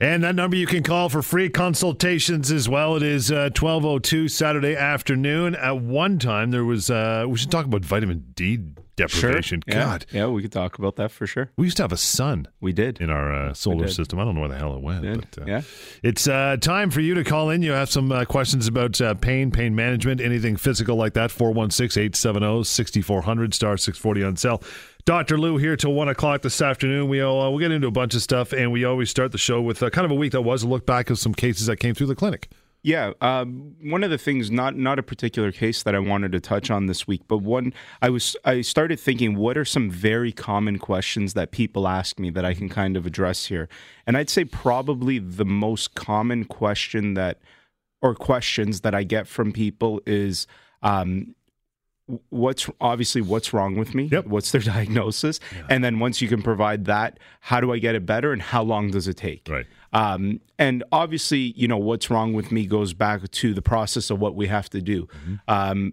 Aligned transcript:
And 0.00 0.22
that 0.22 0.36
number 0.36 0.56
you 0.56 0.66
can 0.66 0.84
call 0.84 1.08
for 1.08 1.22
free 1.22 1.48
consultations 1.48 2.52
as 2.52 2.68
well. 2.68 2.94
It 2.94 3.02
is 3.02 3.32
uh, 3.32 3.50
1202 3.58 4.28
Saturday 4.28 4.76
afternoon. 4.76 5.56
At 5.56 5.80
one 5.80 6.20
time, 6.20 6.52
there 6.52 6.64
was, 6.64 6.88
uh, 6.88 7.24
we 7.26 7.36
should 7.36 7.50
talk 7.50 7.64
about 7.64 7.84
vitamin 7.84 8.24
D 8.34 8.60
deprivation. 8.94 9.62
Sure. 9.68 9.80
God. 9.80 10.06
Yeah. 10.12 10.26
we 10.26 10.42
could 10.42 10.52
talk 10.52 10.78
about 10.78 10.96
that 10.96 11.10
for 11.10 11.26
sure. 11.26 11.50
We 11.56 11.66
used 11.66 11.78
to 11.78 11.82
have 11.82 11.92
a 11.92 11.96
sun. 11.96 12.46
We 12.60 12.72
did. 12.72 13.00
In 13.00 13.10
our 13.10 13.32
uh, 13.32 13.54
solar 13.54 13.88
system. 13.88 14.18
I 14.18 14.24
don't 14.24 14.34
know 14.34 14.40
where 14.40 14.50
the 14.50 14.58
hell 14.58 14.74
it 14.76 14.82
went. 14.82 15.02
But, 15.02 15.42
uh, 15.42 15.46
yeah. 15.46 15.62
It's 16.02 16.28
uh, 16.28 16.58
time 16.60 16.90
for 16.90 17.00
you 17.00 17.14
to 17.14 17.24
call 17.24 17.50
in. 17.50 17.62
You 17.62 17.72
have 17.72 17.90
some 17.90 18.12
uh, 18.12 18.24
questions 18.24 18.66
about 18.68 19.00
uh, 19.00 19.14
pain, 19.14 19.50
pain 19.50 19.74
management, 19.74 20.20
anything 20.20 20.56
physical 20.56 20.96
like 20.96 21.14
that. 21.14 21.30
416 21.30 22.00
870 22.00 22.64
6400, 22.64 23.54
star 23.54 23.76
640 23.76 24.24
on 24.24 24.36
cell. 24.36 24.62
Dr. 25.08 25.38
Lou 25.38 25.56
here 25.56 25.74
till 25.74 25.94
one 25.94 26.10
o'clock 26.10 26.42
this 26.42 26.60
afternoon. 26.60 27.08
We 27.08 27.22
uh, 27.22 27.30
we'll 27.30 27.58
get 27.58 27.72
into 27.72 27.86
a 27.86 27.90
bunch 27.90 28.14
of 28.14 28.20
stuff, 28.20 28.52
and 28.52 28.70
we 28.70 28.84
always 28.84 29.08
start 29.08 29.32
the 29.32 29.38
show 29.38 29.58
with 29.58 29.82
uh, 29.82 29.88
kind 29.88 30.04
of 30.04 30.10
a 30.10 30.14
week 30.14 30.32
that 30.32 30.42
was 30.42 30.64
a 30.64 30.68
look 30.68 30.84
back 30.84 31.08
of 31.08 31.18
some 31.18 31.32
cases 31.32 31.64
that 31.64 31.78
came 31.78 31.94
through 31.94 32.08
the 32.08 32.14
clinic. 32.14 32.50
Yeah, 32.82 33.12
um, 33.22 33.74
one 33.80 34.04
of 34.04 34.10
the 34.10 34.18
things, 34.18 34.50
not 34.50 34.76
not 34.76 34.98
a 34.98 35.02
particular 35.02 35.50
case 35.50 35.82
that 35.82 35.94
I 35.94 35.98
wanted 35.98 36.32
to 36.32 36.40
touch 36.40 36.70
on 36.70 36.88
this 36.88 37.06
week, 37.06 37.22
but 37.26 37.38
one 37.38 37.72
I 38.02 38.10
was 38.10 38.36
I 38.44 38.60
started 38.60 39.00
thinking, 39.00 39.34
what 39.34 39.56
are 39.56 39.64
some 39.64 39.90
very 39.90 40.30
common 40.30 40.78
questions 40.78 41.32
that 41.32 41.52
people 41.52 41.88
ask 41.88 42.18
me 42.18 42.28
that 42.28 42.44
I 42.44 42.52
can 42.52 42.68
kind 42.68 42.94
of 42.94 43.06
address 43.06 43.46
here? 43.46 43.66
And 44.06 44.14
I'd 44.14 44.28
say 44.28 44.44
probably 44.44 45.18
the 45.18 45.46
most 45.46 45.94
common 45.94 46.44
question 46.44 47.14
that, 47.14 47.38
or 48.02 48.14
questions 48.14 48.82
that 48.82 48.94
I 48.94 49.04
get 49.04 49.26
from 49.26 49.52
people 49.52 50.02
is, 50.04 50.46
um, 50.82 51.34
what's 52.30 52.68
obviously 52.80 53.20
what's 53.20 53.52
wrong 53.52 53.76
with 53.76 53.94
me 53.94 54.04
yep. 54.04 54.26
what's 54.26 54.50
their 54.50 54.60
diagnosis 54.74 55.40
yeah. 55.54 55.66
and 55.68 55.84
then 55.84 55.98
once 55.98 56.20
you 56.20 56.28
can 56.28 56.42
provide 56.42 56.86
that 56.86 57.18
how 57.40 57.60
do 57.60 57.72
i 57.72 57.78
get 57.78 57.94
it 57.94 58.06
better 58.06 58.32
and 58.32 58.42
how 58.42 58.62
long 58.62 58.90
does 58.90 59.06
it 59.08 59.16
take 59.16 59.46
right 59.48 59.66
um, 59.92 60.40
and 60.58 60.84
obviously 60.92 61.52
you 61.56 61.66
know 61.66 61.78
what's 61.78 62.10
wrong 62.10 62.32
with 62.32 62.52
me 62.52 62.66
goes 62.66 62.92
back 62.92 63.28
to 63.30 63.54
the 63.54 63.62
process 63.62 64.10
of 64.10 64.18
what 64.18 64.34
we 64.34 64.46
have 64.46 64.68
to 64.68 64.80
do 64.80 65.06
mm-hmm. 65.06 65.34
um, 65.48 65.92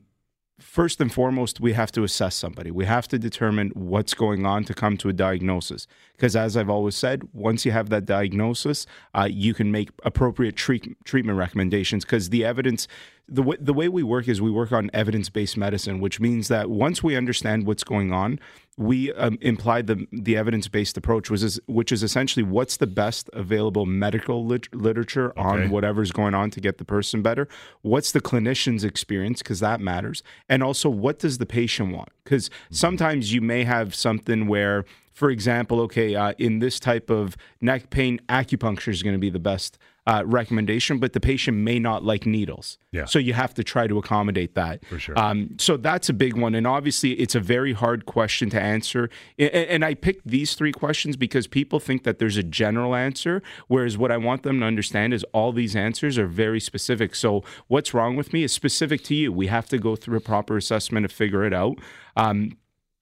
first 0.60 1.02
and 1.02 1.12
foremost, 1.12 1.60
we 1.60 1.74
have 1.74 1.92
to 1.92 2.04
assess 2.04 2.36
somebody. 2.36 2.72
We 2.72 2.86
have 2.86 3.08
to 3.10 3.20
determine 3.20 3.72
what's 3.74 4.14
going 4.14 4.46
on 4.46 4.64
to 4.66 4.74
come 4.74 4.98
to 4.98 5.10
a 5.10 5.14
diagnosis. 5.14 5.88
Because 6.16 6.36
as 6.36 6.56
I've 6.56 6.70
always 6.70 6.96
said, 6.96 7.24
once 7.34 7.66
you 7.66 7.72
have 7.72 7.90
that 7.90 8.06
diagnosis, 8.06 8.86
uh, 9.14 9.28
you 9.30 9.54
can 9.54 9.72
make 9.72 9.90
appropriate 10.04 10.56
treat- 10.56 10.96
treatment 11.04 11.38
recommendations. 11.38 12.06
Because 12.06 12.30
the 12.30 12.46
evidence, 12.46 12.88
the 13.28 13.44
way, 13.44 13.58
the 13.60 13.74
way 13.74 13.90
we 13.90 14.04
work 14.04 14.28
is 14.28 14.42
we 14.42 14.52
work 14.52 14.72
on 14.72 14.90
evidence 14.94 15.30
based 15.30 15.58
medicine, 15.58 16.00
which 16.00 16.20
means 16.20 16.48
that 16.48 16.70
once 16.70 17.04
we 17.04 17.16
understand 17.16 17.68
what's 17.68 17.84
going 17.84 18.14
on, 18.14 18.40
we 18.78 19.14
um, 19.14 19.38
implied 19.42 19.88
the 19.88 20.06
the 20.12 20.36
evidence 20.38 20.68
based 20.68 20.98
approach, 20.98 21.30
was 21.30 21.44
is, 21.44 21.60
which 21.68 21.92
is 21.92 22.04
essentially 22.04 22.44
what's 22.44 22.78
the 22.78 22.88
best 22.88 23.30
available 23.34 23.86
medical 23.86 24.46
lit- 24.46 24.74
literature 24.74 25.32
okay. 25.32 25.42
on 25.42 25.70
whatever's 25.70 26.12
going 26.12 26.34
on 26.34 26.50
to 26.52 26.62
get 26.62 26.78
the 26.78 26.86
person 26.86 27.22
better. 27.22 27.48
What's 27.82 28.12
the 28.12 28.22
clinician's 28.22 28.84
experience 28.84 29.42
because 29.42 29.60
that 29.62 29.80
matters, 29.80 30.24
and 30.50 30.64
also 30.64 30.90
what 30.90 31.20
does 31.20 31.38
the 31.38 31.46
patient 31.46 31.94
want? 31.94 32.10
Because 32.26 32.50
sometimes 32.72 33.32
you 33.32 33.40
may 33.40 33.64
have 33.64 33.96
something 33.96 34.48
where, 34.48 34.84
for 35.14 35.30
example, 35.30 35.80
okay, 35.82 36.16
uh, 36.16 36.34
in 36.38 36.60
this 36.60 36.80
type 36.80 37.10
of 37.10 37.38
neck 37.62 37.92
pain, 37.92 38.20
acupuncture 38.28 38.90
is 38.90 39.02
going 39.02 39.16
to 39.16 39.20
be 39.20 39.30
the 39.30 39.40
best 39.40 39.78
uh, 40.08 40.24
recommendation, 40.26 41.00
but 41.00 41.14
the 41.14 41.20
patient 41.20 41.58
may 41.58 41.80
not 41.80 42.04
like 42.04 42.26
needles. 42.28 42.78
Yeah. 42.92 43.06
So 43.06 43.18
you 43.18 43.34
have 43.34 43.56
to 43.56 43.64
try 43.64 43.88
to 43.88 43.98
accommodate 43.98 44.54
that. 44.54 44.86
For 44.86 45.00
sure. 45.00 45.18
Um, 45.18 45.56
so 45.58 45.78
that's 45.78 46.10
a 46.10 46.14
big 46.14 46.38
one. 46.38 46.54
And 46.54 46.68
obviously, 46.68 47.14
it's 47.14 47.34
a 47.34 47.40
very 47.40 47.74
hard 47.74 48.06
question 48.06 48.50
to 48.52 48.62
answer. 48.62 49.10
And, 49.40 49.50
and 49.50 49.86
I 49.86 49.96
picked 49.96 50.28
these 50.28 50.54
three 50.54 50.72
questions 50.72 51.18
because 51.18 51.48
people 51.48 51.80
think 51.80 52.04
that 52.04 52.20
there's 52.20 52.38
a 52.38 52.44
general 52.44 52.94
answer, 52.94 53.42
whereas 53.68 53.98
what 53.98 54.12
I 54.12 54.18
want 54.18 54.44
them 54.44 54.60
to 54.60 54.66
understand 54.66 55.14
is 55.14 55.24
all 55.34 55.52
these 55.52 55.76
answers 55.76 56.20
are 56.20 56.28
very 56.28 56.60
specific. 56.60 57.16
So 57.16 57.44
what's 57.68 57.94
wrong 57.94 58.16
with 58.16 58.32
me 58.32 58.44
is 58.44 58.52
specific 58.52 59.04
to 59.06 59.16
you. 59.16 59.34
We 59.34 59.48
have 59.48 59.68
to 59.70 59.80
go 59.80 59.96
through 59.96 60.18
a 60.18 60.22
proper 60.22 60.56
assessment 60.56 61.10
to 61.10 61.16
figure 61.16 61.44
it 61.46 61.54
out. 61.54 61.80
Um, 62.16 62.58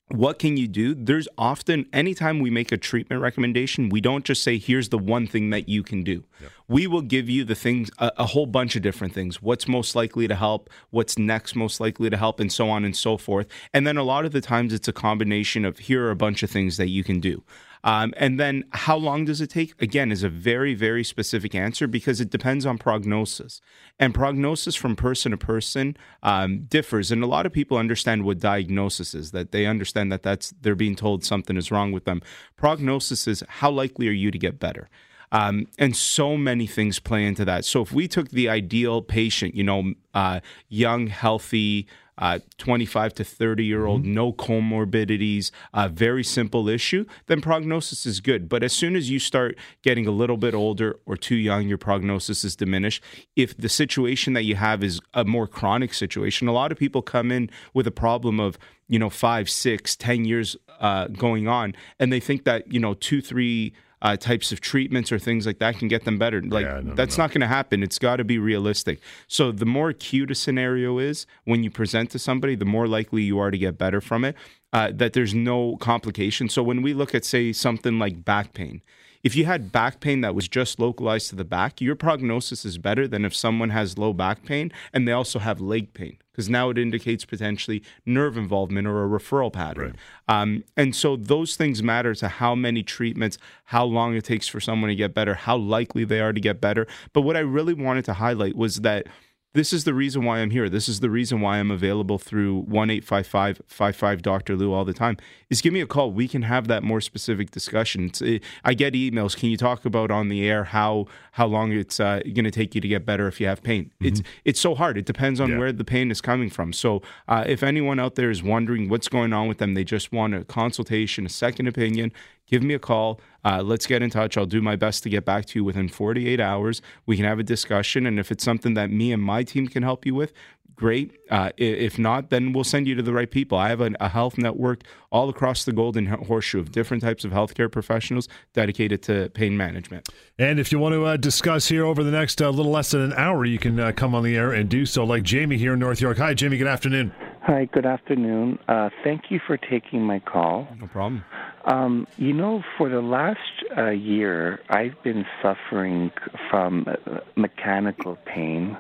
what 0.09 0.38
can 0.38 0.57
you 0.57 0.68
do? 0.68 0.94
There's 0.94 1.28
often, 1.38 1.88
anytime 1.91 2.40
we 2.40 2.51
make 2.51 2.72
a 2.72 2.78
treatment 2.78 3.22
recommendation, 3.22 3.90
we 3.90 4.00
don't 4.00 4.24
just 4.24 4.44
say, 4.44 4.59
here's 4.59 4.90
the 4.90 4.97
one 4.97 5.25
thing 5.25 5.50
that 5.50 5.68
you 5.68 5.81
can 5.81 6.03
do. 6.03 6.24
We 6.68 6.85
will 6.85 7.01
give 7.01 7.29
you 7.29 7.44
the 7.44 7.56
things, 7.56 7.90
a, 7.97 8.12
a, 8.18 8.25
whole 8.28 8.46
bunch 8.46 8.75
of 8.75 8.84
different 8.84 9.13
things. 9.13 9.41
What's 9.41 9.68
most 9.68 9.96
likely 9.96 10.28
to 10.28 10.35
help, 10.35 10.69
what's 10.91 11.18
next 11.18 11.56
most 11.56 11.79
likely 11.79 12.09
to 12.09 12.18
help, 12.18 12.40
and 12.40 12.51
so 12.51 12.69
on 12.69 12.85
and 12.85 12.96
so 12.96 13.18
forth. 13.18 13.47
And 13.74 13.88
then 13.88 13.97
a 13.97 14.03
lot 14.03 14.25
of 14.25 14.34
the 14.34 14.41
times 14.41 14.72
it's 14.72 14.88
a 14.88 14.94
combination 14.94 15.66
of 15.66 15.80
here 15.80 16.06
are 16.06 16.12
a 16.12 16.16
bunch 16.16 16.44
of 16.44 16.51
things 16.51 16.78
that 16.78 16.90
you 16.90 17.03
can 17.03 17.19
do. 17.19 17.44
Um, 17.84 18.14
and 18.16 18.40
then 18.40 18.64
how 18.72 18.96
long 18.96 19.26
does 19.26 19.42
it 19.42 19.50
take? 19.50 19.80
Again, 19.82 20.12
is 20.12 20.24
a 20.24 20.30
very, 20.30 20.74
very 20.74 21.04
specific 21.04 21.54
answer 21.54 21.86
because 21.88 22.22
it 22.22 22.30
depends 22.30 22.66
on 22.66 22.78
prognosis. 22.78 23.60
And 24.00 24.14
prognosis 24.14 24.76
from 24.76 24.96
person 24.96 25.32
to 25.32 25.38
person 25.38 25.98
um, 26.22 26.66
differs. 26.66 27.12
And 27.12 27.24
a 27.24 27.28
lot 27.28 27.46
of 27.46 27.52
people 27.52 27.78
understand 27.78 28.24
what 28.24 28.40
diagnosis 28.40 29.14
is, 29.14 29.32
that 29.32 29.52
they 29.52 29.66
understand 29.66 30.12
that 30.12 30.24
that's 30.24 30.52
they're 30.62 30.76
being 30.76 30.96
told 30.96 31.26
something 31.26 31.58
is 31.58 31.72
wrong 31.72 31.92
with 31.92 32.06
them. 32.06 32.22
Prognosis 32.56 33.28
is 33.28 33.44
how 33.48 33.70
likely 33.70 34.08
are 34.08 34.12
you 34.12 34.32
to 34.32 34.40
get 34.40 34.60
better? 34.60 34.90
Um, 35.34 35.66
and 35.80 35.96
so 35.96 36.38
many 36.38 36.68
things 36.68 37.00
play 37.00 37.26
into 37.26 37.44
that. 37.46 37.66
So 37.66 37.82
if 37.82 37.92
we 37.92 38.08
took 38.08 38.30
the 38.30 38.48
ideal 38.48 39.02
patient, 39.02 39.56
you 39.56 39.64
know, 39.64 39.94
uh, 40.14 40.42
young, 40.70 41.08
healthy, 41.08 41.88
uh, 42.18 42.40
25 42.57 43.13
to 43.16 43.24
30 43.24 43.66
year 43.66 43.85
old, 43.85 44.03
mm-hmm. 44.03 44.13
no 44.13 44.34
comorbidities, 44.34 45.51
uh, 45.74 45.88
very 45.88 46.24
simple 46.24 46.69
issue, 46.69 47.06
then 47.28 47.41
prognosis 47.41 48.06
is 48.06 48.19
good. 48.19 48.47
But 48.47 48.63
as 48.63 48.74
soon 48.74 48.96
as 48.96 49.09
you 49.09 49.19
start 49.19 49.57
getting 49.81 50.07
a 50.07 50.12
little 50.12 50.38
bit 50.38 50.53
older 50.53 51.00
or 51.06 51.18
too 51.18 51.35
young, 51.35 51.68
your 51.68 51.78
prognosis 51.78 52.44
is 52.44 52.56
diminished. 52.56 53.03
If 53.35 53.57
the 53.57 53.69
situation 53.69 54.34
that 54.34 54.44
you 54.44 54.56
have 54.56 54.84
is 54.84 55.00
a 55.13 55.25
more 55.25 55.47
chronic 55.47 55.94
situation, 55.94 56.47
a 56.47 56.53
lot 56.53 56.72
of 56.72 56.78
people 56.78 57.01
come 57.01 57.31
in 57.31 57.50
with 57.74 57.88
a 57.88 57.91
problem 57.91 58.40
of, 58.40 58.57
you 58.88 59.00
know, 59.00 59.09
five, 59.09 59.50
six, 59.50 59.95
ten 59.95 60.25
years 60.25 60.56
uh, 60.80 61.07
going 61.07 61.47
on, 61.47 61.74
and 62.00 62.12
they 62.12 62.19
think 62.19 62.44
that, 62.44 62.72
you 62.72 62.80
know, 62.80 62.94
two, 62.94 63.22
three, 63.22 63.74
uh, 64.03 64.18
types 64.18 64.52
of 64.52 64.59
treatments 64.59 65.12
or 65.12 65.18
things 65.18 65.47
like 65.47 65.59
that 65.59 65.80
can 65.80 65.88
get 65.88 66.03
them 66.03 66.19
better. 66.19 66.41
Like 66.41 66.66
yeah, 66.66 66.81
no, 66.84 66.94
that's 66.94 67.18
no. 67.18 67.24
not 67.24 67.31
going 67.31 67.41
to 67.41 67.47
happen. 67.47 67.81
It's 67.81 67.97
got 67.97 68.18
to 68.18 68.25
be 68.25 68.38
realistic. 68.38 69.00
So 69.28 69.52
the 69.52 69.66
more 69.66 69.90
acute 69.90 70.30
a 70.30 70.36
scenario 70.36 71.00
is 71.00 71.25
when 71.46 71.64
you 71.64 71.72
present 71.72 72.12
to 72.12 72.19
somebody, 72.19 72.56
the 72.56 72.66
more 72.66 72.88
likely 72.88 73.24
you 73.24 73.40
are 73.40 73.50
to 73.50 73.58
get 73.58 73.78
better 73.78 74.02
from 74.02 74.25
it. 74.25 74.36
Uh, 74.74 74.92
that 74.92 75.13
there's 75.13 75.36
no 75.36 75.78
complication. 75.78 76.50
So 76.50 76.63
when 76.63 76.81
we 76.81 76.96
look 76.96 77.13
at 77.13 77.24
say 77.24 77.53
something 77.53 78.00
like 78.00 78.25
back 78.25 78.53
pain, 78.53 78.81
if 79.24 79.36
you 79.38 79.46
had 79.46 79.72
back 79.72 80.02
pain 80.02 80.22
that 80.22 80.36
was 80.36 80.48
just 80.48 80.80
localized 80.80 81.30
to 81.30 81.36
the 81.36 81.46
back, 81.46 81.80
your 81.80 81.96
prognosis 81.96 82.66
is 82.66 82.78
better 82.78 83.08
than 83.08 83.24
if 83.24 83.34
someone 83.34 83.70
has 83.70 83.98
low 83.98 84.12
back 84.12 84.44
pain 84.44 84.72
and 84.92 85.08
they 85.08 85.14
also 85.14 85.40
have 85.40 85.62
leg 85.62 85.94
pain 85.94 86.18
because 86.32 86.50
now 86.50 86.70
it 86.70 86.78
indicates 86.78 87.24
potentially 87.24 87.82
nerve 88.06 88.38
involvement 88.38 88.88
or 88.88 89.06
a 89.06 89.08
referral 89.08 89.54
pattern. 89.54 89.96
Right. 90.28 90.42
Um, 90.42 90.64
and 90.76 90.96
so 90.96 91.16
those 91.16 91.56
things 91.56 91.82
matter 91.82 92.14
to 92.16 92.28
how 92.28 92.54
many 92.54 92.84
treatments, 92.84 93.38
how 93.66 93.86
long 93.86 94.16
it 94.16 94.26
takes 94.26 94.48
for 94.48 94.60
someone 94.60 94.90
to 94.90 94.96
get 94.96 95.14
better, 95.14 95.36
how 95.36 95.56
likely 95.56 96.04
they 96.04 96.20
are 96.20 96.34
to 96.34 96.42
get 96.42 96.60
better. 96.60 96.86
But 97.14 97.22
what 97.22 97.38
I 97.38 97.42
really 97.42 97.74
wanted 97.74 98.06
to 98.06 98.14
highlight 98.14 98.56
was 98.56 98.78
that 98.78 99.08
this 99.53 99.72
is 99.72 99.84
the 99.84 99.94
reason 99.94 100.25
why 100.25 100.40
I'm 100.40 100.50
here. 100.50 100.68
This 100.68 100.90
is 100.90 101.00
the 101.00 101.12
reason 101.12 101.40
why 101.40 101.59
I'm 101.59 101.69
available 101.69 102.18
through 102.18 102.62
1 102.62 102.90
855 102.90 104.22
Dr. 104.22 104.56
Lou 104.56 104.74
all 104.74 104.84
the 104.84 104.94
time. 104.94 105.18
Is 105.50 105.62
give 105.62 105.72
me 105.72 105.81
a 105.81 105.86
call. 105.86 106.12
We 106.12 106.28
can 106.28 106.41
have 106.41 106.68
that 106.68 106.81
more 106.81 107.00
specific 107.00 107.52
discussion. 107.52 108.06
It, 108.06 108.22
eh, 108.22 108.40
I 108.63 108.74
get 108.74 108.96
emails. 108.96 109.38
Can 109.38 109.50
you 109.50 109.58
talk 109.58 109.86
about 109.86 110.09
on 110.09 110.30
the 110.30 110.47
air 110.47 110.63
how 110.63 111.06
how 111.34 111.46
long 111.46 111.72
it's 111.72 112.00
uh, 112.00 112.22
going 112.34 112.46
to 112.46 112.52
take 112.52 112.74
you 112.74 112.81
to 112.81 112.88
get 112.88 113.06
better 113.06 113.28
if 113.28 113.40
you 113.40 113.46
have 113.46 113.62
pain? 113.62 113.86
Mm-hmm. 113.86 114.06
It's 114.08 114.22
it's 114.44 114.59
so 114.59 114.74
hard. 114.74 114.97
It 114.97 115.06
depends 115.06 115.40
on 115.40 115.52
yeah. 115.52 115.58
where 115.59 115.72
the 115.72 115.86
pain 115.86 116.09
is 116.09 116.19
coming 116.19 116.50
from. 116.50 116.74
So 116.74 117.03
uh, 117.28 117.44
if 117.46 117.62
anyone 117.62 118.00
out 118.00 118.16
there 118.16 118.31
is 118.31 118.42
wondering 118.42 118.90
what's 118.90 119.08
going 119.08 119.34
on 119.34 119.47
with 119.47 119.59
them, 119.59 119.75
they 119.75 119.84
just 119.84 120.12
want 120.12 120.34
a 120.34 120.44
consultation, 120.44 121.28
a 121.28 121.30
second 121.30 121.68
opinion 121.68 122.12
give 122.48 122.64
me 122.64 122.74
a 122.74 122.80
call. 122.80 123.20
Uh, 123.46 123.62
let's 123.62 123.86
get 123.86 124.02
in 124.02 124.09
touch. 124.09 124.38
I'll 124.38 124.46
do 124.46 124.62
my 124.62 124.76
best 124.76 125.04
to 125.04 125.09
get 125.09 125.26
back 125.26 125.46
to 125.48 125.59
you 125.59 125.64
within 125.64 125.90
48 125.90 126.40
hours. 126.40 126.81
We 127.06 127.16
can 127.16 127.25
have 127.25 127.40
a 127.40 127.44
discussion. 127.44 128.06
And 128.06 128.19
if 128.19 128.31
it's 128.31 128.44
something 128.44 128.74
that 128.75 128.90
me 128.90 129.12
and 129.12 129.22
my 129.22 129.44
team 129.44 129.68
can 129.68 129.84
help 129.84 130.06
you 130.06 130.16
with, 130.16 130.34
great. 130.75 131.12
Uh, 131.30 131.51
if 131.57 132.00
not, 132.00 132.30
then 132.30 132.54
we'll 132.54 132.63
send 132.63 132.88
you 132.88 132.95
to 132.95 133.01
the 133.01 133.13
right 133.13 133.30
people. 133.30 133.57
I 133.57 133.69
have 133.69 133.81
a, 133.81 133.92
a, 134.00 134.10
health 134.10 134.38
network 134.38 134.84
all 135.12 135.30
across 135.30 135.66
the 135.66 135.72
Golden 135.72 136.06
Horseshoe 136.06 136.60
of 136.60 136.72
different 136.72 137.04
types 137.04 137.24
of 137.24 137.31
healthcare 137.31 137.72
professionals 137.72 138.28
dedicated 138.54 139.01
to 139.04 139.30
pain 139.30 139.56
management. 139.56 140.10
And 140.38 140.60
if 140.60 140.72
you 140.72 140.80
want 140.80 140.94
to 140.94 141.06
uh, 141.06 141.18
discuss 141.18 141.68
here 141.68 141.86
over 141.86 142.04
the 142.04 142.12
next 142.12 142.42
uh, 142.42 142.50
little 142.50 142.72
less 142.72 142.92
than 142.92 143.01
an 143.01 143.13
hour, 143.13 143.45
you 143.45 143.60
can 143.60 143.80
uh, 143.80 143.92
come 143.92 144.16
on 144.16 144.24
the 144.24 144.36
air 144.36 144.51
and 144.51 144.69
do 144.69 144.86
so, 144.86 145.04
like 145.04 145.24
Jamie 145.24 145.57
here 145.57 145.74
in 145.74 145.80
North 145.80 146.01
York. 146.01 146.18
Hi, 146.18 146.34
Jamie. 146.34 146.57
Good 146.57 146.68
afternoon. 146.68 147.13
Hi, 147.44 147.66
good 147.66 147.86
afternoon. 147.86 148.57
Uh, 148.68 148.90
thank 149.04 149.24
you 149.30 149.40
for 149.45 149.57
taking 149.57 150.01
my 150.01 150.19
call. 150.19 150.68
No 150.80 150.88
problem. 150.88 151.24
Um, 151.65 152.07
you 152.18 152.33
know, 152.33 152.62
for 152.77 152.89
the 152.89 153.01
last 153.01 153.39
uh, 153.77 153.89
year, 153.89 154.60
I've 154.69 155.01
been 155.04 155.25
suffering 155.42 156.12
from 156.50 156.86
uh, 156.88 157.19
mechanical 157.38 158.18
pain, 158.25 158.77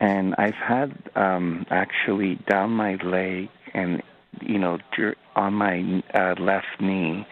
and 0.00 0.34
I've 0.36 0.54
had 0.54 0.98
um, 1.14 1.64
actually 1.70 2.40
down 2.48 2.70
my 2.70 2.96
leg 3.04 3.48
and 3.72 4.02
you 4.40 4.58
know 4.58 4.78
on 5.36 5.54
my 5.54 6.02
uh, 6.12 6.34
left 6.40 6.80
knee. 6.80 7.24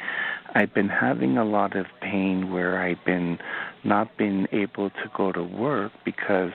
I've 0.55 0.73
been 0.73 0.89
having 0.89 1.37
a 1.37 1.45
lot 1.45 1.77
of 1.77 1.87
pain 2.01 2.53
where 2.53 2.81
I've 2.81 3.05
been 3.05 3.39
not 3.83 4.17
been 4.17 4.47
able 4.53 4.91
to 4.91 5.11
go 5.17 5.33
to 5.33 5.43
work 5.43 5.93
because 6.05 6.53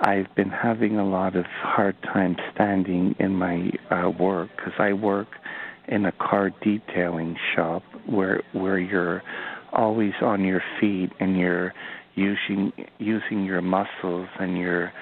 I've 0.00 0.34
been 0.34 0.50
having 0.50 0.96
a 0.96 1.06
lot 1.06 1.36
of 1.36 1.44
hard 1.44 2.02
time 2.02 2.36
standing 2.54 3.14
in 3.18 3.36
my 3.36 3.70
uh, 3.90 4.08
work 4.08 4.48
because 4.56 4.72
I 4.78 4.94
work 4.94 5.28
in 5.90 6.06
a 6.06 6.12
car 6.12 6.50
detailing 6.62 7.36
shop 7.54 7.82
where 8.06 8.42
where 8.52 8.78
you're 8.78 9.22
always 9.72 10.14
on 10.22 10.44
your 10.44 10.62
feet 10.80 11.10
and 11.20 11.36
you're 11.36 11.74
using 12.14 12.72
using 12.98 13.44
your 13.44 13.60
muscles 13.60 14.28
and 14.38 14.56
you're 14.56 14.92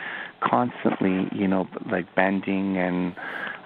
constantly 0.43 1.29
you 1.32 1.46
know 1.46 1.67
like 1.90 2.12
bending 2.14 2.76
and 2.79 3.14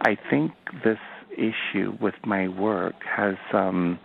I 0.00 0.16
think 0.28 0.52
this 0.84 0.98
issue 1.32 1.96
with 2.00 2.14
my 2.24 2.48
work 2.48 2.94
has 3.04 3.36
um 3.52 3.98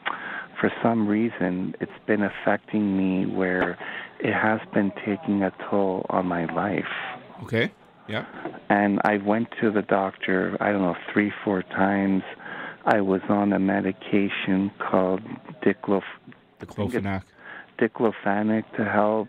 for 0.60 0.72
some 0.82 1.08
reason 1.08 1.74
it's 1.82 1.92
been 2.06 2.24
affecting 2.24 2.98
me 2.98 3.26
where 3.26 3.78
it 4.20 4.34
has 4.34 4.60
been 4.74 4.92
taking 5.06 5.44
a 5.44 5.52
toll 5.70 6.06
on 6.10 6.26
my 6.26 6.46
life. 6.54 6.86
Okay. 7.44 7.72
Yeah. 8.08 8.26
And 8.70 9.00
I 9.04 9.18
went 9.18 9.50
to 9.62 9.72
the 9.72 9.82
doctor, 9.82 10.58
I 10.60 10.72
don't 10.72 10.82
know, 10.82 10.96
three, 11.14 11.32
four 11.44 11.62
times. 11.62 12.24
I 12.88 13.02
was 13.02 13.20
on 13.28 13.52
a 13.52 13.60
medication 13.60 14.72
called 14.80 15.22
diclof- 15.62 16.02
Diclofenac. 16.62 17.24
diclofenac 17.78 18.64
to 18.78 18.86
help. 18.86 19.28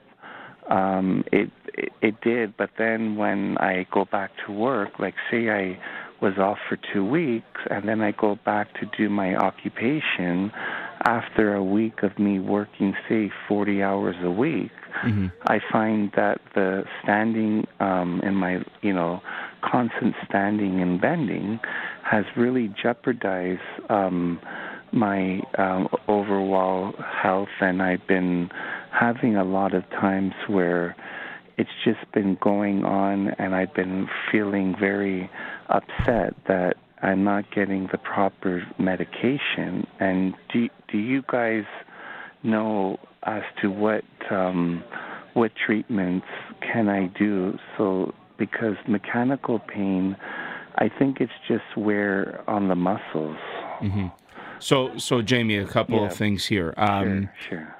Um, 0.71 1.25
it, 1.33 1.51
it 1.75 1.93
it 2.01 2.21
did, 2.21 2.57
but 2.57 2.71
then 2.79 3.17
when 3.17 3.59
I 3.59 3.87
go 3.93 4.05
back 4.05 4.31
to 4.47 4.53
work, 4.53 5.01
like 5.01 5.15
say 5.29 5.51
I 5.51 5.77
was 6.23 6.39
off 6.39 6.59
for 6.69 6.79
two 6.93 7.05
weeks, 7.05 7.61
and 7.69 7.89
then 7.89 8.01
I 8.01 8.13
go 8.13 8.39
back 8.45 8.73
to 8.75 8.87
do 8.97 9.09
my 9.09 9.35
occupation. 9.35 10.53
After 11.05 11.55
a 11.55 11.63
week 11.63 12.03
of 12.03 12.19
me 12.19 12.41
working, 12.41 12.93
say, 13.09 13.31
40 13.49 13.83
hours 13.85 14.17
a 14.23 14.31
week, 14.31 14.73
Mm-hmm. 15.05 15.27
I 15.47 15.61
find 15.71 16.11
that 16.17 16.41
the 16.55 16.85
standing 17.03 17.67
um, 17.81 18.21
in 18.25 18.35
my, 18.35 18.65
you 18.83 18.93
know, 18.93 19.21
constant 19.63 20.15
standing 20.29 20.81
and 20.81 21.01
bending 21.01 21.61
has 22.03 22.25
really 22.37 22.73
jeopardized 22.81 23.61
um, 23.89 24.41
my 24.93 25.41
um, 25.59 25.89
overall 26.09 26.93
health, 27.23 27.49
and 27.61 27.83
I've 27.83 28.07
been 28.07 28.49
having 28.91 29.37
a 29.37 29.45
lot 29.45 29.75
of 29.75 29.89
times 29.91 30.33
where 30.47 30.97
it's 31.59 31.71
just 31.85 32.11
been 32.13 32.39
going 32.41 32.85
on, 32.85 33.29
and 33.39 33.55
I've 33.55 33.75
been 33.75 34.09
feeling 34.31 34.75
very 34.79 35.31
upset 35.69 36.35
that 36.47 36.77
I'm 37.03 37.25
not 37.25 37.45
getting 37.55 37.89
the 37.93 37.99
proper 37.99 38.63
medication. 38.79 39.87
And 40.01 40.35
do 40.53 40.69
do 40.91 40.99
you 40.99 41.23
guys 41.31 41.65
know 42.43 42.99
as 43.25 43.43
to 43.63 43.71
what 43.71 44.05
um, 44.31 44.83
what 45.35 45.53
treatments 45.55 46.27
can 46.61 46.89
I 46.89 47.07
do? 47.19 47.59
So 47.77 48.15
because 48.39 48.77
mechanical 48.87 49.59
pain, 49.59 50.17
I 50.77 50.89
think 50.99 51.21
it's 51.21 51.33
just 51.47 51.65
wear 51.77 52.43
on 52.49 52.69
the 52.69 52.75
muscles. 52.77 53.37
Mm-hmm. 53.83 54.07
So, 54.61 54.97
so 54.97 55.23
Jamie, 55.23 55.57
a 55.59 55.67
couple 55.67 56.01
Yeah. 56.01 56.07
of 56.07 56.15
things 56.17 56.47
here. 56.47 56.75
Um, 56.77 57.29
sure, 57.49 57.59
sure. 57.59 57.77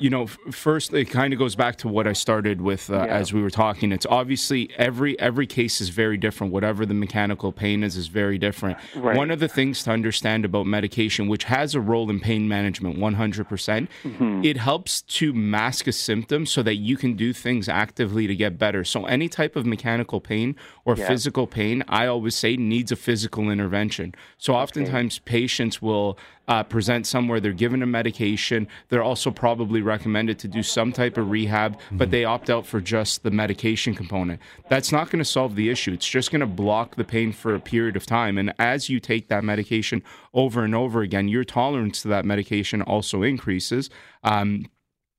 You 0.00 0.10
know, 0.10 0.26
first 0.26 0.92
it 0.94 1.06
kind 1.10 1.32
of 1.32 1.38
goes 1.38 1.54
back 1.54 1.76
to 1.76 1.88
what 1.88 2.06
I 2.06 2.12
started 2.14 2.60
with 2.60 2.90
uh, 2.90 2.94
Yeah. 2.94 3.04
as 3.20 3.32
we 3.32 3.42
were 3.42 3.50
talking. 3.50 3.92
It's 3.92 4.06
obviously 4.06 4.70
every 4.76 5.18
every 5.20 5.46
case 5.46 5.80
is 5.80 5.90
very 5.90 6.16
different. 6.16 6.52
Whatever 6.52 6.84
the 6.86 6.94
mechanical 6.94 7.52
pain 7.52 7.84
is, 7.84 7.96
is 7.96 8.08
very 8.08 8.38
different. 8.38 8.78
Right. 8.96 9.16
One 9.16 9.30
of 9.30 9.38
the 9.40 9.48
things 9.48 9.82
to 9.84 9.90
understand 9.92 10.44
about 10.44 10.66
medication, 10.66 11.28
which 11.28 11.44
has 11.44 11.74
a 11.74 11.80
role 11.80 12.08
in 12.10 12.18
pain 12.20 12.48
management, 12.48 12.98
one 12.98 13.14
hundred 13.14 13.48
percent, 13.48 13.88
Mm-hmm. 14.04 14.44
it 14.44 14.56
helps 14.56 15.02
to 15.02 15.32
mask 15.32 15.86
a 15.86 15.92
symptom 15.92 16.46
so 16.46 16.62
that 16.62 16.76
you 16.76 16.96
can 16.96 17.14
do 17.14 17.32
things 17.32 17.68
actively 17.68 18.26
to 18.26 18.34
get 18.34 18.58
better. 18.58 18.84
So 18.84 19.04
any 19.04 19.28
type 19.28 19.54
of 19.56 19.66
mechanical 19.66 20.20
pain 20.20 20.56
or 20.84 20.96
Yeah. 20.96 21.06
physical 21.08 21.46
pain, 21.46 21.84
I 21.88 22.06
always 22.06 22.34
say 22.34 22.56
needs 22.56 22.90
a 22.90 22.96
physical 22.96 23.50
intervention. 23.50 24.14
So 24.38 24.54
oftentimes 24.54 25.18
patients 25.20 25.82
will 25.82 26.18
uh, 26.48 26.64
present 26.64 27.06
somewhere 27.06 27.38
they're 27.38 27.52
given 27.52 27.80
a 27.82 27.86
medication. 27.86 28.66
They're 28.88 29.04
also 29.04 29.30
probably 29.30 29.82
recommended 29.90 30.38
to 30.38 30.48
do 30.48 30.62
some 30.62 30.92
type 30.92 31.18
of 31.18 31.30
rehab, 31.30 31.78
but 31.92 32.10
they 32.10 32.24
opt 32.24 32.48
out 32.48 32.64
for 32.64 32.80
just 32.80 33.22
the 33.22 33.30
medication 33.30 33.94
component. 33.94 34.40
That's 34.68 34.92
not 34.92 35.10
going 35.10 35.18
to 35.18 35.30
solve 35.38 35.56
the 35.56 35.68
issue. 35.68 35.92
It's 35.92 36.08
just 36.08 36.30
going 36.30 36.40
to 36.40 36.46
block 36.64 36.96
the 36.96 37.04
pain 37.04 37.32
for 37.32 37.54
a 37.54 37.60
period 37.60 37.96
of 37.96 38.06
time. 38.06 38.38
And 38.38 38.54
as 38.58 38.88
you 38.88 39.00
take 39.00 39.28
that 39.28 39.44
medication 39.44 40.02
over 40.32 40.64
and 40.64 40.74
over 40.74 41.02
again, 41.02 41.28
your 41.28 41.44
tolerance 41.44 42.02
to 42.02 42.08
that 42.08 42.24
medication 42.24 42.82
also 42.82 43.22
increases. 43.22 43.90
Um, 44.22 44.66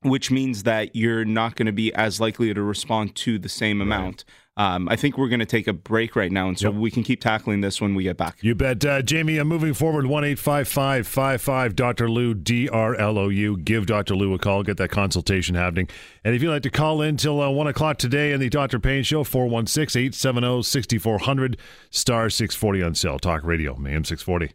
which 0.03 0.31
means 0.31 0.63
that 0.63 0.95
you're 0.95 1.25
not 1.25 1.55
going 1.55 1.67
to 1.67 1.71
be 1.71 1.93
as 1.93 2.19
likely 2.19 2.51
to 2.51 2.63
respond 2.63 3.15
to 3.15 3.37
the 3.37 3.49
same 3.49 3.81
amount. 3.81 4.25
Um, 4.57 4.89
I 4.89 4.97
think 4.97 5.17
we're 5.17 5.29
going 5.29 5.39
to 5.39 5.45
take 5.45 5.67
a 5.67 5.73
break 5.73 6.15
right 6.15 6.31
now, 6.31 6.49
and 6.49 6.59
so 6.59 6.71
Yep. 6.71 6.79
we 6.81 6.91
can 6.91 7.03
keep 7.03 7.21
tackling 7.21 7.61
this 7.61 7.79
when 7.79 7.95
we 7.95 8.03
get 8.03 8.17
back. 8.17 8.37
You 8.41 8.53
bet. 8.53 8.83
Uh, 8.83 9.01
Jamie, 9.01 9.37
I'm 9.37 9.47
moving 9.47 9.73
forward. 9.73 10.05
1 10.07 10.23
855 10.25 11.75
Dr. 11.75 12.09
Lou, 12.09 12.33
D 12.33 12.67
R 12.67 12.93
L 12.95 13.17
O 13.17 13.29
U. 13.29 13.57
Give 13.57 13.85
Dr. 13.85 14.13
Lou 14.15 14.33
a 14.33 14.37
call. 14.39 14.63
Get 14.63 14.75
that 14.77 14.89
consultation 14.89 15.55
happening. 15.55 15.87
And 16.25 16.35
if 16.35 16.41
you'd 16.43 16.51
like 16.51 16.63
to 16.63 16.69
call 16.69 17.01
in 17.01 17.15
till 17.17 17.41
uh, 17.41 17.49
1 17.49 17.67
o'clock 17.67 17.97
today 17.97 18.33
on 18.33 18.39
the 18.41 18.49
Dr. 18.49 18.79
Pain 18.79 19.03
Show, 19.03 19.23
416 19.23 19.99
870 20.01 20.63
6400, 20.63 21.57
star 21.89 22.29
640 22.29 22.83
on 22.83 22.93
cell. 22.95 23.19
Talk 23.19 23.43
radio, 23.43 23.71
AM 23.73 24.03
640. 24.03 24.53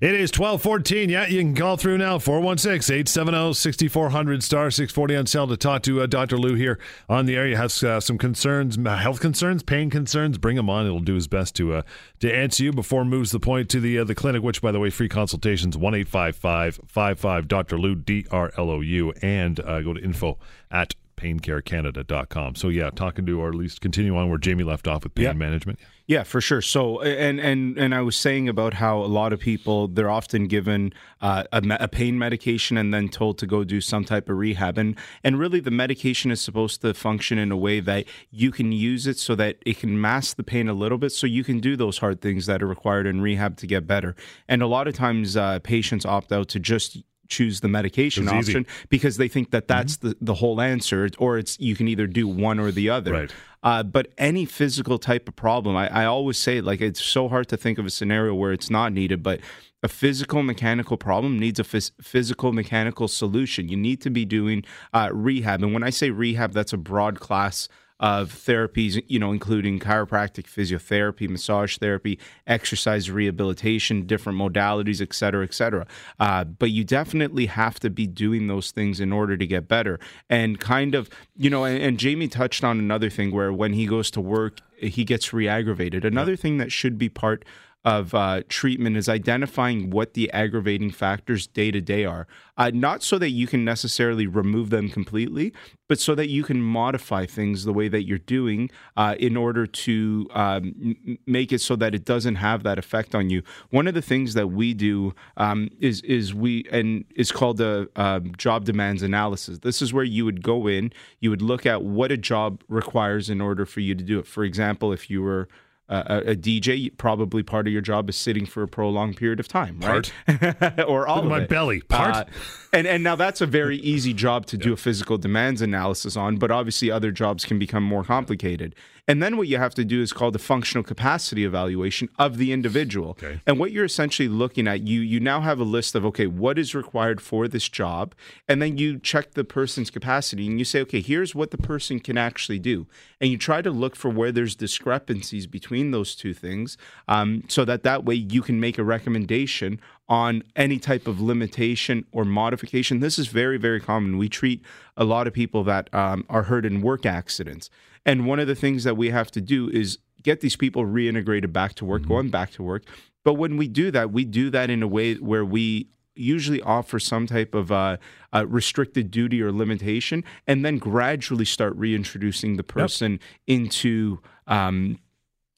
It 0.00 0.14
is 0.14 0.30
1214. 0.30 1.10
Yeah, 1.10 1.26
you 1.26 1.40
can 1.40 1.54
call 1.54 1.76
through 1.76 1.98
now, 1.98 2.16
416-870-6400, 2.16 4.42
star 4.42 4.70
640 4.70 5.16
on 5.16 5.26
cell 5.26 5.46
to 5.46 5.58
talk 5.58 5.82
to 5.82 6.00
uh, 6.00 6.06
Dr. 6.06 6.38
Lou 6.38 6.54
here 6.54 6.78
on 7.06 7.26
the. 7.26 7.34
You 7.34 7.54
have 7.54 7.70
uh, 7.84 8.00
some 8.00 8.16
concerns, 8.16 8.76
health 8.76 9.20
concerns, 9.20 9.62
pain 9.62 9.90
concerns, 9.90 10.38
bring 10.38 10.56
him 10.56 10.70
on. 10.70 10.86
It'll 10.86 11.00
do 11.00 11.16
his 11.16 11.28
best 11.28 11.54
to 11.56 11.74
uh, 11.74 11.82
to 12.20 12.34
answer 12.34 12.64
you 12.64 12.72
before 12.72 13.04
moves 13.04 13.30
the 13.30 13.40
point 13.40 13.68
to 13.70 13.80
the 13.80 13.98
uh, 13.98 14.04
the 14.04 14.14
clinic, 14.14 14.42
which, 14.42 14.62
by 14.62 14.72
the 14.72 14.80
way, 14.80 14.88
free 14.88 15.10
consultations, 15.10 15.76
1-855-55 15.76 17.46
Dr. 17.46 17.78
Lou, 17.78 17.94
D-R-L-O-U, 17.94 19.12
and 19.20 19.60
uh, 19.60 19.82
go 19.82 19.92
to 19.92 20.02
info 20.02 20.38
at 20.70 20.94
paincarecanada.com. 21.20 22.54
So, 22.54 22.68
yeah, 22.68 22.90
talking 22.90 23.26
to, 23.26 23.40
or 23.40 23.48
at 23.48 23.54
least 23.54 23.80
continue 23.80 24.16
on 24.16 24.28
where 24.28 24.38
Jamie 24.38 24.64
left 24.64 24.86
off 24.88 25.04
with 25.04 25.14
pain 25.14 25.24
Yeah. 25.24 25.32
management. 25.32 25.78
Yeah, 26.06 26.24
for 26.24 26.40
sure. 26.40 26.60
So, 26.60 27.00
and 27.02 27.38
and 27.38 27.78
and 27.78 27.94
I 27.94 28.00
was 28.00 28.16
saying 28.16 28.48
about 28.48 28.74
how 28.74 28.98
a 28.98 29.06
lot 29.06 29.32
of 29.32 29.38
people 29.38 29.86
they're 29.86 30.10
often 30.10 30.48
given 30.48 30.92
uh, 31.20 31.44
a, 31.52 31.62
a 31.78 31.86
pain 31.86 32.18
medication 32.18 32.76
and 32.76 32.92
then 32.92 33.08
told 33.08 33.38
to 33.38 33.46
go 33.46 33.62
do 33.62 33.80
some 33.80 34.04
type 34.04 34.28
of 34.28 34.36
rehab, 34.36 34.76
and 34.76 34.96
and 35.22 35.38
really 35.38 35.60
the 35.60 35.70
medication 35.70 36.32
is 36.32 36.40
supposed 36.40 36.80
to 36.80 36.94
function 36.94 37.38
in 37.38 37.52
a 37.52 37.56
way 37.56 37.78
that 37.78 38.06
you 38.32 38.50
can 38.50 38.72
use 38.72 39.06
it 39.06 39.18
so 39.18 39.36
that 39.36 39.58
it 39.64 39.78
can 39.78 40.00
mask 40.00 40.36
the 40.36 40.42
pain 40.42 40.68
a 40.68 40.74
little 40.74 40.98
bit, 40.98 41.12
so 41.12 41.28
you 41.28 41.44
can 41.44 41.60
do 41.60 41.76
those 41.76 41.98
hard 41.98 42.20
things 42.20 42.46
that 42.46 42.60
are 42.60 42.66
required 42.66 43.06
in 43.06 43.20
rehab 43.20 43.56
to 43.58 43.68
get 43.68 43.86
better. 43.86 44.16
And 44.48 44.62
a 44.62 44.66
lot 44.66 44.88
of 44.88 44.94
times, 44.94 45.36
uh, 45.36 45.60
patients 45.60 46.04
opt 46.04 46.32
out 46.32 46.48
to 46.48 46.58
just 46.58 47.04
choose 47.30 47.60
the 47.60 47.68
medication 47.68 48.28
option 48.28 48.66
because 48.90 49.16
they 49.16 49.28
think 49.28 49.50
that 49.52 49.66
that's 49.68 49.96
the, 49.98 50.14
the 50.20 50.34
whole 50.34 50.60
answer 50.60 51.08
or 51.18 51.38
it's 51.38 51.58
you 51.58 51.74
can 51.74 51.88
either 51.88 52.06
do 52.06 52.28
one 52.28 52.58
or 52.60 52.70
the 52.70 52.90
other 52.90 53.12
Right. 53.12 53.32
uh, 53.62 53.82
but 53.82 54.08
any 54.18 54.44
physical 54.44 54.98
type 54.98 55.28
of 55.28 55.36
problem, 55.36 55.76
I, 55.76 56.02
I 56.02 56.04
always 56.04 56.36
say, 56.36 56.60
like, 56.60 56.80
it's 56.80 57.02
so 57.02 57.28
hard 57.28 57.48
to 57.48 57.56
think 57.56 57.78
of 57.78 57.86
a 57.86 57.90
scenario 57.90 58.34
where 58.34 58.52
it's 58.52 58.68
not 58.68 58.92
needed, 58.92 59.22
but 59.22 59.40
a 59.82 59.88
physical 59.88 60.42
mechanical 60.42 60.96
problem 60.98 61.38
needs 61.38 61.58
a 61.58 61.64
phys- 61.64 61.92
physical 62.02 62.52
mechanical 62.52 63.08
solution. 63.08 63.68
You 63.68 63.76
need 63.76 64.00
to 64.02 64.10
be 64.10 64.24
doing 64.26 64.64
uh, 64.92 65.08
rehab. 65.12 65.62
And 65.62 65.72
when 65.72 65.82
I 65.82 65.90
say 65.90 66.10
rehab, 66.10 66.52
that's 66.52 66.72
a 66.74 66.76
broad 66.76 67.20
class 67.20 67.68
of 68.00 68.32
therapies, 68.32 69.00
you 69.08 69.18
know, 69.18 69.30
including 69.30 69.78
chiropractic, 69.78 70.46
physiotherapy, 70.46 71.28
massage 71.28 71.76
therapy, 71.76 72.18
exercise 72.46 73.10
rehabilitation, 73.10 74.06
different 74.06 74.38
modalities, 74.38 75.00
et 75.00 75.14
cetera, 75.14 75.44
et 75.44 75.54
cetera. 75.54 75.86
Uh, 76.18 76.42
but 76.42 76.70
you 76.70 76.82
definitely 76.82 77.46
have 77.46 77.78
to 77.78 77.90
be 77.90 78.06
doing 78.06 78.46
those 78.46 78.70
things 78.70 79.00
in 79.00 79.12
order 79.12 79.36
to 79.36 79.46
get 79.46 79.68
better. 79.68 80.00
And 80.30 80.58
kind 80.58 80.94
of, 80.94 81.10
you 81.36 81.50
know, 81.50 81.64
and, 81.64 81.80
and 81.80 81.98
Jamie 81.98 82.28
touched 82.28 82.64
on 82.64 82.78
another 82.78 83.10
thing 83.10 83.30
where 83.32 83.52
when 83.52 83.74
he 83.74 83.86
goes 83.86 84.10
to 84.12 84.20
work, 84.20 84.60
he 84.78 85.04
gets 85.04 85.32
re-aggravated. 85.34 86.04
Another 86.06 86.36
thing 86.36 86.56
that 86.56 86.72
should 86.72 86.96
be 86.96 87.10
part 87.10 87.44
of 87.84 88.14
uh, 88.14 88.42
treatment 88.48 88.96
is 88.96 89.08
identifying 89.08 89.88
what 89.88 90.12
the 90.12 90.30
aggravating 90.32 90.90
factors 90.90 91.46
day 91.46 91.70
to 91.70 91.80
day 91.80 92.04
are. 92.04 92.26
Uh, 92.58 92.70
not 92.74 93.02
so 93.02 93.16
that 93.18 93.30
you 93.30 93.46
can 93.46 93.64
necessarily 93.64 94.26
remove 94.26 94.68
them 94.68 94.90
completely, 94.90 95.50
but 95.88 95.98
so 95.98 96.14
that 96.14 96.28
you 96.28 96.42
can 96.42 96.60
modify 96.60 97.24
things 97.24 97.64
the 97.64 97.72
way 97.72 97.88
that 97.88 98.04
you're 98.04 98.18
doing 98.18 98.68
uh, 98.98 99.14
in 99.18 99.34
order 99.34 99.66
to 99.66 100.28
um, 100.34 101.18
make 101.26 101.52
it 101.52 101.60
so 101.60 101.74
that 101.74 101.94
it 101.94 102.04
doesn't 102.04 102.34
have 102.34 102.64
that 102.64 102.78
effect 102.78 103.14
on 103.14 103.30
you. 103.30 103.42
One 103.70 103.88
of 103.88 103.94
the 103.94 104.02
things 104.02 104.34
that 104.34 104.48
we 104.48 104.74
do 104.74 105.14
um, 105.38 105.70
is 105.80 106.02
is 106.02 106.34
we 106.34 106.66
and 106.70 107.06
is 107.16 107.32
called 107.32 107.60
a, 107.60 107.88
uh 107.96 108.20
job 108.36 108.64
demands 108.64 109.02
analysis. 109.02 109.60
This 109.60 109.80
is 109.80 109.92
where 109.92 110.04
you 110.04 110.26
would 110.26 110.42
go 110.42 110.66
in, 110.66 110.92
you 111.20 111.30
would 111.30 111.42
look 111.42 111.64
at 111.64 111.82
what 111.82 112.12
a 112.12 112.18
job 112.18 112.62
requires 112.68 113.30
in 113.30 113.40
order 113.40 113.64
for 113.64 113.80
you 113.80 113.94
to 113.94 114.04
do 114.04 114.18
it. 114.18 114.26
For 114.26 114.44
example, 114.44 114.92
if 114.92 115.08
you 115.08 115.22
were 115.22 115.48
a, 115.90 116.30
a 116.30 116.36
DJ, 116.36 116.96
probably 116.96 117.42
part 117.42 117.66
of 117.66 117.72
your 117.72 117.82
job 117.82 118.08
is 118.08 118.16
sitting 118.16 118.46
for 118.46 118.62
a 118.62 118.68
prolonged 118.68 119.16
period 119.16 119.40
of 119.40 119.48
time, 119.48 119.80
right? 119.80 120.12
or 120.86 121.08
all 121.08 121.18
of 121.20 121.24
my 121.26 121.40
it. 121.40 121.48
belly. 121.48 121.80
Part. 121.82 122.14
Uh, 122.14 122.24
and 122.72 122.86
and 122.86 123.02
now 123.02 123.16
that's 123.16 123.40
a 123.40 123.46
very 123.46 123.76
easy 123.80 124.14
job 124.14 124.46
to 124.46 124.56
do 124.56 124.72
a 124.72 124.76
physical 124.76 125.18
demands 125.18 125.60
analysis 125.60 126.16
on, 126.16 126.36
but 126.36 126.50
obviously 126.50 126.90
other 126.90 127.10
jobs 127.10 127.44
can 127.44 127.58
become 127.58 127.82
more 127.82 128.04
complicated. 128.04 128.74
And 129.10 129.20
then 129.20 129.36
what 129.36 129.48
you 129.48 129.56
have 129.56 129.74
to 129.74 129.84
do 129.84 130.00
is 130.00 130.12
called 130.12 130.34
the 130.34 130.38
functional 130.38 130.84
capacity 130.84 131.44
evaluation 131.44 132.08
of 132.16 132.36
the 132.36 132.52
individual. 132.52 133.10
Okay. 133.10 133.40
And 133.44 133.58
what 133.58 133.72
you're 133.72 133.84
essentially 133.84 134.28
looking 134.28 134.68
at, 134.68 134.86
you 134.86 135.00
you 135.00 135.18
now 135.18 135.40
have 135.40 135.58
a 135.58 135.64
list 135.64 135.96
of 135.96 136.06
okay, 136.06 136.28
what 136.28 136.60
is 136.60 136.76
required 136.76 137.20
for 137.20 137.48
this 137.48 137.68
job, 137.68 138.14
and 138.46 138.62
then 138.62 138.78
you 138.78 139.00
check 139.00 139.32
the 139.32 139.42
person's 139.42 139.90
capacity 139.90 140.46
and 140.46 140.60
you 140.60 140.64
say, 140.64 140.80
okay, 140.82 141.00
here's 141.00 141.34
what 141.34 141.50
the 141.50 141.58
person 141.58 141.98
can 141.98 142.16
actually 142.16 142.60
do, 142.60 142.86
and 143.20 143.32
you 143.32 143.36
try 143.36 143.60
to 143.60 143.72
look 143.72 143.96
for 143.96 144.10
where 144.10 144.30
there's 144.30 144.54
discrepancies 144.54 145.48
between 145.48 145.90
those 145.90 146.14
two 146.14 146.32
things, 146.32 146.78
um, 147.08 147.42
so 147.48 147.64
that 147.64 147.82
that 147.82 148.04
way 148.04 148.14
you 148.14 148.42
can 148.42 148.60
make 148.60 148.78
a 148.78 148.84
recommendation 148.84 149.80
on 150.10 150.42
any 150.56 150.78
type 150.78 151.06
of 151.06 151.20
limitation 151.20 152.04
or 152.10 152.24
modification. 152.24 153.00
This 153.00 153.18
is 153.18 153.28
very 153.28 153.56
very 153.56 153.80
common. 153.80 154.18
We 154.18 154.28
treat 154.28 154.62
a 154.96 155.04
lot 155.04 155.26
of 155.26 155.32
people 155.32 155.64
that 155.64 155.88
um, 155.94 156.26
are 156.28 156.42
hurt 156.42 156.66
in 156.66 156.82
work 156.82 157.06
accidents, 157.06 157.70
and 158.04 158.26
one 158.26 158.40
of 158.40 158.48
the 158.48 158.54
things 158.54 158.84
that 158.84 158.96
we 158.96 159.10
have 159.10 159.30
to 159.30 159.40
do 159.40 159.70
is 159.70 159.98
get 160.22 160.40
these 160.40 160.56
people 160.56 160.84
reintegrated 160.84 161.52
back 161.52 161.74
to 161.74 161.84
work, 161.84 162.06
going 162.06 162.28
back 162.28 162.50
to 162.52 162.62
work. 162.62 162.84
But 163.24 163.34
when 163.34 163.56
we 163.56 163.68
do 163.68 163.90
that, 163.90 164.12
we 164.12 164.24
do 164.24 164.50
that 164.50 164.68
in 164.68 164.82
a 164.82 164.88
way 164.88 165.14
where 165.14 165.44
we 165.44 165.88
usually 166.14 166.60
offer 166.60 166.98
some 166.98 167.26
type 167.26 167.54
of 167.54 167.70
uh, 167.72 167.96
uh, 168.32 168.46
restricted 168.46 169.10
duty 169.10 169.40
or 169.42 169.52
limitation, 169.52 170.24
and 170.46 170.64
then 170.64 170.78
gradually 170.78 171.44
start 171.44 171.74
reintroducing 171.76 172.56
the 172.56 172.64
person 172.64 173.20
into. 173.46 174.18
Um, 174.46 174.98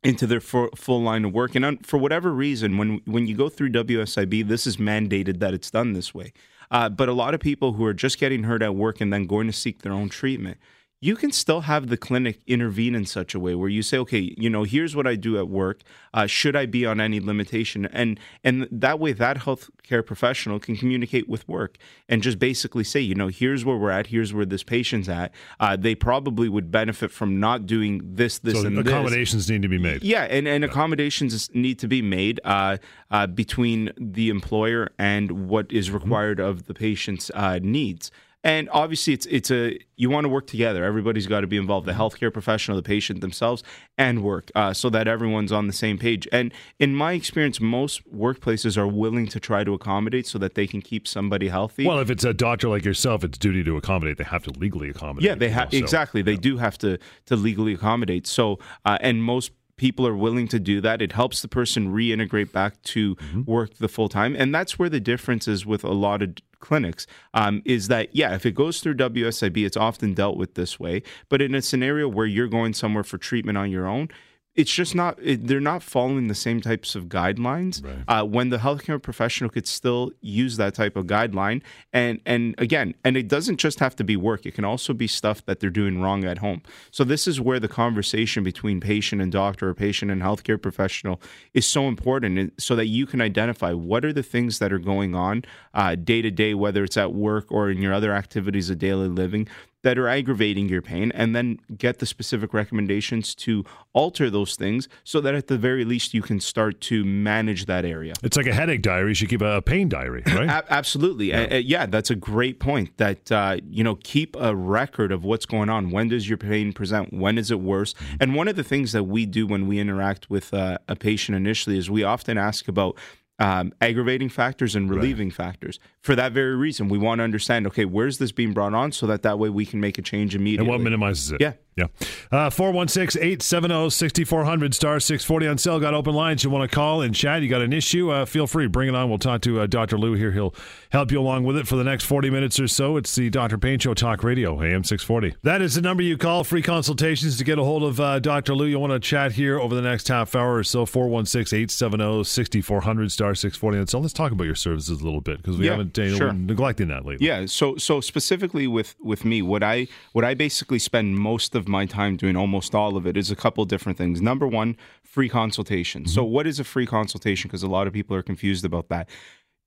into 0.05 0.27
their 0.27 0.41
full, 0.41 0.69
full 0.75 1.03
line 1.03 1.25
of 1.25 1.33
work, 1.33 1.55
and 1.55 1.87
for 1.87 1.99
whatever 1.99 2.33
reason, 2.33 2.77
when 2.77 3.01
when 3.05 3.27
you 3.27 3.37
go 3.37 3.49
through 3.49 3.71
WSIB, 3.71 4.49
this 4.49 4.67
is 4.67 4.77
mandated 4.77 5.39
that 5.41 5.55
it's 5.55 5.71
done 5.71 5.93
this 5.93 6.15
way. 6.15 6.33
Uh, 6.71 6.89
but 6.89 7.09
a 7.09 7.13
lot 7.13 7.35
of 7.35 7.41
people 7.41 7.75
who 7.75 7.85
are 7.85 7.95
just 7.95 8.19
getting 8.19 8.45
hurt 8.45 8.63
at 8.63 8.75
work 8.75 9.01
and 9.01 9.13
then 9.13 9.27
going 9.27 9.47
to 9.47 9.53
seek 9.53 9.83
their 9.83 9.93
own 9.93 10.09
treatment, 10.09 10.59
you 11.05 11.17
can 11.17 11.33
still 11.33 11.63
have 11.63 11.89
the 11.89 11.97
clinic 11.97 12.39
intervene 12.47 12.95
in 12.95 13.05
such 13.05 13.35
a 13.35 13.41
way 13.41 13.57
where 13.57 13.69
you 13.69 13.83
say, 13.83 13.99
okay, 13.99 14.33
you 14.39 14.49
know, 14.49 14.63
here's 14.63 14.95
what 14.95 15.05
I 15.05 15.17
do 15.17 15.37
at 15.37 15.49
work. 15.49 15.81
Uh, 16.15 16.27
should 16.27 16.55
I 16.55 16.65
be 16.65 16.87
on 16.87 17.01
any 17.01 17.19
limitation? 17.19 17.87
And 17.87 18.21
and 18.45 18.69
that 18.71 19.01
way, 19.01 19.13
that 19.13 19.39
healthcare 19.39 20.07
professional 20.07 20.61
can 20.61 20.77
communicate 20.77 21.29
with 21.29 21.47
work 21.49 21.77
and 22.09 22.23
just 22.23 22.39
basically 22.39 22.85
say, 22.85 23.01
you 23.01 23.17
know, 23.17 23.27
here's 23.27 23.65
where 23.65 23.77
we're 23.77 23.91
at. 23.91 24.07
Here's 24.07 24.33
where 24.33 24.47
this 24.47 24.63
patient's 24.63 25.09
at. 25.09 25.33
Uh, 25.59 25.75
they 25.75 25.97
probably 25.97 26.49
would 26.49 26.71
benefit 26.71 27.11
from 27.11 27.41
not 27.41 27.67
doing 27.67 28.01
this, 28.15 28.39
this, 28.39 28.61
so 28.61 28.67
and 28.67 28.79
this. 28.79 28.87
accommodations 28.87 29.51
need 29.51 29.63
to 29.63 29.69
be 29.69 29.79
made. 29.79 30.05
Yeah, 30.05 30.23
and, 30.23 30.47
and 30.47 30.65
accommodations 30.65 31.51
need 31.53 31.81
to 31.81 31.89
be 31.89 32.01
made 32.01 32.41
uh, 32.45 32.77
uh, 33.11 33.27
between 33.27 33.91
the 33.99 34.29
employer 34.29 34.93
and 35.01 35.49
what 35.49 35.73
is 35.73 35.91
required 35.91 36.39
of 36.39 36.67
the 36.67 36.75
patient's 36.75 37.29
uh, 37.35 37.59
needs. 37.61 38.13
And 38.45 38.69
obviously, 38.71 39.13
it's 39.13 39.27
it's 39.27 39.51
a 39.51 39.79
you 39.97 40.11
want 40.11 40.25
to 40.25 40.29
work 40.29 40.49
together. 40.49 40.85
Everybody's 40.85 41.29
got 41.29 41.43
to 41.43 41.47
be 41.47 41.57
involved: 41.57 41.87
the 41.87 41.93
healthcare 41.93 42.33
professional, 42.33 42.77
the 42.77 42.83
patient 42.83 43.21
themselves, 43.21 43.63
and 43.97 44.23
work, 44.23 44.51
uh, 44.57 44.73
so 44.73 44.91
that 44.91 45.07
everyone's 45.07 45.53
on 45.53 45.69
the 45.69 45.73
same 45.73 45.97
page. 45.97 46.27
And 46.33 46.53
in 46.81 46.95
my 46.95 47.13
experience, 47.13 47.61
most 47.61 48.03
workplaces 48.13 48.77
are 48.77 48.89
willing 48.89 49.29
to 49.29 49.39
try 49.39 49.63
to 49.63 49.75
accommodate 49.75 50.27
so 50.27 50.39
that 50.39 50.55
they 50.55 50.67
can 50.67 50.83
keep 50.83 51.07
somebody 51.07 51.49
healthy. 51.49 51.87
Well, 51.87 52.01
if 52.01 52.11
it's 52.11 52.25
a 52.25 52.35
doctor 52.35 52.69
like 52.69 52.85
yourself, 52.85 53.23
it's 53.23 53.39
duty 53.39 53.63
to 53.63 53.77
accommodate. 53.77 54.19
They 54.19 54.25
have 54.25 54.43
to 54.45 54.51
legally 54.51 54.91
accommodate. 54.91 55.29
Yeah, 55.29 55.35
they 55.37 55.51
have 55.51 55.73
exactly. 55.73 56.23
They 56.23 56.37
do 56.37 56.57
have 56.57 56.77
to 56.79 56.99
to 57.27 57.37
legally 57.37 57.75
accommodate. 57.75 58.27
So, 58.27 58.59
uh, 58.85 58.99
and 59.01 59.23
most 59.23 59.53
people 59.83 60.07
are 60.07 60.15
willing 60.17 60.47
to 60.47 60.61
do 60.61 60.81
that. 60.81 61.03
It 61.03 61.11
helps 61.11 61.43
the 61.43 61.49
person 61.49 61.93
reintegrate 61.93 62.53
back 62.53 62.81
to 62.95 63.03
Mm-hmm. 63.17 63.43
work 63.51 63.71
the 63.79 63.89
full 63.89 64.09
time, 64.09 64.37
and 64.39 64.55
that's 64.55 64.79
where 64.79 64.89
the 64.89 65.01
difference 65.01 65.49
is 65.49 65.67
with 65.67 65.83
a 65.85 65.93
lot 66.07 66.23
of 66.23 66.29
clinics 66.61 67.07
um, 67.35 67.61
is 67.65 67.89
that 67.89 68.15
yeah 68.15 68.33
if 68.37 68.47
it 68.47 68.55
goes 68.55 68.81
through 68.81 68.95
WSIB 68.95 69.67
it's 69.67 69.77
often 69.77 70.15
dealt 70.15 70.37
with 70.37 70.55
this 70.55 70.79
way 70.79 71.03
but 71.29 71.43
in 71.43 71.57
a 71.57 71.61
scenario 71.61 72.07
where 72.07 72.25
you're 72.27 72.47
going 72.47 72.73
somewhere 72.73 73.03
for 73.03 73.19
treatment 73.19 73.59
on 73.59 73.69
your 73.69 73.87
own 73.89 74.09
it's 74.55 74.71
just 74.73 74.95
not 74.95 75.19
it, 75.23 75.47
they're 75.47 75.61
not 75.61 75.83
following 75.83 76.29
the 76.29 76.35
same 76.35 76.61
types 76.61 76.95
of 76.95 77.07
guidelines 77.07 77.83
Right. 77.83 78.05
uh, 78.07 78.25
when 78.25 78.51
the 78.51 78.59
healthcare 78.59 79.01
professional 79.03 79.49
could 79.49 79.67
still 79.67 80.13
use 80.21 80.59
that 80.59 80.75
type 80.75 80.95
of 80.97 81.07
guideline. 81.07 81.63
And 81.93 82.21
and 82.27 82.55
again 82.59 82.95
and 83.03 83.17
it 83.17 83.29
doesn't 83.29 83.57
just 83.57 83.79
have 83.81 83.97
to 83.97 84.05
be 84.05 84.17
work. 84.17 84.45
It 84.45 84.53
can 84.55 84.65
also 84.65 84.93
be 84.93 85.07
stuff 85.07 85.45
that 85.47 85.61
they're 85.61 85.71
doing 85.71 86.03
wrong 86.03 86.25
at 86.25 86.39
home. 86.39 86.63
So 86.91 87.03
this 87.03 87.27
is 87.27 87.41
where 87.41 87.59
the 87.59 87.69
conversation 87.69 88.45
between 88.45 88.79
patient 88.81 89.23
and 89.23 89.33
doctor 89.33 89.71
or 89.71 89.75
patient 89.75 90.11
and 90.11 90.21
healthcare 90.23 90.61
professional 90.61 91.21
is 91.55 91.67
so 91.67 91.89
important 91.89 92.53
so 92.61 92.77
that 92.77 92.87
you 92.87 93.07
can 93.07 93.21
identify 93.23 93.73
what 93.73 94.05
are 94.05 94.13
the 94.13 94.23
things 94.23 94.59
that 94.59 94.73
are 94.73 94.79
going 94.79 95.15
on 95.15 95.45
uh, 95.73 95.95
day 95.95 96.21
to 96.21 96.31
day 96.31 96.53
whether 96.55 96.85
it's 96.85 96.97
at 96.97 97.15
work 97.15 97.47
or 97.51 97.71
in 97.71 97.81
your 97.81 97.95
other 97.95 98.13
activities 98.13 98.69
of 98.69 98.79
daily 98.79 99.09
living 99.09 99.49
that 99.83 99.99
are 99.99 100.09
aggravating 100.09 100.69
your 100.69 100.83
pain 100.83 101.13
and 101.15 101.35
then 101.35 101.59
get 101.77 101.99
the 101.99 102.07
specific 102.07 102.55
recommendations 102.55 103.35
to 103.35 103.65
alter 103.93 104.31
those 104.31 104.57
things 104.57 104.89
so 105.05 105.21
that 105.21 105.35
at 105.35 105.49
the 105.49 105.59
very 105.59 105.85
least 105.85 106.15
you 106.15 106.23
can 106.23 106.41
start 106.41 106.81
to 106.81 107.05
manage 107.05 107.67
that 107.67 107.85
area. 107.85 108.15
It's 108.23 108.37
like 108.37 108.47
a 108.47 108.53
headache 108.53 108.83
diary. 108.83 109.11
You 109.11 109.15
should 109.15 109.29
keep 109.29 109.43
a 109.43 109.61
pain 109.63 109.89
diary, 109.89 110.23
right? 110.27 110.49
A- 110.49 110.73
absolutely. 110.73 111.31
Yeah. 111.31 111.57
yeah, 111.57 111.87
that's 111.87 112.11
a 112.11 112.15
great 112.15 112.61
point 112.61 112.97
that 112.97 113.31
uh, 113.31 113.59
you 113.69 113.85
know 113.85 113.97
keep 113.97 114.37
a 114.37 114.55
record 114.55 115.13
of 115.13 115.25
what's 115.25 115.47
going 115.47 115.69
on. 115.69 115.91
When 115.91 116.09
does 116.09 116.29
your 116.29 116.39
pain 116.39 116.73
present? 116.73 117.13
When 117.13 117.39
is 117.39 117.51
it 117.51 117.61
worse? 117.61 117.95
Mm-hmm. 117.95 118.17
And 118.21 118.35
one 118.35 118.49
of 118.49 118.57
the 118.57 118.65
things 118.65 118.93
that 118.93 119.05
we 119.05 119.27
do 119.27 119.47
when 119.47 119.67
we 119.67 119.79
interact 119.79 120.31
with 120.31 120.55
uh, 120.55 120.79
a 120.89 120.97
patient 120.97 121.37
initially 121.37 121.79
is 121.79 121.91
we 121.91 122.05
often 122.05 122.39
ask 122.39 122.69
about 122.69 122.97
um, 123.39 123.73
aggravating 123.81 124.29
factors 124.29 124.77
and 124.77 124.89
relieving 124.91 125.31
factors. 125.31 125.79
For 126.03 126.15
that 126.15 126.33
very 126.33 126.55
reason, 126.55 126.89
we 126.89 126.99
want 126.99 127.19
to 127.19 127.25
understand. 127.25 127.67
Okay, 127.69 127.85
where's 127.85 128.19
this 128.19 128.33
being 128.33 128.53
brought 128.53 128.75
on, 128.75 128.93
so 128.93 129.07
that 129.07 129.23
that 129.23 129.39
way 129.39 129.49
we 129.49 129.67
can 129.67 129.81
make 129.81 129.99
a 129.99 130.03
change 130.03 130.35
immediately. 130.35 130.67
and 130.67 130.71
what 130.71 130.81
minimizes 130.81 131.33
it? 131.33 131.41
Yeah. 131.41 131.55
Yeah. 131.77 131.87
Uh, 132.31 132.51
416 132.51 133.21
870 133.23 133.91
6400 133.91 134.75
star 134.75 135.01
640 135.01 135.47
on 135.47 135.59
sale. 135.59 135.81
Got 135.81 135.95
open 135.95 136.15
lines. 136.15 136.45
You 136.45 136.51
want 136.51 136.69
to 136.71 136.75
call 136.75 137.01
and 137.01 137.15
chat? 137.15 137.43
You 137.43 137.49
got 137.49 137.63
an 137.63 137.73
issue? 137.73 138.11
Uh, 138.11 138.27
feel 138.27 138.47
free. 138.47 138.67
Bring 138.67 138.89
it 138.91 138.95
on. 138.95 139.09
We'll 139.09 139.19
talk 139.19 139.41
to 139.43 139.61
uh, 139.61 139.67
Dr. 139.67 139.97
Lou 139.99 140.13
here. 140.13 140.33
He'll 140.33 140.55
help 140.91 141.11
you 141.11 141.19
along 141.19 141.45
with 141.45 141.57
it 141.57 141.67
for 141.67 141.77
the 141.77 141.85
next 141.85 142.05
40 142.05 142.29
minutes 142.29 142.61
or 142.61 142.69
so. 142.69 142.99
It's 142.99 143.15
the 143.15 143.31
Dr. 143.31 143.57
Pain 143.57 143.79
Show 143.79 143.95
Talk 143.95 144.23
Radio, 144.23 144.61
AM 144.63 144.85
640. 144.85 145.37
That 145.43 145.63
is 145.63 145.75
the 145.75 145.81
number 145.81 146.03
you 146.03 146.19
call. 146.19 146.45
Free 146.45 146.61
consultations 146.61 147.39
to 147.39 147.45
get 147.45 147.59
a 147.59 147.65
hold 147.65 147.85
of 147.85 147.99
uh, 147.99 148.19
Dr. 148.19 148.55
Lou. 148.55 148.67
You 148.67 148.79
want 148.79 148.93
to 148.93 149.01
chat 149.01 149.33
here 149.33 149.59
over 149.59 149.75
the 149.75 149.81
next 149.83 150.09
half 150.09 150.35
hour 150.35 150.57
or 150.57 150.65
so. 150.65 150.85
416 150.85 151.57
870 151.59 152.25
6400 152.25 153.11
star 153.13 153.35
640 153.35 153.79
on 153.79 153.87
sale. 153.87 154.01
Let's 154.03 154.13
talk 154.13 154.33
about 154.33 154.45
your 154.45 154.55
services 154.55 155.01
a 155.01 155.05
little 155.05 155.23
bit 155.23 155.39
because 155.39 155.57
we 155.57 155.65
Yeah, 155.67 155.73
haven't 155.73 155.99
uh, 155.99 156.15
sure. 156.17 156.33
neglecting 156.35 156.89
that 156.89 157.07
lately. 157.07 157.27
Yeah. 157.27 157.47
So 157.47 157.77
so 157.77 158.01
specifically 158.03 158.67
with 158.67 158.95
with 159.01 159.25
me, 159.25 159.41
what 159.41 159.63
I 159.63 159.89
what 160.13 160.25
I 160.25 160.35
basically 160.35 160.79
spend 160.79 161.17
most 161.17 161.55
of 161.55 161.62
my 161.69 161.87
time 161.87 162.17
doing, 162.17 162.37
almost 162.37 162.75
all 162.75 162.97
of 162.97 163.07
it, 163.07 163.17
is 163.17 163.31
a 163.31 163.37
couple 163.37 163.65
different 163.65 163.99
things. 163.99 164.21
Number 164.21 164.47
one, 164.47 164.77
free 165.03 165.29
consultation. 165.29 166.07
So 166.07 166.23
mm-hmm. 166.23 166.33
what 166.33 166.47
is 166.47 166.61
a 166.61 166.65
free 166.65 166.87
consultation? 166.87 167.49
Because 167.49 167.63
a 167.63 167.69
lot 167.69 167.87
of 167.87 167.93
people 167.93 168.17
are 168.17 168.23
confused 168.23 168.65
about 168.65 168.89
that. 168.89 169.09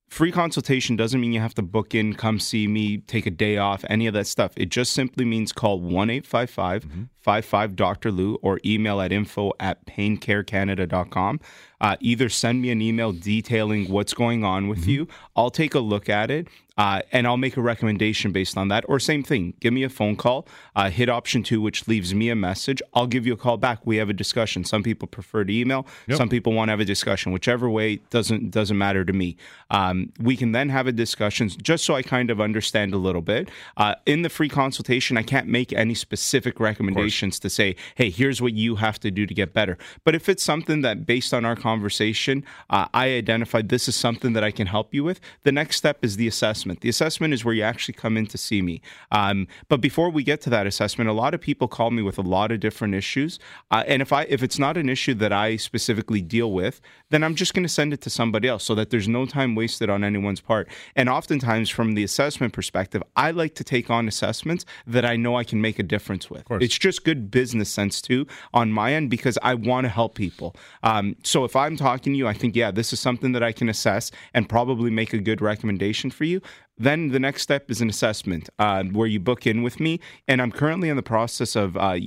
Free 0.09 0.31
consultation 0.31 0.95
doesn't 0.95 1.19
mean 1.19 1.33
you 1.33 1.39
have 1.39 1.55
to 1.55 1.63
book 1.63 1.95
in, 1.95 2.13
come 2.13 2.39
see 2.39 2.67
me, 2.67 2.99
take 2.99 3.25
a 3.25 3.31
day 3.31 3.57
off, 3.57 3.83
any 3.89 4.05
of 4.05 4.13
that 4.13 4.27
stuff. 4.27 4.51
It 4.55 4.69
just 4.69 4.93
simply 4.93 5.25
means 5.25 5.51
call 5.51 5.79
1 5.79 6.09
855 6.09 6.85
55 7.19 7.69
mm-hmm. 7.69 7.75
Dr. 7.75 8.11
Lou 8.11 8.35
or 8.35 8.59
email 8.63 9.01
at 9.01 9.11
info 9.11 9.51
at 9.59 9.83
paincarecanada.com. 9.87 11.39
Uh, 11.81 11.95
either 12.01 12.29
send 12.29 12.61
me 12.61 12.69
an 12.69 12.81
email 12.81 13.13
detailing 13.13 13.89
what's 13.89 14.13
going 14.13 14.43
on 14.43 14.67
with 14.67 14.81
mm-hmm. 14.81 14.91
you. 14.91 15.07
I'll 15.35 15.49
take 15.49 15.73
a 15.73 15.79
look 15.79 16.07
at 16.07 16.29
it 16.29 16.47
uh, 16.77 17.01
and 17.11 17.25
I'll 17.25 17.37
make 17.37 17.57
a 17.57 17.61
recommendation 17.61 18.31
based 18.31 18.57
on 18.57 18.67
that. 18.69 18.85
Or 18.87 18.99
same 18.99 19.23
thing, 19.23 19.53
give 19.59 19.73
me 19.73 19.83
a 19.83 19.89
phone 19.89 20.15
call, 20.15 20.47
uh, 20.75 20.89
hit 20.89 21.09
option 21.09 21.43
two, 21.43 21.61
which 21.61 21.87
leaves 21.87 22.13
me 22.13 22.29
a 22.29 22.35
message. 22.35 22.81
I'll 22.93 23.07
give 23.07 23.25
you 23.25 23.33
a 23.33 23.37
call 23.37 23.57
back. 23.57 23.85
We 23.85 23.97
have 23.97 24.09
a 24.09 24.13
discussion. 24.13 24.63
Some 24.63 24.83
people 24.83 25.07
prefer 25.07 25.43
to 25.43 25.53
email. 25.53 25.87
Yep. 26.07 26.17
Some 26.17 26.29
people 26.29 26.53
want 26.53 26.69
to 26.69 26.71
have 26.71 26.79
a 26.79 26.85
discussion. 26.85 27.31
Whichever 27.31 27.69
way 27.69 27.97
doesn't 28.09 28.51
doesn't 28.51 28.77
matter 28.77 29.05
to 29.05 29.13
me. 29.13 29.37
Um, 29.69 30.11
we 30.19 30.35
can 30.35 30.51
then 30.51 30.69
have 30.69 30.87
a 30.87 30.91
discussion 30.91 31.49
just 31.49 31.85
so 31.85 31.95
I 31.95 32.01
kind 32.01 32.29
of 32.29 32.41
understand 32.41 32.93
a 32.93 32.97
little 32.97 33.21
bit. 33.21 33.49
Uh, 33.77 33.95
in 34.05 34.21
the 34.21 34.29
free 34.29 34.49
consultation, 34.49 35.17
I 35.17 35.23
can't 35.23 35.47
make 35.47 35.71
any 35.73 35.93
specific 35.93 36.59
recommendations 36.59 37.39
to 37.39 37.49
say, 37.49 37.75
hey, 37.95 38.09
here's 38.09 38.41
what 38.41 38.53
you 38.53 38.75
have 38.75 38.99
to 38.99 39.11
do 39.11 39.25
to 39.25 39.33
get 39.33 39.53
better. 39.53 39.77
But 40.03 40.15
if 40.15 40.27
it's 40.27 40.43
something 40.43 40.81
that 40.81 41.05
based 41.05 41.33
on 41.33 41.45
our 41.45 41.55
conversation, 41.55 42.43
uh, 42.69 42.87
I 42.93 43.09
identified 43.09 43.69
this 43.69 43.87
is 43.87 43.95
something 43.95 44.33
that 44.33 44.43
I 44.43 44.51
can 44.51 44.67
help 44.67 44.93
you 44.93 45.03
with, 45.03 45.19
the 45.43 45.51
next 45.51 45.77
step 45.77 45.99
is 46.01 46.17
the 46.17 46.27
assessment. 46.27 46.64
Assessment. 46.65 46.81
The 46.81 46.89
assessment 46.89 47.33
is 47.33 47.45
where 47.45 47.53
you 47.53 47.63
actually 47.63 47.93
come 47.93 48.17
in 48.17 48.27
to 48.27 48.37
see 48.37 48.61
me. 48.61 48.81
Um, 49.11 49.47
but 49.69 49.81
before 49.81 50.09
we 50.09 50.23
get 50.23 50.41
to 50.41 50.49
that 50.49 50.67
assessment, 50.67 51.09
a 51.09 51.13
lot 51.13 51.33
of 51.33 51.41
people 51.41 51.67
call 51.67 51.91
me 51.91 52.01
with 52.01 52.17
a 52.17 52.21
lot 52.21 52.51
of 52.51 52.59
different 52.59 52.95
issues, 52.95 53.39
uh, 53.71 53.83
and 53.87 54.01
if 54.01 54.11
I 54.11 54.23
if 54.23 54.41
it's 54.43 54.59
not 54.59 54.77
an 54.77 54.89
issue 54.89 55.13
that 55.15 55.31
I 55.31 55.57
specifically 55.57 56.21
deal 56.21 56.51
with, 56.51 56.81
then 57.09 57.23
I'm 57.23 57.35
just 57.35 57.53
going 57.53 57.63
to 57.63 57.69
send 57.73 57.93
it 57.93 58.01
to 58.01 58.09
somebody 58.09 58.47
else 58.47 58.63
so 58.63 58.75
that 58.75 58.89
there's 58.89 59.07
no 59.07 59.25
time 59.25 59.55
wasted 59.55 59.89
on 59.89 60.03
anyone's 60.03 60.41
part. 60.41 60.67
And 60.95 61.09
oftentimes, 61.09 61.69
from 61.69 61.95
the 61.95 62.03
assessment 62.03 62.53
perspective, 62.53 63.03
I 63.15 63.31
like 63.31 63.55
to 63.55 63.63
take 63.63 63.89
on 63.89 64.07
assessments 64.07 64.65
that 64.87 65.05
I 65.05 65.15
know 65.15 65.35
I 65.37 65.43
can 65.43 65.61
make 65.61 65.79
a 65.79 65.83
difference 65.83 66.29
with. 66.29 66.43
It's 66.61 66.77
just 66.77 67.03
good 67.03 67.29
business 67.29 67.69
sense 67.69 68.01
too 68.01 68.25
on 68.53 68.71
my 68.71 68.93
end 68.93 69.09
because 69.09 69.37
I 69.43 69.53
want 69.55 69.85
to 69.85 69.89
help 69.89 70.15
people. 70.15 70.55
Um, 70.83 71.15
so 71.23 71.45
if 71.45 71.55
I'm 71.55 71.77
talking 71.77 72.13
to 72.13 72.17
you, 72.17 72.27
I 72.27 72.33
think 72.33 72.55
yeah, 72.55 72.71
this 72.71 72.93
is 72.93 72.99
something 72.99 73.33
that 73.33 73.43
I 73.43 73.51
can 73.51 73.69
assess 73.69 74.11
and 74.33 74.47
probably 74.47 74.89
make 74.89 75.13
a 75.13 75.19
good 75.19 75.41
recommendation 75.41 76.09
for 76.11 76.23
you. 76.23 76.41
Then 76.77 77.09
the 77.09 77.19
next 77.19 77.41
step 77.41 77.71
is 77.71 77.81
an 77.81 77.89
assessment 77.89 78.49
uh, 78.59 78.83
where 78.83 79.07
you 79.07 79.19
book 79.19 79.47
in 79.47 79.63
with 79.63 79.79
me, 79.79 79.99
and 80.27 80.41
I'm 80.41 80.51
currently 80.51 80.89
in 80.89 80.95
the 80.95 81.03
process 81.03 81.55
of. 81.55 81.77
Uh, 81.77 81.99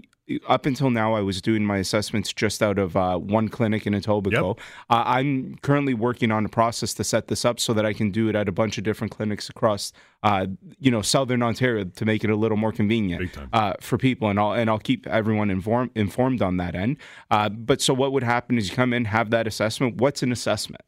up 0.46 0.66
until 0.66 0.90
now, 0.90 1.14
I 1.14 1.20
was 1.20 1.40
doing 1.40 1.64
my 1.64 1.78
assessments 1.78 2.32
just 2.32 2.62
out 2.62 2.78
of 2.78 2.96
uh, 2.96 3.16
one 3.16 3.48
clinic 3.48 3.87
in 3.87 3.94
Etobicoke. 3.94 4.58
Yep. 4.58 4.66
Uh, 4.90 5.02
I'm 5.06 5.56
currently 5.62 5.94
working 5.94 6.30
on 6.30 6.44
a 6.44 6.48
process 6.48 6.92
to 6.94 7.04
set 7.04 7.28
this 7.28 7.44
up 7.44 7.58
so 7.58 7.72
that 7.72 7.87
I 7.87 7.94
can 7.94 8.10
do 8.10 8.28
it 8.28 8.37
at 8.37 8.48
a 8.48 8.52
bunch 8.52 8.76
of 8.76 8.84
different 8.84 9.10
clinics 9.10 9.48
across, 9.48 9.92
uh, 10.22 10.46
you 10.78 10.90
know, 10.90 11.00
Southern 11.00 11.42
Ontario 11.42 11.84
to 11.84 12.04
make 12.04 12.25
it 12.25 12.30
a 12.30 12.37
little 12.37 12.58
more 12.58 12.72
convenient 12.72 13.38
uh, 13.52 13.72
for 13.80 13.96
people, 13.96 14.28
and 14.28 14.38
I'll 14.38 14.52
and 14.52 14.68
I'll 14.68 14.78
keep 14.78 15.06
everyone 15.06 15.50
informed 15.50 15.92
informed 15.94 16.42
on 16.42 16.58
that 16.58 16.75
end. 16.75 16.98
Uh, 17.30 17.48
but 17.48 17.80
so 17.80 17.94
what 17.94 18.12
would 18.12 18.22
happen 18.22 18.58
is 18.58 18.68
you 18.68 18.76
come 18.76 18.92
in, 18.92 19.06
have 19.06 19.30
that 19.30 19.46
assessment. 19.46 19.96
What's 19.96 20.22
an 20.22 20.30
assessment? 20.30 20.82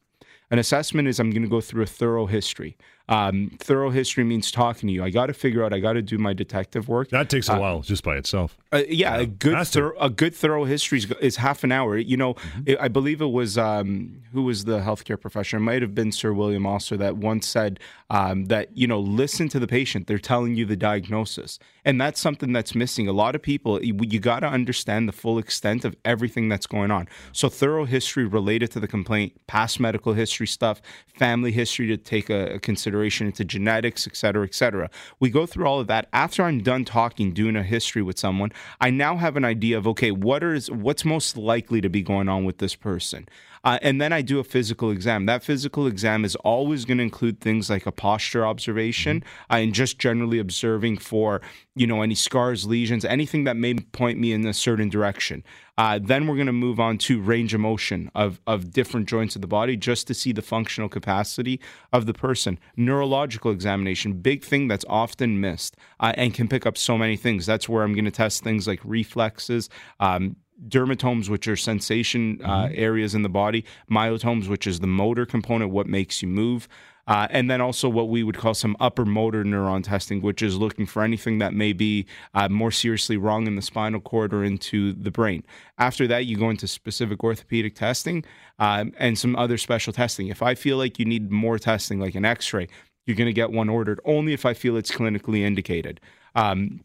An 0.51 0.59
assessment 0.59 1.07
is 1.07 1.17
I'm 1.17 1.31
going 1.31 1.43
to 1.43 1.49
go 1.49 1.61
through 1.61 1.83
a 1.83 1.87
thorough 1.87 2.25
history. 2.25 2.77
Um, 3.11 3.51
thorough 3.59 3.89
history 3.89 4.23
means 4.23 4.51
talking 4.51 4.87
to 4.87 4.93
you. 4.93 5.03
I 5.03 5.09
got 5.09 5.25
to 5.25 5.33
figure 5.33 5.63
out. 5.65 5.73
I 5.73 5.79
got 5.79 5.93
to 5.93 6.01
do 6.01 6.17
my 6.17 6.33
detective 6.33 6.87
work. 6.87 7.09
That 7.09 7.29
takes 7.29 7.49
a 7.49 7.59
while 7.59 7.81
just 7.81 8.03
by 8.03 8.15
itself. 8.15 8.57
Uh, 8.71 8.83
yeah, 8.87 9.17
a 9.17 9.25
good 9.25 9.67
thorough, 9.67 9.97
a 9.99 10.09
good 10.09 10.33
thorough 10.33 10.63
history 10.63 10.99
is, 10.99 11.11
is 11.19 11.35
half 11.35 11.65
an 11.65 11.71
hour. 11.73 11.97
You 11.97 12.15
know, 12.17 12.31
Mm-hmm. 12.31 12.61
it, 12.65 12.77
I 12.79 12.87
believe 12.87 13.19
it 13.21 13.31
was 13.31 13.57
um, 13.57 14.21
who 14.31 14.43
was 14.43 14.63
the 14.63 14.79
healthcare 14.79 15.19
professional. 15.19 15.61
It 15.61 15.65
might 15.65 15.81
have 15.81 15.93
been 15.93 16.13
Sir 16.13 16.31
William 16.31 16.65
Osler 16.65 16.95
that 16.97 17.17
once 17.17 17.45
said 17.45 17.79
um, 18.09 18.45
that 18.45 18.75
you 18.75 18.87
know 18.87 18.99
listen 19.01 19.49
to 19.49 19.59
the 19.59 19.67
patient. 19.67 20.07
They're 20.07 20.17
telling 20.17 20.55
you 20.55 20.65
the 20.65 20.77
diagnosis, 20.77 21.59
and 21.83 21.99
that's 21.99 22.21
something 22.21 22.53
that's 22.53 22.73
missing. 22.73 23.09
A 23.09 23.11
lot 23.11 23.35
of 23.35 23.41
people, 23.41 23.83
you, 23.83 23.97
you 24.01 24.21
got 24.21 24.39
to 24.39 24.47
understand 24.47 25.09
the 25.09 25.13
full 25.13 25.37
extent 25.37 25.83
of 25.83 25.95
everything 26.05 26.47
that's 26.47 26.65
going 26.65 26.91
on. 26.91 27.09
So 27.33 27.49
thorough 27.49 27.83
history 27.85 28.25
related 28.25 28.71
to 28.71 28.79
the 28.79 28.87
complaint, 28.87 29.33
past 29.47 29.79
medical 29.81 30.13
history 30.13 30.47
stuff, 30.47 30.81
family 31.13 31.51
history 31.51 31.87
to 31.87 31.97
take 31.97 32.29
a, 32.29 32.55
a 32.55 32.59
consideration 32.59 33.00
into 33.27 33.43
genetics, 33.43 34.05
et 34.07 34.15
cetera, 34.15 34.43
et 34.43 34.53
cetera. 34.53 34.89
We 35.19 35.29
go 35.29 35.45
through 35.45 35.65
all 35.65 35.79
of 35.79 35.87
that. 35.87 36.07
After 36.13 36.43
I'm 36.43 36.61
done 36.61 36.85
talking, 36.85 37.33
doing 37.33 37.55
a 37.55 37.63
history 37.63 38.01
with 38.01 38.19
someone, 38.19 38.51
I 38.79 38.89
now 38.89 39.17
have 39.17 39.37
an 39.37 39.45
idea 39.45 39.77
of 39.77 39.87
okay, 39.87 40.11
what 40.11 40.43
is 40.43 40.69
what's 40.69 41.03
most 41.03 41.37
likely 41.37 41.81
to 41.81 41.89
be 41.89 42.01
going 42.01 42.29
on 42.29 42.45
with 42.45 42.59
this 42.59 42.75
person. 42.75 43.27
Uh, 43.63 43.77
and 43.81 44.01
then 44.01 44.11
I 44.11 44.21
do 44.21 44.39
a 44.39 44.43
physical 44.43 44.91
exam. 44.91 45.25
That 45.25 45.43
physical 45.43 45.87
exam 45.87 46.25
is 46.25 46.35
always 46.37 46.85
going 46.85 46.97
to 46.97 47.03
include 47.03 47.39
things 47.39 47.69
like 47.69 47.85
a 47.85 47.91
posture 47.91 48.45
observation 48.45 49.23
uh, 49.49 49.55
and 49.55 49.73
just 49.73 49.99
generally 49.99 50.39
observing 50.39 50.97
for, 50.97 51.41
you 51.75 51.85
know, 51.85 52.01
any 52.01 52.15
scars, 52.15 52.65
lesions, 52.65 53.05
anything 53.05 53.43
that 53.43 53.57
may 53.57 53.75
point 53.75 54.19
me 54.19 54.33
in 54.33 54.45
a 54.45 54.53
certain 54.53 54.89
direction. 54.89 55.43
Uh, 55.77 55.99
then 56.01 56.27
we're 56.27 56.35
going 56.35 56.47
to 56.47 56.53
move 56.53 56.79
on 56.79 56.97
to 56.97 57.21
range 57.21 57.53
of 57.53 57.59
motion 57.59 58.11
of, 58.13 58.39
of 58.45 58.71
different 58.71 59.07
joints 59.07 59.35
of 59.35 59.41
the 59.41 59.47
body 59.47 59.75
just 59.75 60.05
to 60.07 60.13
see 60.13 60.31
the 60.31 60.41
functional 60.41 60.89
capacity 60.89 61.59
of 61.93 62.05
the 62.05 62.13
person. 62.13 62.59
Neurological 62.75 63.51
examination, 63.51 64.13
big 64.13 64.43
thing 64.43 64.67
that's 64.67 64.85
often 64.87 65.39
missed 65.39 65.77
uh, 65.99 66.13
and 66.17 66.33
can 66.33 66.47
pick 66.47 66.65
up 66.65 66.77
so 66.77 66.97
many 66.97 67.17
things. 67.17 67.45
That's 67.45 67.69
where 67.69 67.83
I'm 67.83 67.93
going 67.93 68.05
to 68.05 68.11
test 68.11 68.43
things 68.43 68.67
like 68.67 68.79
reflexes, 68.83 69.69
um, 69.99 70.35
dermatomes, 70.67 71.29
which 71.29 71.47
are 71.47 71.55
sensation 71.55 72.39
uh, 72.43 72.69
areas 72.73 73.15
in 73.15 73.23
the 73.23 73.29
body, 73.29 73.65
myotomes, 73.89 74.47
which 74.47 74.67
is 74.67 74.79
the 74.79 74.87
motor 74.87 75.25
component, 75.25 75.71
what 75.71 75.87
makes 75.87 76.21
you 76.21 76.27
move. 76.27 76.67
Uh, 77.07 77.27
and 77.31 77.49
then 77.49 77.59
also 77.59 77.89
what 77.89 78.09
we 78.09 78.23
would 78.23 78.37
call 78.37 78.53
some 78.53 78.77
upper 78.79 79.05
motor 79.05 79.43
neuron 79.43 79.83
testing, 79.83 80.21
which 80.21 80.41
is 80.41 80.55
looking 80.55 80.85
for 80.85 81.03
anything 81.03 81.39
that 81.39 81.53
may 81.53 81.73
be 81.73 82.05
uh, 82.35 82.47
more 82.47 82.71
seriously 82.71 83.17
wrong 83.17 83.47
in 83.47 83.55
the 83.55 83.61
spinal 83.61 83.99
cord 83.99 84.33
or 84.33 84.43
into 84.43 84.93
the 84.93 85.11
brain. 85.11 85.43
After 85.77 86.07
that, 86.07 86.25
you 86.25 86.37
go 86.37 86.49
into 86.49 86.67
specific 86.67 87.23
orthopedic 87.23 87.75
testing 87.75 88.23
um, 88.59 88.93
and 88.97 89.17
some 89.17 89.35
other 89.35 89.57
special 89.57 89.91
testing. 89.91 90.27
If 90.27 90.41
I 90.43 90.53
feel 90.53 90.77
like 90.77 90.99
you 90.99 91.05
need 91.05 91.31
more 91.31 91.57
testing, 91.57 91.99
like 91.99 92.15
an 92.15 92.23
x 92.23 92.53
ray, 92.53 92.67
you're 93.05 93.17
going 93.17 93.25
to 93.25 93.33
get 93.33 93.51
one 93.51 93.67
ordered 93.67 93.99
only 94.05 94.33
if 94.33 94.45
I 94.45 94.53
feel 94.53 94.77
it's 94.77 94.91
clinically 94.91 95.39
indicated. 95.39 95.99
Um, 96.35 96.81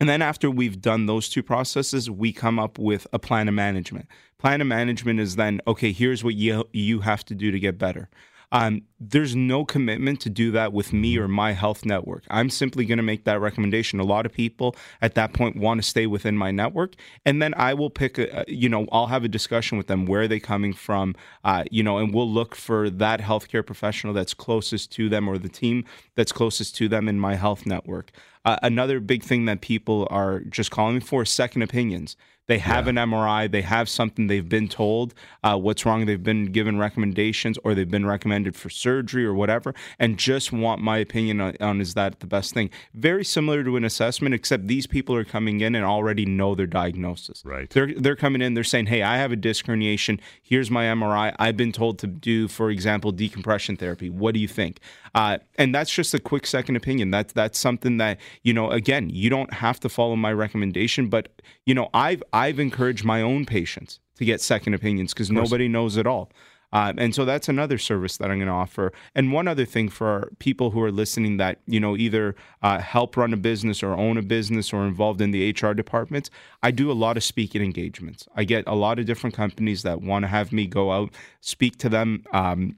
and 0.00 0.08
then 0.08 0.22
after 0.22 0.50
we've 0.50 0.80
done 0.80 1.04
those 1.04 1.28
two 1.28 1.42
processes, 1.42 2.10
we 2.10 2.32
come 2.32 2.58
up 2.58 2.78
with 2.78 3.06
a 3.12 3.18
plan 3.18 3.48
of 3.48 3.54
management. 3.54 4.06
Plan 4.38 4.62
of 4.62 4.66
management 4.66 5.20
is 5.20 5.36
then 5.36 5.60
okay. 5.66 5.92
Here's 5.92 6.24
what 6.24 6.34
you 6.34 6.64
you 6.72 7.00
have 7.00 7.24
to 7.26 7.34
do 7.34 7.50
to 7.50 7.60
get 7.60 7.76
better. 7.76 8.08
Um, 8.52 8.82
there's 8.98 9.36
no 9.36 9.64
commitment 9.64 10.20
to 10.22 10.30
do 10.30 10.50
that 10.52 10.72
with 10.72 10.92
me 10.92 11.16
or 11.18 11.28
my 11.28 11.52
health 11.52 11.84
network. 11.84 12.24
I'm 12.28 12.50
simply 12.50 12.84
going 12.84 12.98
to 12.98 13.02
make 13.02 13.24
that 13.24 13.40
recommendation. 13.40 14.00
A 14.00 14.04
lot 14.04 14.26
of 14.26 14.32
people 14.32 14.74
at 15.00 15.14
that 15.14 15.32
point 15.32 15.56
want 15.56 15.80
to 15.82 15.88
stay 15.88 16.06
within 16.06 16.36
my 16.36 16.50
network, 16.50 16.94
and 17.24 17.40
then 17.40 17.54
I 17.54 17.74
will 17.74 17.90
pick 17.90 18.18
a, 18.18 18.44
you 18.48 18.68
know, 18.68 18.86
I'll 18.90 19.06
have 19.06 19.24
a 19.24 19.28
discussion 19.28 19.78
with 19.78 19.86
them. 19.86 20.04
Where 20.04 20.22
are 20.22 20.28
they 20.28 20.40
coming 20.40 20.72
from? 20.72 21.14
Uh, 21.44 21.64
you 21.70 21.82
know, 21.82 21.98
and 21.98 22.12
we'll 22.12 22.30
look 22.30 22.54
for 22.54 22.90
that 22.90 23.20
healthcare 23.20 23.64
professional 23.64 24.12
that's 24.12 24.34
closest 24.34 24.90
to 24.92 25.08
them 25.08 25.28
or 25.28 25.38
the 25.38 25.48
team 25.48 25.84
that's 26.14 26.32
closest 26.32 26.76
to 26.76 26.88
them 26.88 27.08
in 27.08 27.18
my 27.20 27.36
health 27.36 27.66
network. 27.66 28.10
Uh, 28.44 28.56
another 28.62 29.00
big 29.00 29.22
thing 29.22 29.44
that 29.44 29.60
people 29.60 30.08
are 30.10 30.40
just 30.40 30.70
calling 30.70 31.00
for 31.00 31.22
is 31.22 31.30
second 31.30 31.62
opinions. 31.62 32.16
They 32.50 32.58
have 32.58 32.88
an 32.88 32.96
MRI, 32.96 33.48
they 33.48 33.62
have 33.62 33.88
something 33.88 34.26
they've 34.26 34.48
been 34.48 34.66
told 34.66 35.14
uh, 35.44 35.56
what's 35.56 35.86
wrong, 35.86 36.06
they've 36.06 36.20
been 36.20 36.46
given 36.50 36.80
recommendations 36.80 37.56
or 37.62 37.76
they've 37.76 37.88
been 37.88 38.06
recommended 38.06 38.56
for 38.56 38.68
surgery 38.70 39.24
or 39.24 39.34
whatever, 39.34 39.72
and 40.00 40.18
just 40.18 40.50
want 40.50 40.82
my 40.82 40.98
opinion 40.98 41.40
on, 41.40 41.56
on 41.60 41.80
is 41.80 41.94
that 41.94 42.18
the 42.18 42.26
best 42.26 42.52
thing. 42.52 42.68
Very 42.92 43.24
similar 43.24 43.62
to 43.62 43.76
an 43.76 43.84
assessment, 43.84 44.34
except 44.34 44.66
these 44.66 44.88
people 44.88 45.14
are 45.14 45.24
coming 45.24 45.60
in 45.60 45.76
and 45.76 45.84
already 45.84 46.26
know 46.26 46.56
their 46.56 46.66
diagnosis. 46.66 47.40
Right. 47.44 47.70
They're 47.70 47.94
they're 47.94 48.16
coming 48.16 48.42
in. 48.42 48.54
They're 48.54 48.64
saying, 48.64 48.86
"Hey, 48.86 49.02
I 49.02 49.18
have 49.18 49.30
a 49.30 49.36
disc 49.36 49.66
herniation. 49.66 50.18
Here's 50.42 50.72
my 50.72 50.86
MRI. 50.86 51.32
I've 51.38 51.56
been 51.56 51.70
told 51.70 52.00
to 52.00 52.08
do, 52.08 52.48
for 52.48 52.68
example, 52.68 53.12
decompression 53.12 53.76
therapy. 53.76 54.10
What 54.10 54.34
do 54.34 54.40
you 54.40 54.48
think?" 54.48 54.80
Uh, 55.14 55.38
and 55.56 55.72
that's 55.72 55.92
just 55.92 56.14
a 56.14 56.18
quick 56.18 56.46
second 56.46 56.74
opinion. 56.74 57.12
That's 57.12 57.32
that's 57.32 57.60
something 57.60 57.98
that 57.98 58.18
you 58.42 58.52
know. 58.52 58.72
Again, 58.72 59.08
you 59.08 59.30
don't 59.30 59.54
have 59.54 59.78
to 59.80 59.88
follow 59.88 60.16
my 60.16 60.32
recommendation, 60.32 61.08
but 61.08 61.28
you 61.64 61.74
know, 61.74 61.88
I've 61.94 62.24
I've 62.32 62.39
encouraged 62.48 63.04
my 63.04 63.22
own 63.22 63.44
patients 63.44 64.00
to 64.16 64.24
get 64.24 64.40
second 64.40 64.74
opinions 64.74 65.12
because 65.12 65.30
nobody 65.30 65.68
knows 65.68 65.96
it 65.96 66.06
all. 66.06 66.30
Um, 66.72 66.98
and 66.98 67.14
so 67.14 67.24
that's 67.24 67.48
another 67.48 67.78
service 67.78 68.16
that 68.18 68.30
I'm 68.30 68.38
going 68.38 68.46
to 68.46 68.52
offer. 68.52 68.92
And 69.14 69.32
one 69.32 69.48
other 69.48 69.64
thing 69.64 69.88
for 69.88 70.30
people 70.38 70.70
who 70.70 70.80
are 70.82 70.92
listening 70.92 71.36
that 71.38 71.60
you 71.66 71.80
know 71.80 71.96
either 71.96 72.36
uh, 72.62 72.78
help 72.78 73.16
run 73.16 73.32
a 73.32 73.36
business 73.36 73.82
or 73.82 73.92
own 73.92 74.16
a 74.16 74.22
business 74.22 74.72
or 74.72 74.86
involved 74.86 75.20
in 75.20 75.32
the 75.32 75.50
HR 75.50 75.72
departments, 75.72 76.30
I 76.62 76.70
do 76.70 76.90
a 76.90 76.94
lot 76.94 77.16
of 77.16 77.24
speaking 77.24 77.62
engagements. 77.62 78.28
I 78.36 78.44
get 78.44 78.64
a 78.66 78.74
lot 78.74 78.98
of 78.98 79.06
different 79.06 79.34
companies 79.34 79.82
that 79.82 80.00
want 80.00 80.24
to 80.24 80.28
have 80.28 80.52
me 80.52 80.66
go 80.66 80.92
out 80.92 81.12
speak 81.40 81.76
to 81.78 81.88
them. 81.88 82.24
Um, 82.32 82.76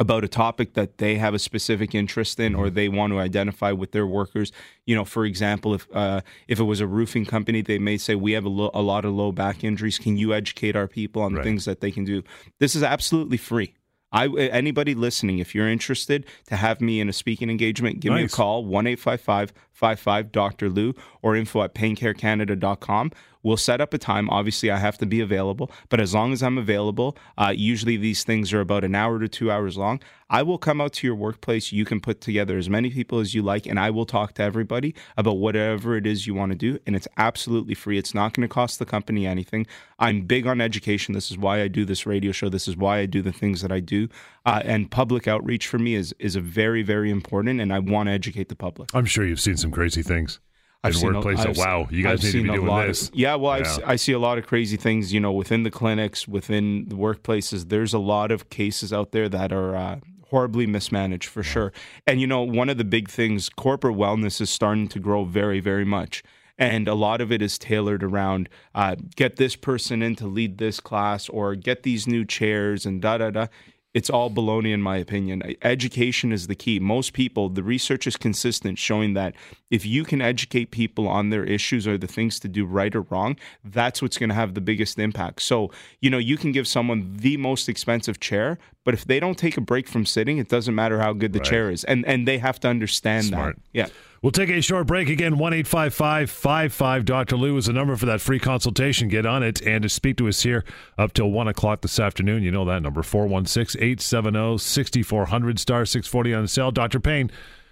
about 0.00 0.22
a 0.22 0.28
topic 0.28 0.74
that 0.74 0.98
they 0.98 1.16
have 1.16 1.34
a 1.34 1.38
specific 1.38 1.94
interest 1.94 2.38
in 2.38 2.54
or 2.54 2.70
they 2.70 2.88
want 2.88 3.12
to 3.12 3.18
identify 3.18 3.72
with 3.72 3.90
their 3.92 4.06
workers. 4.06 4.52
You 4.86 4.94
know, 4.94 5.04
for 5.04 5.24
example, 5.24 5.74
if 5.74 5.88
uh, 5.92 6.20
if 6.46 6.60
it 6.60 6.64
was 6.64 6.80
a 6.80 6.86
roofing 6.86 7.24
company, 7.26 7.62
they 7.62 7.78
may 7.78 7.98
say 7.98 8.14
we 8.14 8.32
have 8.32 8.44
a, 8.44 8.48
lo- 8.48 8.70
a 8.74 8.82
lot 8.82 9.04
of 9.04 9.12
low 9.14 9.32
back 9.32 9.64
injuries. 9.64 9.98
Can 9.98 10.16
you 10.16 10.32
educate 10.34 10.76
our 10.76 10.86
people 10.88 11.22
on 11.22 11.32
the 11.32 11.38
Right. 11.38 11.44
things 11.44 11.64
that 11.64 11.80
they 11.80 11.90
can 11.90 12.04
do? 12.04 12.22
This 12.60 12.74
is 12.76 12.82
absolutely 12.82 13.38
free. 13.38 13.74
I 14.10 14.26
anybody 14.28 14.94
listening, 14.94 15.38
if 15.38 15.54
you're 15.54 15.68
interested 15.68 16.24
to 16.46 16.56
have 16.56 16.80
me 16.80 16.98
in 17.00 17.10
a 17.10 17.12
speaking 17.12 17.50
engagement, 17.50 18.00
give 18.00 18.12
me 18.14 18.20
a 18.20 18.22
Nice. 18.22 18.34
call 18.34 18.64
one 18.64 18.86
eight 18.86 18.98
five 18.98 19.20
five 19.20 19.52
five 19.78 20.00
five 20.00 20.32
Dr. 20.32 20.68
Lou 20.68 20.92
or 21.22 21.36
info 21.36 21.62
at 21.62 21.72
paincarecanada.com. 21.72 23.12
We'll 23.44 23.56
set 23.56 23.80
up 23.80 23.94
a 23.94 23.98
time. 23.98 24.28
Obviously, 24.30 24.70
I 24.70 24.78
have 24.78 24.98
to 24.98 25.06
be 25.06 25.20
available, 25.20 25.70
but 25.88 26.00
as 26.00 26.12
long 26.12 26.32
as 26.32 26.42
I'm 26.42 26.58
available, 26.58 27.16
uh, 27.38 27.52
usually 27.56 27.96
these 27.96 28.24
things 28.24 28.52
are 28.52 28.60
about 28.60 28.82
an 28.82 28.96
hour 28.96 29.20
to 29.20 29.28
two 29.28 29.50
hours 29.50 29.76
long. 29.76 30.00
I 30.28 30.42
will 30.42 30.58
come 30.58 30.80
out 30.80 30.92
to 30.94 31.06
your 31.06 31.16
workplace. 31.16 31.72
You 31.72 31.84
can 31.84 32.00
put 32.00 32.20
together 32.20 32.58
as 32.58 32.68
many 32.68 32.90
people 32.90 33.20
as 33.20 33.34
you 33.34 33.42
like, 33.42 33.64
and 33.64 33.78
I 33.78 33.90
will 33.90 34.04
talk 34.04 34.34
to 34.34 34.42
everybody 34.42 34.94
about 35.16 35.38
whatever 35.38 35.96
it 35.96 36.06
is 36.06 36.26
you 36.26 36.34
want 36.34 36.52
to 36.52 36.58
do. 36.58 36.78
And 36.86 36.94
it's 36.94 37.08
absolutely 37.16 37.74
free. 37.74 37.96
It's 37.96 38.14
not 38.14 38.34
going 38.34 38.46
to 38.46 38.52
cost 38.52 38.78
the 38.78 38.84
company 38.84 39.26
anything. 39.26 39.66
I'm 39.98 40.22
big 40.22 40.46
on 40.46 40.60
education. 40.60 41.14
This 41.14 41.30
is 41.30 41.38
why 41.38 41.62
I 41.62 41.68
do 41.68 41.84
this 41.84 42.04
radio 42.04 42.32
show. 42.32 42.48
This 42.48 42.68
is 42.68 42.76
why 42.76 42.98
I 42.98 43.06
do 43.06 43.22
the 43.22 43.32
things 43.32 43.62
that 43.62 43.72
I 43.72 43.80
do. 43.80 44.08
Uh, 44.48 44.62
and 44.64 44.90
public 44.90 45.28
outreach 45.28 45.66
for 45.66 45.78
me 45.78 45.94
is 45.94 46.14
is 46.18 46.36
a 46.36 46.40
very 46.40 46.82
very 46.82 47.10
important, 47.10 47.60
and 47.60 47.72
I 47.72 47.78
want 47.78 48.08
to 48.08 48.12
educate 48.12 48.48
the 48.48 48.56
public. 48.56 48.88
I'm 48.94 49.04
sure 49.04 49.24
you've 49.24 49.40
seen 49.40 49.56
some 49.56 49.70
crazy 49.70 50.02
things 50.02 50.40
in 50.84 50.92
seen 50.92 51.12
workplace. 51.12 51.40
I've- 51.40 51.52
that, 51.52 51.58
wow, 51.58 51.88
you 51.90 52.02
guys 52.02 52.20
I've 52.20 52.24
need 52.34 52.40
to 52.40 52.42
be 52.44 52.48
a 52.50 52.60
doing 52.60 52.86
this. 52.86 53.08
Of, 53.08 53.14
yeah, 53.14 53.34
well, 53.34 53.52
I've, 53.52 53.66
Yeah. 53.66 53.78
I 53.84 53.96
see 53.96 54.12
a 54.12 54.18
lot 54.18 54.38
of 54.38 54.46
crazy 54.46 54.76
things, 54.76 55.12
you 55.12 55.20
know, 55.20 55.32
within 55.32 55.64
the 55.64 55.70
clinics, 55.70 56.28
within 56.28 56.86
the 56.88 56.94
workplaces. 56.94 57.68
There's 57.68 57.92
a 57.92 57.98
lot 57.98 58.30
of 58.30 58.48
cases 58.48 58.92
out 58.92 59.12
there 59.12 59.28
that 59.28 59.52
are 59.52 59.76
uh, 59.76 59.96
horribly 60.30 60.66
mismanaged 60.66 61.28
for 61.28 61.42
sure. 61.42 61.72
And 62.06 62.20
you 62.20 62.26
know, 62.26 62.42
one 62.42 62.68
of 62.68 62.78
the 62.78 62.84
big 62.84 63.08
things, 63.08 63.48
corporate 63.48 63.96
wellness 63.96 64.40
is 64.40 64.50
starting 64.50 64.88
to 64.88 65.00
grow 65.00 65.24
very, 65.24 65.60
very 65.60 65.84
much. 65.84 66.22
And 66.60 66.88
a 66.88 66.94
lot 66.94 67.20
of 67.20 67.30
it 67.30 67.40
is 67.40 67.56
tailored 67.56 68.02
around 68.02 68.48
uh, 68.74 68.96
get 69.14 69.36
this 69.36 69.56
person 69.56 70.02
in 70.02 70.16
to 70.16 70.26
lead 70.26 70.58
this 70.58 70.80
class 70.80 71.28
or 71.28 71.54
get 71.54 71.82
these 71.82 72.06
new 72.06 72.24
chairs 72.24 72.84
and 72.84 73.00
da 73.00 73.18
da 73.18 73.30
da 73.30 73.46
it's 73.94 74.10
all 74.10 74.30
baloney 74.30 74.72
in 74.72 74.82
my 74.82 74.96
opinion. 74.98 75.42
Education 75.62 76.30
is 76.30 76.46
the 76.46 76.54
key. 76.54 76.78
Most 76.78 77.14
people, 77.14 77.48
the 77.48 77.62
research 77.62 78.06
is 78.06 78.16
consistent 78.16 78.78
showing 78.78 79.14
that 79.14 79.34
if 79.70 79.86
you 79.86 80.04
can 80.04 80.20
educate 80.20 80.70
people 80.70 81.08
on 81.08 81.30
their 81.30 81.44
issues 81.44 81.86
or 81.86 81.96
the 81.96 82.06
things 82.06 82.38
to 82.40 82.48
do 82.48 82.66
right 82.66 82.94
or 82.94 83.02
wrong, 83.02 83.36
that's 83.64 84.02
what's 84.02 84.18
going 84.18 84.28
to 84.28 84.34
have 84.34 84.54
the 84.54 84.60
biggest 84.60 84.98
impact. 84.98 85.40
So, 85.42 85.70
you 86.00 86.10
know, 86.10 86.18
you 86.18 86.36
can 86.36 86.52
give 86.52 86.68
someone 86.68 87.16
the 87.16 87.38
most 87.38 87.68
expensive 87.68 88.20
chair, 88.20 88.58
but 88.84 88.92
if 88.92 89.06
they 89.06 89.20
don't 89.20 89.38
take 89.38 89.56
a 89.56 89.62
break 89.62 89.88
from 89.88 90.04
sitting, 90.04 90.38
it 90.38 90.48
doesn't 90.48 90.74
matter 90.74 91.00
how 91.00 91.14
good 91.14 91.32
the 91.32 91.38
right. 91.38 91.48
chair 91.48 91.70
is. 91.70 91.84
And 91.84 92.04
and 92.06 92.28
they 92.28 92.38
have 92.38 92.60
to 92.60 92.68
understand 92.68 93.26
Smart. 93.26 93.56
that. 93.56 93.62
Yeah. 93.72 93.86
We'll 94.20 94.32
take 94.32 94.50
a 94.50 94.60
short 94.60 94.88
break 94.88 95.08
again. 95.08 95.38
1 95.38 95.64
55 95.64 97.04
Dr. 97.04 97.36
Lou 97.36 97.56
is 97.56 97.66
the 97.66 97.72
number 97.72 97.94
for 97.96 98.06
that 98.06 98.20
free 98.20 98.40
consultation. 98.40 99.08
Get 99.08 99.24
on 99.24 99.44
it 99.44 99.62
and 99.62 99.82
to 99.82 99.88
speak 99.88 100.16
to 100.16 100.26
us 100.26 100.42
here 100.42 100.64
up 100.96 101.12
till 101.12 101.30
1 101.30 101.46
o'clock 101.46 101.82
this 101.82 102.00
afternoon. 102.00 102.42
You 102.42 102.50
know 102.50 102.64
that 102.64 102.82
number 102.82 103.04
416 103.04 103.80
870 103.80 104.58
6400 104.58 105.60
star 105.60 105.86
640 105.86 106.34
on 106.34 106.48
cell. 106.48 106.72
Dr. 106.72 106.98
Pain, 106.98 107.30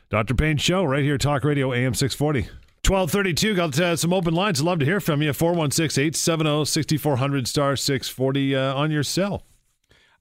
Dr. 0.08 0.34
Pain 0.34 0.56
Show 0.56 0.84
right 0.84 1.02
here, 1.02 1.18
Talk 1.18 1.42
Radio 1.42 1.72
AM 1.72 1.94
640. 1.94 2.48
1232, 2.88 3.54
got 3.56 3.80
uh, 3.80 3.96
some 3.96 4.12
open 4.12 4.32
lines. 4.32 4.62
Love 4.62 4.78
to 4.78 4.84
hear 4.84 5.00
from 5.00 5.20
you. 5.20 5.32
416 5.32 6.00
870 6.00 6.64
6400 6.64 7.48
star 7.48 7.74
640 7.74 8.54
uh, 8.54 8.74
on 8.74 8.92
your 8.92 9.02
cell. 9.02 9.42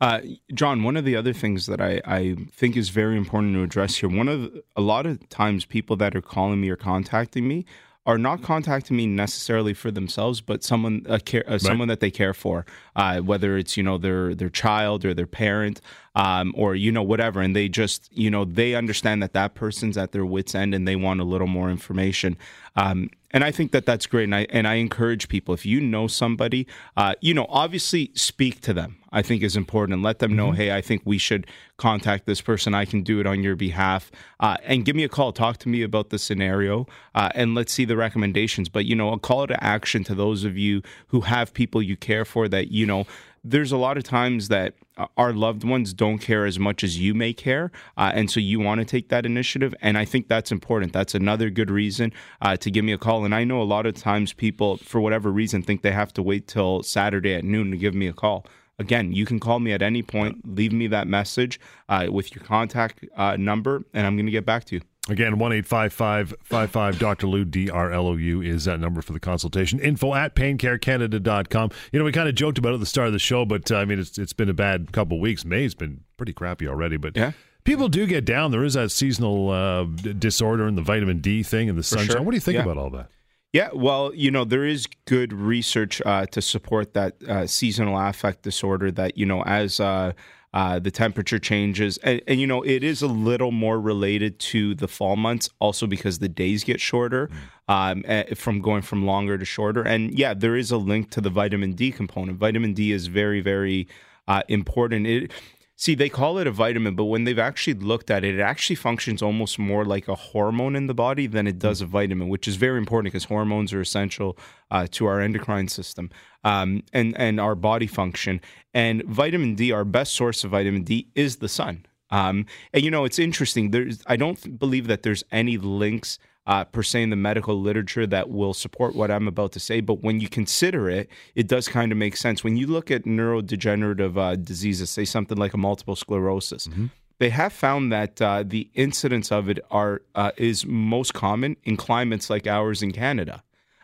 Uh, 0.01 0.21
John, 0.53 0.83
one 0.83 0.97
of 0.97 1.05
the 1.05 1.15
other 1.15 1.33
things 1.33 1.67
that 1.67 1.79
I, 1.81 2.01
I 2.05 2.35
think 2.51 2.75
is 2.75 2.89
very 2.89 3.17
important 3.17 3.53
to 3.53 3.63
address 3.63 3.97
here, 3.97 4.09
one 4.09 4.27
of 4.27 4.41
the, 4.41 4.63
a 4.75 4.81
lot 4.81 5.05
of 5.05 5.27
times 5.29 5.65
people 5.65 5.95
that 5.97 6.15
are 6.15 6.21
calling 6.21 6.61
me 6.61 6.69
or 6.69 6.75
contacting 6.75 7.47
me 7.47 7.65
are 8.07 8.17
not 8.19 8.43
contacting 8.43 8.95
me 8.95 9.07
necessarily 9.07 9.73
for 9.73 9.89
themselves, 9.89 10.39
but 10.39 10.63
someone 10.63 11.03
a 11.09 11.19
care, 11.19 11.43
uh, 11.47 11.53
right. 11.53 11.61
someone 11.61 11.87
that 11.87 12.01
they 12.01 12.11
care 12.11 12.33
for, 12.33 12.65
uh, 12.95 13.19
whether 13.19 13.57
it's 13.57 13.77
you 13.77 13.83
know 13.83 13.97
their 13.97 14.35
their 14.35 14.49
child 14.49 15.03
or 15.03 15.13
their 15.13 15.25
parent, 15.25 15.81
um, 16.13 16.53
or 16.55 16.75
you 16.75 16.91
know 16.91 17.01
whatever, 17.01 17.41
and 17.41 17.55
they 17.55 17.67
just 17.67 18.09
you 18.15 18.29
know 18.29 18.45
they 18.45 18.75
understand 18.75 19.23
that 19.23 19.33
that 19.33 19.55
person's 19.55 19.97
at 19.97 20.11
their 20.11 20.25
wits 20.25 20.53
end 20.53 20.75
and 20.75 20.87
they 20.87 20.95
want 20.95 21.19
a 21.19 21.23
little 21.23 21.47
more 21.47 21.71
information. 21.71 22.37
Um, 22.75 23.09
and 23.35 23.43
I 23.43 23.51
think 23.51 23.73
that 23.73 23.85
that's 23.85 24.07
great. 24.07 24.23
And 24.23 24.33
I 24.33 24.47
and 24.49 24.65
I 24.65 24.75
encourage 24.75 25.27
people 25.27 25.53
if 25.53 25.65
you 25.65 25.81
know 25.81 26.07
somebody, 26.07 26.65
uh, 26.95 27.15
you 27.19 27.33
know, 27.33 27.45
obviously 27.49 28.09
speak 28.15 28.61
to 28.61 28.73
them. 28.73 28.97
I 29.11 29.21
think 29.21 29.43
is 29.43 29.57
important 29.57 29.93
and 29.93 30.03
let 30.03 30.19
them 30.19 30.35
know, 30.35 30.47
mm-hmm. 30.47 30.57
hey, 30.57 30.75
I 30.75 30.81
think 30.81 31.01
we 31.05 31.17
should 31.17 31.47
contact 31.77 32.25
this 32.25 32.41
person. 32.41 32.73
I 32.73 32.83
can 32.83 33.01
do 33.01 33.19
it 33.19 33.27
on 33.27 33.43
your 33.43 33.55
behalf, 33.55 34.11
uh, 34.41 34.57
and 34.63 34.83
give 34.83 34.95
me 34.95 35.03
a 35.03 35.09
call. 35.09 35.33
Talk 35.33 35.57
to 35.59 35.69
me 35.69 35.83
about 35.83 36.09
the 36.09 36.19
scenario, 36.19 36.87
uh, 37.13 37.29
and 37.35 37.55
let's 37.55 37.73
see 37.73 37.83
the 37.83 37.97
recommendations. 37.97 38.69
But 38.69 38.85
you 38.85 38.95
know, 38.95 39.11
a 39.11 39.19
call 39.19 39.47
to 39.47 39.63
action 39.63 40.05
to 40.05 40.15
those 40.15 40.45
of 40.45 40.57
you 40.57 40.81
who 41.07 41.21
have 41.21 41.53
people 41.53 41.81
you 41.81 41.97
care 41.97 42.23
for 42.23 42.47
that 42.47 42.71
you 42.71 42.85
know 42.85 43.05
there's 43.47 43.71
a 43.71 43.77
lot 43.77 43.95
of 43.95 44.03
times 44.03 44.47
that 44.47 44.73
uh, 44.97 45.05
our 45.17 45.31
loved 45.31 45.63
ones 45.63 45.93
don't 45.93 46.17
care 46.17 46.45
as 46.45 46.57
much 46.57 46.83
as 46.83 46.99
you 46.99 47.13
may 47.13 47.31
care. 47.31 47.71
Uh, 47.95 48.11
and 48.13 48.31
so 48.31 48.39
you 48.39 48.59
want 48.59 48.79
to 48.79 48.85
take 48.85 49.09
that 49.09 49.23
initiative. 49.25 49.75
And 49.81 49.97
I 49.97 50.03
think 50.03 50.27
that's 50.27 50.51
important. 50.51 50.93
That's 50.93 51.13
another 51.13 51.51
good 51.51 51.69
reason 51.69 52.11
uh, 52.41 52.57
to 52.57 52.71
give 52.71 52.83
me 52.83 52.91
a 52.91 52.97
call. 52.97 53.23
And 53.23 53.35
I 53.35 53.43
know 53.43 53.61
a 53.61 53.63
lot 53.63 53.85
of 53.85 53.93
times 53.93 54.33
people, 54.33 54.77
for 54.77 54.99
whatever 54.99 55.31
reason, 55.31 55.61
think 55.61 55.83
they 55.83 55.91
have 55.91 56.11
to 56.13 56.23
wait 56.23 56.47
till 56.47 56.81
Saturday 56.81 57.35
at 57.35 57.43
noon 57.43 57.69
to 57.69 57.77
give 57.77 57.93
me 57.93 58.07
a 58.07 58.13
call. 58.13 58.47
Again, 58.79 59.13
you 59.13 59.25
can 59.25 59.39
call 59.39 59.59
me 59.59 59.71
at 59.71 59.81
any 59.81 60.01
point, 60.01 60.41
leave 60.43 60.73
me 60.73 60.87
that 60.87 61.07
message 61.07 61.59
uh, 61.87 62.07
with 62.09 62.35
your 62.35 62.43
contact 62.43 63.05
uh, 63.15 63.37
number, 63.37 63.83
and 63.93 64.05
I'm 64.05 64.17
going 64.17 64.25
to 64.25 64.33
get 64.33 64.45
back 64.45 64.65
to 64.65 64.75
you. 64.75 64.81
Again, 65.07 65.37
1 65.37 65.53
855 65.53 66.99
Dr. 66.99 67.27
Lou, 67.27 67.45
D 67.45 67.69
R 67.69 67.91
L 67.91 68.07
O 68.07 68.15
U, 68.15 68.41
is 68.41 68.65
that 68.65 68.79
number 68.79 69.03
for 69.03 69.13
the 69.13 69.19
consultation. 69.19 69.79
Info 69.79 70.15
at 70.15 70.35
paincarecanada.com. 70.35 71.69
You 71.91 71.99
know, 71.99 72.05
we 72.05 72.11
kind 72.11 72.27
of 72.27 72.33
joked 72.33 72.57
about 72.57 72.71
it 72.71 72.75
at 72.75 72.79
the 72.79 72.87
start 72.87 73.07
of 73.07 73.13
the 73.13 73.19
show, 73.19 73.45
but 73.45 73.71
uh, 73.71 73.77
I 73.77 73.85
mean, 73.85 73.99
it's 73.99 74.17
it's 74.17 74.33
been 74.33 74.49
a 74.49 74.53
bad 74.53 74.91
couple 74.91 75.19
weeks. 75.19 75.45
May's 75.45 75.75
been 75.75 76.01
pretty 76.17 76.33
crappy 76.33 76.67
already, 76.67 76.97
but 76.97 77.15
yeah. 77.15 77.33
people 77.65 77.87
do 77.87 78.07
get 78.07 78.25
down. 78.25 78.49
There 78.49 78.63
is 78.63 78.73
that 78.73 78.89
seasonal 78.89 79.49
uh, 79.51 79.83
disorder 79.83 80.65
and 80.65 80.75
the 80.75 80.81
vitamin 80.81 81.19
D 81.19 81.43
thing 81.43 81.69
and 81.69 81.77
the 81.77 81.83
sunshine. 81.83 82.07
Sure. 82.07 82.21
What 82.23 82.31
do 82.31 82.37
you 82.37 82.41
think 82.41 82.55
yeah. 82.55 82.63
about 82.63 82.77
all 82.77 82.89
that? 82.91 83.09
Yeah, 83.55 83.69
well, 83.73 84.13
you 84.13 84.31
know, 84.31 84.43
there 84.43 84.65
is 84.65 84.85
good 85.05 85.31
research 85.31 86.01
uh, 86.05 86.25
to 86.25 86.41
support 86.41 86.93
that 86.93 87.23
uh, 87.23 87.47
seasonal 87.47 87.97
affect 87.97 88.41
disorder 88.41 88.91
that, 88.91 89.17
you 89.17 89.25
know, 89.25 89.43
as 89.43 89.79
uh, 89.79 90.11
uh, 90.55 90.79
the 90.79 90.89
temperature 90.89 91.37
changes. 91.37 91.97
And, 91.97 92.21
and, 92.27 92.39
you 92.39 92.47
know, 92.47 92.63
it 92.63 92.81
is 92.81 93.01
a 93.01 93.07
little 93.07 93.51
more 93.51 93.79
related 93.79 94.39
to 94.39 94.73
the 94.73 94.87
fall 94.87 95.17
months, 95.17 95.49
also 95.59 95.85
because 95.85 96.19
the 96.19 96.29
days 96.29 96.63
get 96.63 96.79
shorter 96.79 97.27
mm. 97.27 97.91
um, 97.91 98.03
eh, 98.07 98.33
from 98.35 98.61
going 98.61 98.81
from 98.81 99.05
longer 99.05 99.37
to 99.37 99.43
shorter. 99.43 99.83
And 99.83 100.17
yeah, 100.17 100.33
there 100.33 100.55
is 100.55 100.71
a 100.71 100.77
link 100.77 101.11
to 101.11 101.19
the 101.19 101.29
vitamin 101.29 101.73
D 101.73 101.91
component. 101.91 102.37
Vitamin 102.37 102.73
D 102.73 102.93
is 102.93 103.07
very, 103.07 103.41
very 103.41 103.89
uh, 104.29 104.43
important. 104.47 105.05
It, 105.05 105.31
See, 105.77 105.93
they 105.93 106.07
call 106.07 106.37
it 106.37 106.47
a 106.47 106.51
vitamin, 106.51 106.95
but 106.95 107.05
when 107.05 107.25
they've 107.25 107.37
actually 107.37 107.73
looked 107.73 108.09
at 108.09 108.23
it, 108.23 108.35
it 108.35 108.41
actually 108.41 108.77
functions 108.77 109.21
almost 109.21 109.59
more 109.59 109.83
like 109.83 110.07
a 110.07 110.15
hormone 110.15 110.73
in 110.73 110.87
the 110.87 110.93
body 110.93 111.27
than 111.27 111.47
it 111.47 111.59
does 111.59 111.81
a 111.81 111.85
vitamin, 111.85 112.29
which 112.29 112.47
is 112.47 112.55
very 112.55 112.77
important 112.77 113.11
because 113.11 113.25
hormones 113.25 113.73
are 113.73 113.81
essential 113.81 114.37
uh, 114.71 114.87
to 114.91 115.05
our 115.05 115.19
endocrine 115.19 115.67
system 115.67 116.09
um, 116.45 116.81
and 116.93 117.17
and 117.17 117.41
our 117.41 117.55
body 117.55 117.87
function. 117.87 118.39
And 118.73 119.03
vitamin 119.03 119.55
D, 119.55 119.73
our 119.73 119.83
best 119.83 120.15
source 120.15 120.45
of 120.45 120.51
vitamin 120.51 120.83
D, 120.83 121.09
is 121.13 121.37
the 121.37 121.49
sun. 121.49 121.85
Um, 122.09 122.45
and 122.73 122.81
you 122.81 122.89
know, 122.91 123.03
it's 123.03 123.19
interesting. 123.19 123.71
There's, 123.71 124.01
I 124.07 124.15
don't 124.15 124.57
believe 124.57 124.87
that 124.87 125.03
there's 125.03 125.25
any 125.29 125.57
links 125.57 126.19
uh, 126.47 126.63
per 126.65 126.83
se 126.83 127.03
in 127.03 127.09
the 127.09 127.15
medical 127.15 127.59
literature 127.59 128.05
that 128.07 128.29
will 128.29 128.53
support 128.53 128.95
what 128.95 129.09
I'm 129.09 129.27
about 129.27 129.51
to 129.53 129.59
say. 129.59 129.81
But 129.81 130.01
when 130.01 130.19
you 130.19 130.29
consider 130.29 130.89
it, 130.89 131.09
it 131.33 131.47
does 131.47 131.67
kind 131.67 131.91
of 131.91 131.97
make 131.97 132.17
sense. 132.17 132.43
When 132.43 132.57
you 132.57 132.67
look 132.67 132.91
at 132.91 133.03
neurodegenerative 133.03 134.17
uh, 134.17 134.35
diseases, 134.35 134.89
say 134.89 135.05
something 135.05 135.37
like 135.37 135.53
a 135.53 135.57
multiple 135.57 135.95
sclerosis. 135.95 136.67
Mm-hmm. 136.67 136.87
They 137.17 137.29
have 137.29 137.53
found 137.53 137.93
that 137.93 138.21
uh, 138.21 138.43
the 138.45 138.69
incidence 138.73 139.31
of 139.31 139.49
it 139.49 139.59
are 139.71 140.01
uh, 140.15 140.31
is 140.37 140.65
most 140.65 141.13
common 141.13 141.55
in 141.63 141.77
climates 141.77 142.29
like 142.29 142.45
ours 142.45 142.83
in 142.83 142.91
Canada. 142.91 143.41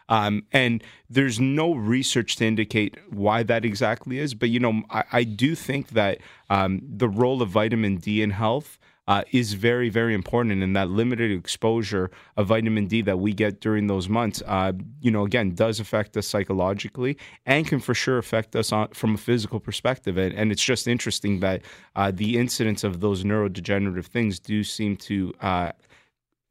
Um, 0.09 0.43
and 0.51 0.83
there's 1.09 1.39
no 1.39 1.73
research 1.73 2.35
to 2.35 2.45
indicate 2.45 2.97
why 3.09 3.43
that 3.43 3.63
exactly 3.63 4.19
is. 4.19 4.33
But, 4.33 4.49
you 4.49 4.59
know, 4.59 4.83
I, 4.89 5.05
I 5.13 5.23
do 5.23 5.55
think 5.55 5.89
that 5.89 6.17
um, 6.49 6.81
the 6.85 7.07
role 7.07 7.41
of 7.41 7.47
vitamin 7.47 7.95
D 7.95 8.21
in 8.21 8.31
health 8.31 8.77
uh, 9.07 9.23
is 9.31 9.53
very, 9.53 9.89
very 9.89 10.13
important. 10.13 10.63
And 10.63 10.75
that 10.75 10.89
limited 10.89 11.31
exposure 11.31 12.11
of 12.37 12.47
vitamin 12.47 12.87
D 12.87 13.01
that 13.01 13.19
we 13.19 13.33
get 13.33 13.59
during 13.59 13.87
those 13.87 14.07
months, 14.07 14.41
uh, 14.45 14.73
you 15.01 15.11
know, 15.11 15.25
again, 15.25 15.55
does 15.55 15.79
affect 15.79 16.15
us 16.17 16.27
psychologically 16.27 17.17
and 17.45 17.67
can 17.67 17.79
for 17.79 17.93
sure 17.93 18.17
affect 18.17 18.55
us 18.55 18.71
on, 18.71 18.89
from 18.89 19.15
a 19.15 19.17
physical 19.17 19.59
perspective. 19.59 20.17
And, 20.17 20.33
and 20.33 20.51
it's 20.51 20.63
just 20.63 20.87
interesting 20.87 21.39
that 21.39 21.61
uh, 21.95 22.11
the 22.11 22.37
incidence 22.37 22.83
of 22.83 22.99
those 22.99 23.23
neurodegenerative 23.23 24.05
things 24.05 24.39
do 24.39 24.63
seem 24.63 24.97
to 24.97 25.33
uh, 25.41 25.71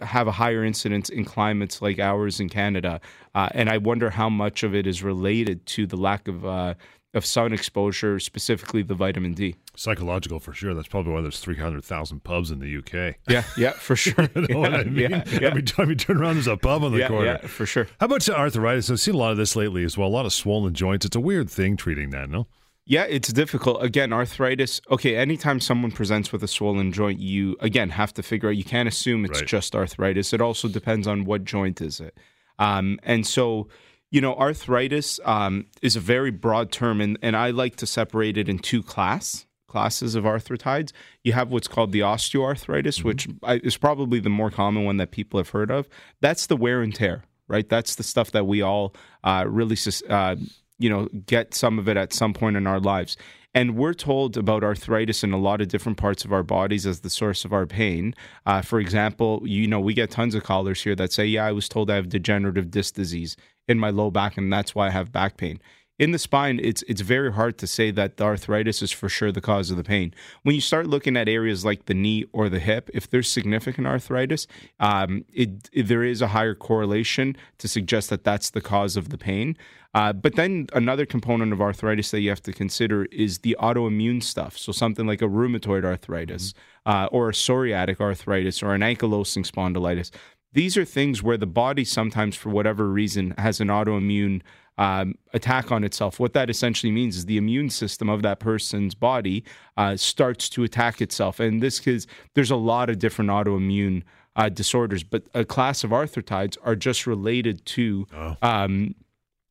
have 0.00 0.26
a 0.26 0.32
higher 0.32 0.64
incidence 0.64 1.08
in 1.08 1.24
climates 1.24 1.82
like 1.82 1.98
ours 1.98 2.40
in 2.40 2.48
Canada. 2.48 3.00
Uh, 3.34 3.48
and 3.52 3.68
I 3.68 3.78
wonder 3.78 4.10
how 4.10 4.28
much 4.28 4.62
of 4.62 4.74
it 4.74 4.86
is 4.86 5.02
related 5.02 5.66
to 5.66 5.86
the 5.86 5.96
lack 5.96 6.26
of 6.26 6.44
uh, 6.44 6.74
of 7.12 7.26
sun 7.26 7.52
exposure, 7.52 8.20
specifically 8.20 8.82
the 8.82 8.94
vitamin 8.94 9.34
D. 9.34 9.56
Psychological 9.74 10.38
for 10.38 10.52
sure. 10.52 10.74
That's 10.74 10.88
probably 10.88 11.12
why 11.12 11.20
there's 11.22 11.40
300,000 11.40 12.22
pubs 12.22 12.50
in 12.50 12.60
the 12.60 12.76
UK. 12.76 13.16
Yeah, 13.28 13.42
yeah, 13.56 13.72
for 13.72 13.96
sure. 13.96 14.28
you 14.34 14.42
know 14.42 14.46
yeah, 14.48 14.56
what 14.56 14.74
I 14.74 14.84
mean? 14.84 15.10
Yeah, 15.10 15.24
yeah. 15.26 15.48
Every 15.48 15.62
time 15.62 15.88
you 15.88 15.96
turn 15.96 16.18
around, 16.18 16.34
there's 16.34 16.46
a 16.46 16.56
pub 16.56 16.84
on 16.84 16.92
the 16.92 16.98
yeah, 16.98 17.08
corner. 17.08 17.26
Yeah, 17.26 17.46
for 17.46 17.66
sure. 17.66 17.88
How 17.98 18.06
about 18.06 18.28
arthritis? 18.28 18.90
I've 18.90 19.00
seen 19.00 19.14
a 19.14 19.18
lot 19.18 19.32
of 19.32 19.38
this 19.38 19.56
lately 19.56 19.84
as 19.84 19.98
well. 19.98 20.08
A 20.08 20.10
lot 20.10 20.26
of 20.26 20.32
swollen 20.32 20.74
joints. 20.74 21.04
It's 21.04 21.16
a 21.16 21.20
weird 21.20 21.50
thing 21.50 21.76
treating 21.76 22.10
that, 22.10 22.30
no? 22.30 22.46
Yeah, 22.86 23.04
it's 23.08 23.32
difficult. 23.32 23.82
Again, 23.84 24.12
arthritis. 24.12 24.80
Okay, 24.90 25.16
anytime 25.16 25.60
someone 25.60 25.92
presents 25.92 26.32
with 26.32 26.42
a 26.42 26.48
swollen 26.48 26.92
joint, 26.92 27.20
you 27.20 27.56
again 27.60 27.90
have 27.90 28.12
to 28.14 28.22
figure 28.22 28.48
out. 28.48 28.56
You 28.56 28.64
can't 28.64 28.88
assume 28.88 29.24
it's 29.24 29.40
right. 29.40 29.48
just 29.48 29.76
arthritis. 29.76 30.32
It 30.32 30.40
also 30.40 30.68
depends 30.68 31.06
on 31.06 31.24
what 31.24 31.44
joint 31.44 31.80
is 31.80 32.00
it. 32.00 32.18
Um, 32.58 32.98
and 33.02 33.26
so 33.26 33.68
you 34.10 34.20
know, 34.20 34.34
arthritis 34.34 35.20
um, 35.24 35.66
is 35.82 35.96
a 35.96 36.00
very 36.00 36.30
broad 36.30 36.72
term, 36.72 37.00
and, 37.00 37.18
and 37.22 37.36
I 37.36 37.50
like 37.50 37.76
to 37.76 37.86
separate 37.86 38.36
it 38.36 38.48
in 38.48 38.58
two 38.58 38.82
class 38.82 39.46
classes 39.68 40.16
of 40.16 40.24
arthritides. 40.24 40.92
You 41.22 41.32
have 41.32 41.52
what's 41.52 41.68
called 41.68 41.92
the 41.92 42.00
osteoarthritis, 42.00 42.98
mm-hmm. 42.98 43.08
which 43.08 43.28
is 43.64 43.76
probably 43.76 44.18
the 44.20 44.28
more 44.28 44.50
common 44.50 44.84
one 44.84 44.96
that 44.96 45.12
people 45.12 45.38
have 45.38 45.50
heard 45.50 45.70
of. 45.70 45.88
That's 46.20 46.46
the 46.46 46.56
wear 46.56 46.82
and 46.82 46.94
tear, 46.94 47.22
right? 47.48 47.68
That's 47.68 47.94
the 47.94 48.02
stuff 48.02 48.32
that 48.32 48.46
we 48.46 48.60
all 48.60 48.94
uh, 49.22 49.44
really, 49.48 49.76
uh, 50.08 50.36
you 50.78 50.90
know, 50.90 51.08
get 51.24 51.54
some 51.54 51.78
of 51.78 51.88
it 51.88 51.96
at 51.96 52.12
some 52.12 52.34
point 52.34 52.56
in 52.56 52.66
our 52.66 52.80
lives. 52.80 53.16
And 53.52 53.76
we're 53.76 53.94
told 53.94 54.36
about 54.36 54.62
arthritis 54.62 55.24
in 55.24 55.32
a 55.32 55.38
lot 55.38 55.60
of 55.60 55.68
different 55.68 55.98
parts 55.98 56.24
of 56.24 56.32
our 56.32 56.44
bodies 56.44 56.86
as 56.86 57.00
the 57.00 57.10
source 57.10 57.44
of 57.44 57.52
our 57.52 57.66
pain. 57.66 58.14
Uh, 58.46 58.62
for 58.62 58.78
example, 58.78 59.42
you 59.44 59.66
know, 59.66 59.80
we 59.80 59.92
get 59.92 60.10
tons 60.10 60.36
of 60.36 60.44
callers 60.44 60.82
here 60.82 60.94
that 60.94 61.12
say, 61.12 61.26
Yeah, 61.26 61.46
I 61.46 61.52
was 61.52 61.68
told 61.68 61.90
I 61.90 61.96
have 61.96 62.08
degenerative 62.08 62.70
disc 62.70 62.94
disease 62.94 63.36
in 63.70 63.78
my 63.78 63.90
low 64.00 64.10
back, 64.10 64.32
and 64.38 64.52
that's 64.52 64.74
why 64.74 64.84
I 64.88 64.90
have 64.98 65.08
back 65.20 65.32
pain. 65.42 65.56
in 66.00 66.12
the 66.12 66.18
spine, 66.18 66.58
it's 66.62 66.82
it's 66.88 67.02
very 67.02 67.30
hard 67.30 67.58
to 67.58 67.66
say 67.66 67.90
that 67.90 68.16
the 68.16 68.24
arthritis 68.24 68.80
is 68.80 68.90
for 68.90 69.10
sure 69.10 69.30
the 69.30 69.42
cause 69.42 69.70
of 69.70 69.76
the 69.76 69.84
pain. 69.84 70.14
When 70.44 70.54
you 70.54 70.62
start 70.62 70.86
looking 70.86 71.14
at 71.14 71.28
areas 71.28 71.62
like 71.62 71.84
the 71.84 71.98
knee 72.02 72.24
or 72.32 72.48
the 72.48 72.58
hip, 72.58 72.88
if 72.94 73.04
there's 73.10 73.28
significant 73.28 73.86
arthritis, 73.86 74.46
um, 74.80 75.26
it, 75.42 75.68
it, 75.72 75.88
there 75.88 76.02
is 76.02 76.22
a 76.22 76.28
higher 76.28 76.54
correlation 76.54 77.36
to 77.58 77.68
suggest 77.68 78.08
that 78.08 78.24
that's 78.24 78.48
the 78.50 78.62
cause 78.62 78.96
of 78.96 79.10
the 79.10 79.18
pain. 79.18 79.58
Uh, 79.92 80.12
but 80.14 80.36
then 80.36 80.68
another 80.72 81.04
component 81.04 81.52
of 81.52 81.60
arthritis 81.60 82.10
that 82.12 82.20
you 82.20 82.30
have 82.30 82.42
to 82.48 82.52
consider 82.52 83.04
is 83.06 83.40
the 83.40 83.56
autoimmune 83.60 84.22
stuff. 84.22 84.56
So 84.56 84.72
something 84.72 85.06
like 85.06 85.20
a 85.20 85.26
rheumatoid 85.28 85.84
arthritis 85.84 86.54
mm-hmm. 86.86 86.90
uh, 86.90 87.06
or 87.06 87.28
a 87.28 87.32
psoriatic 87.32 88.00
arthritis 88.00 88.62
or 88.62 88.72
an 88.72 88.80
ankylosing 88.80 89.44
spondylitis. 89.44 90.10
These 90.52 90.76
are 90.76 90.84
things 90.84 91.22
where 91.22 91.36
the 91.36 91.46
body 91.46 91.84
sometimes, 91.84 92.36
for 92.36 92.50
whatever 92.50 92.88
reason, 92.88 93.34
has 93.38 93.60
an 93.60 93.68
autoimmune 93.68 94.42
um, 94.78 95.14
attack 95.34 95.70
on 95.70 95.84
itself. 95.84 96.18
What 96.18 96.32
that 96.32 96.48
essentially 96.48 96.90
means 96.90 97.16
is 97.16 97.26
the 97.26 97.36
immune 97.36 97.68
system 97.70 98.08
of 98.08 98.22
that 98.22 98.40
person's 98.40 98.94
body 98.94 99.44
uh, 99.76 99.96
starts 99.96 100.48
to 100.50 100.64
attack 100.64 101.02
itself. 101.02 101.38
And 101.38 101.62
this 101.62 101.86
is 101.86 102.06
there's 102.34 102.50
a 102.50 102.56
lot 102.56 102.88
of 102.88 102.98
different 102.98 103.30
autoimmune 103.30 104.02
uh, 104.36 104.48
disorders, 104.48 105.04
but 105.04 105.24
a 105.34 105.44
class 105.44 105.84
of 105.84 105.90
arthritides 105.90 106.56
are 106.62 106.76
just 106.76 107.06
related 107.06 107.64
to. 107.66 108.06
Oh. 108.14 108.36
Um, 108.42 108.94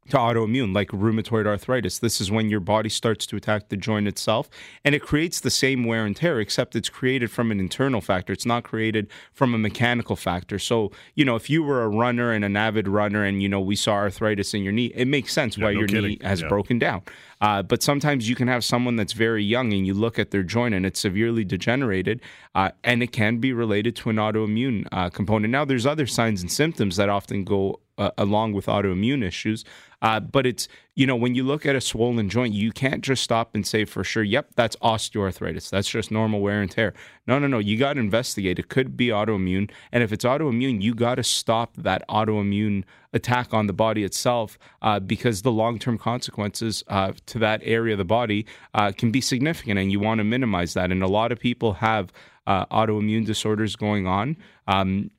to 0.09 0.17
autoimmune, 0.17 0.73
like 0.73 0.89
rheumatoid 0.89 1.45
arthritis. 1.45 1.99
This 1.99 2.19
is 2.19 2.31
when 2.31 2.49
your 2.49 2.59
body 2.59 2.89
starts 2.89 3.25
to 3.27 3.35
attack 3.35 3.69
the 3.69 3.77
joint 3.77 4.07
itself, 4.07 4.49
and 4.83 4.95
it 4.95 5.01
creates 5.01 5.39
the 5.39 5.49
same 5.49 5.83
wear 5.83 6.05
and 6.05 6.15
tear, 6.15 6.39
except 6.39 6.75
it's 6.75 6.89
created 6.89 7.31
from 7.31 7.51
an 7.51 7.59
internal 7.59 8.01
factor. 8.01 8.33
It's 8.33 8.45
not 8.45 8.63
created 8.63 9.07
from 9.33 9.53
a 9.53 9.57
mechanical 9.57 10.15
factor. 10.15 10.59
So, 10.59 10.91
you 11.15 11.25
know, 11.25 11.35
if 11.35 11.49
you 11.49 11.63
were 11.63 11.83
a 11.83 11.89
runner 11.89 12.31
and 12.31 12.43
an 12.45 12.55
avid 12.55 12.87
runner, 12.87 13.23
and 13.23 13.41
you 13.41 13.49
know 13.49 13.59
we 13.59 13.75
saw 13.75 13.93
arthritis 13.93 14.53
in 14.53 14.63
your 14.63 14.73
knee, 14.73 14.91
it 14.95 15.07
makes 15.07 15.33
sense 15.33 15.57
yeah, 15.57 15.65
why 15.65 15.73
no 15.73 15.79
your 15.79 15.87
kidding. 15.87 16.11
knee 16.11 16.19
has 16.21 16.41
yeah. 16.41 16.47
broken 16.47 16.79
down. 16.79 17.01
Uh, 17.41 17.63
but 17.63 17.81
sometimes 17.81 18.27
you 18.27 18.35
can 18.35 18.47
have 18.47 18.63
someone 18.65 18.97
that's 18.97 19.13
very 19.13 19.43
young 19.43 19.71
and 19.71 19.87
you 19.87 19.93
look 19.93 20.19
at 20.19 20.31
their 20.31 20.43
joint 20.43 20.75
and 20.75 20.85
it's 20.85 20.99
severely 20.99 21.45
degenerated, 21.45 22.21
uh, 22.55 22.71
and 22.83 23.01
it 23.01 23.11
can 23.11 23.37
be 23.37 23.53
related 23.53 23.95
to 23.95 24.09
an 24.09 24.17
autoimmune 24.17 24.85
uh, 24.91 25.09
component. 25.09 25.51
Now, 25.51 25.63
there's 25.65 25.85
other 25.85 26.05
signs 26.05 26.41
and 26.41 26.51
symptoms 26.51 26.97
that 26.97 27.09
often 27.09 27.43
go 27.43 27.79
uh, 27.99 28.11
along 28.17 28.53
with 28.53 28.65
autoimmune 28.65 29.23
issues. 29.23 29.63
Uh, 30.01 30.19
but 30.19 30.45
it's, 30.45 30.67
you 30.95 31.05
know, 31.05 31.15
when 31.15 31.35
you 31.35 31.43
look 31.43 31.65
at 31.65 31.75
a 31.75 31.81
swollen 31.81 32.29
joint, 32.29 32.53
you 32.53 32.71
can't 32.71 33.03
just 33.03 33.21
stop 33.21 33.53
and 33.53 33.67
say 33.67 33.83
for 33.83 34.03
sure, 34.03 34.23
yep, 34.23 34.47
that's 34.55 34.77
osteoarthritis. 34.77 35.69
That's 35.69 35.89
just 35.89 36.09
normal 36.09 36.39
wear 36.39 36.61
and 36.61 36.71
tear. 36.71 36.93
No, 37.27 37.37
no, 37.37 37.47
no. 37.47 37.59
You 37.59 37.77
got 37.77 37.93
to 37.93 37.99
investigate. 37.99 38.57
It 38.57 38.69
could 38.69 38.95
be 38.95 39.07
autoimmune. 39.07 39.69
And 39.91 40.01
if 40.01 40.13
it's 40.13 40.23
autoimmune, 40.23 40.81
you 40.81 40.95
got 40.95 41.15
to 41.15 41.23
stop 41.23 41.75
that 41.75 42.07
autoimmune 42.07 42.85
attack 43.11 43.53
on 43.53 43.67
the 43.67 43.73
body 43.73 44.03
itself 44.03 44.57
uh, 44.81 44.99
because 44.99 45.41
the 45.41 45.51
long 45.51 45.79
term 45.79 45.97
consequences 45.97 46.83
uh, 46.87 47.11
to 47.25 47.39
that 47.39 47.59
area 47.63 47.93
of 47.93 47.97
the 47.97 48.05
body 48.05 48.45
uh, 48.73 48.93
can 48.95 49.11
be 49.11 49.19
significant. 49.19 49.77
And 49.77 49.91
you 49.91 49.99
want 49.99 50.19
to 50.19 50.23
minimize 50.23 50.73
that. 50.75 50.91
And 50.91 51.03
a 51.03 51.07
lot 51.07 51.33
of 51.33 51.39
people 51.39 51.73
have 51.73 52.13
uh, 52.47 52.65
autoimmune 52.67 53.25
disorders 53.25 53.75
going 53.75 54.07
on. 54.07 54.37
Um, 54.67 55.11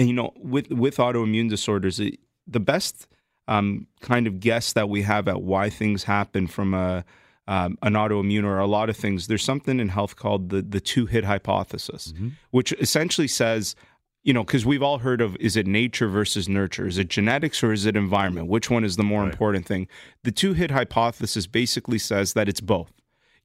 and 0.00 0.08
you 0.08 0.14
know, 0.14 0.32
with 0.36 0.70
with 0.70 0.96
autoimmune 0.96 1.50
disorders, 1.50 2.00
it, 2.00 2.18
the 2.46 2.58
best 2.58 3.06
um, 3.48 3.86
kind 4.00 4.26
of 4.26 4.40
guess 4.40 4.72
that 4.72 4.88
we 4.88 5.02
have 5.02 5.28
at 5.28 5.42
why 5.42 5.68
things 5.68 6.04
happen 6.04 6.46
from 6.46 6.72
a 6.72 7.04
um, 7.46 7.76
an 7.82 7.92
autoimmune 7.92 8.44
or 8.44 8.58
a 8.58 8.66
lot 8.66 8.88
of 8.88 8.96
things. 8.96 9.26
There's 9.26 9.44
something 9.44 9.78
in 9.78 9.90
health 9.90 10.16
called 10.16 10.48
the 10.48 10.62
the 10.62 10.80
two 10.80 11.04
hit 11.04 11.24
hypothesis, 11.24 12.14
mm-hmm. 12.14 12.28
which 12.50 12.72
essentially 12.80 13.28
says, 13.28 13.76
you 14.22 14.32
know, 14.32 14.42
because 14.42 14.64
we've 14.64 14.82
all 14.82 14.96
heard 14.96 15.20
of 15.20 15.36
is 15.36 15.54
it 15.54 15.66
nature 15.66 16.08
versus 16.08 16.48
nurture? 16.48 16.86
Is 16.86 16.96
it 16.96 17.08
genetics 17.08 17.62
or 17.62 17.70
is 17.70 17.84
it 17.84 17.94
environment? 17.94 18.48
Which 18.48 18.70
one 18.70 18.84
is 18.84 18.96
the 18.96 19.04
more 19.04 19.24
right. 19.24 19.30
important 19.30 19.66
thing? 19.66 19.86
The 20.24 20.32
two 20.32 20.54
hit 20.54 20.70
hypothesis 20.70 21.46
basically 21.46 21.98
says 21.98 22.32
that 22.32 22.48
it's 22.48 22.62
both 22.62 22.90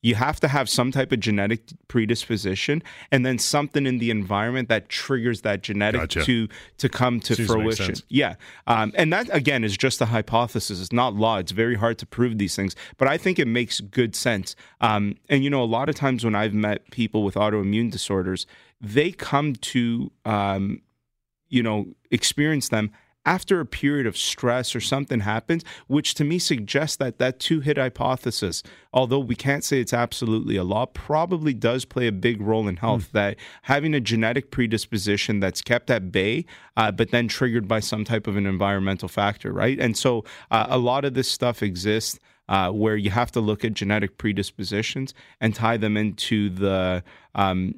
you 0.06 0.13
have 0.13 0.39
to 0.39 0.48
have 0.48 0.70
some 0.70 0.91
type 0.91 1.12
of 1.12 1.20
genetic 1.20 1.62
predisposition 1.88 2.84
and 3.12 3.26
then 3.26 3.39
something 3.39 3.88
in 3.88 3.98
the 3.98 4.12
environment 4.12 4.70
that 4.70 4.88
triggers 4.88 5.41
that 5.41 5.63
genetic 5.63 6.02
gotcha. 6.02 6.24
to 6.24 6.48
to 6.78 6.88
come 6.88 7.20
to 7.20 7.34
Seems 7.34 7.50
fruition. 7.50 7.96
To 7.96 8.04
yeah, 8.08 8.36
um, 8.68 8.91
and 8.94 9.12
that 9.12 9.28
again 9.34 9.63
is 9.63 9.76
just 9.76 10.00
a 10.02 10.06
hypothesis. 10.06 10.80
It's 10.80 10.94
not 10.94 11.15
law. 11.15 11.38
It's 11.39 11.52
very 11.52 11.74
hard 11.74 11.98
to 11.98 12.06
prove 12.06 12.38
these 12.38 12.56
things, 12.56 12.76
but 12.98 13.08
I 13.08 13.18
think 13.18 13.39
it 13.39 13.48
makes 13.48 13.80
good 13.80 14.15
sense. 14.15 14.56
Um, 14.80 15.15
and 15.28 15.44
you 15.44 15.50
know, 15.50 15.63
a 15.63 15.65
lot 15.65 15.89
of 15.89 15.96
times 15.96 16.24
when 16.24 16.36
I've 16.36 16.54
met 16.54 16.91
people 16.91 17.24
with 17.24 17.34
autoimmune 17.34 17.89
disorders, 17.91 18.46
they 18.80 19.12
come 19.12 19.56
to 19.56 20.12
um, 20.24 20.84
you 21.50 21.63
know 21.63 21.88
experience 22.12 22.70
them 22.70 22.91
after 23.26 23.60
a 23.60 23.66
period 23.66 24.06
of 24.06 24.18
stress 24.18 24.76
or 24.76 24.82
something 24.82 25.22
happens, 25.22 25.64
which 25.88 26.14
to 26.16 26.24
me 26.24 26.40
suggests 26.40 26.98
that 26.98 27.18
that 27.18 27.40
two 27.40 27.60
hit 27.60 27.78
hypothesis, 27.78 28.64
although 28.94 29.20
we 29.20 29.36
can't 29.36 29.64
say 29.64 29.80
it's 29.80 29.94
absolutely 29.94 30.56
a 30.56 30.64
law, 30.64 30.86
probably 30.86 31.54
does 31.54 31.86
play 31.86 32.08
a 32.08 32.12
big 32.12 32.42
role 32.42 32.68
in 32.68 32.78
health. 32.78 33.10
Mm. 33.10 33.12
That 33.12 33.38
having 33.64 33.94
a 33.94 34.00
genetic 34.00 34.52
predisposition 34.52 35.40
that's 35.40 35.62
kept 35.62 35.90
at 35.90 36.12
bay, 36.12 36.46
uh, 36.78 36.92
but 36.92 37.12
then 37.12 37.28
triggered 37.28 37.68
by 37.68 37.80
some 37.80 38.04
type 38.04 38.28
of 38.28 38.38
an 38.38 38.46
environmental 38.46 39.08
factor, 39.08 39.52
right? 39.52 39.80
And 39.80 39.98
so 39.98 40.24
uh, 40.52 40.68
a 40.70 40.78
lot 40.78 41.06
of 41.06 41.14
this 41.14 41.30
stuff 41.30 41.64
exists. 41.64 42.20
Uh, 42.48 42.70
where 42.70 42.96
you 42.96 43.10
have 43.10 43.32
to 43.32 43.40
look 43.40 43.66
at 43.66 43.74
genetic 43.74 44.20
predispositions 44.20 45.16
and 45.42 45.56
tie 45.56 45.78
them 45.78 45.98
into 45.98 46.48
the 46.48 47.04
um, 47.34 47.74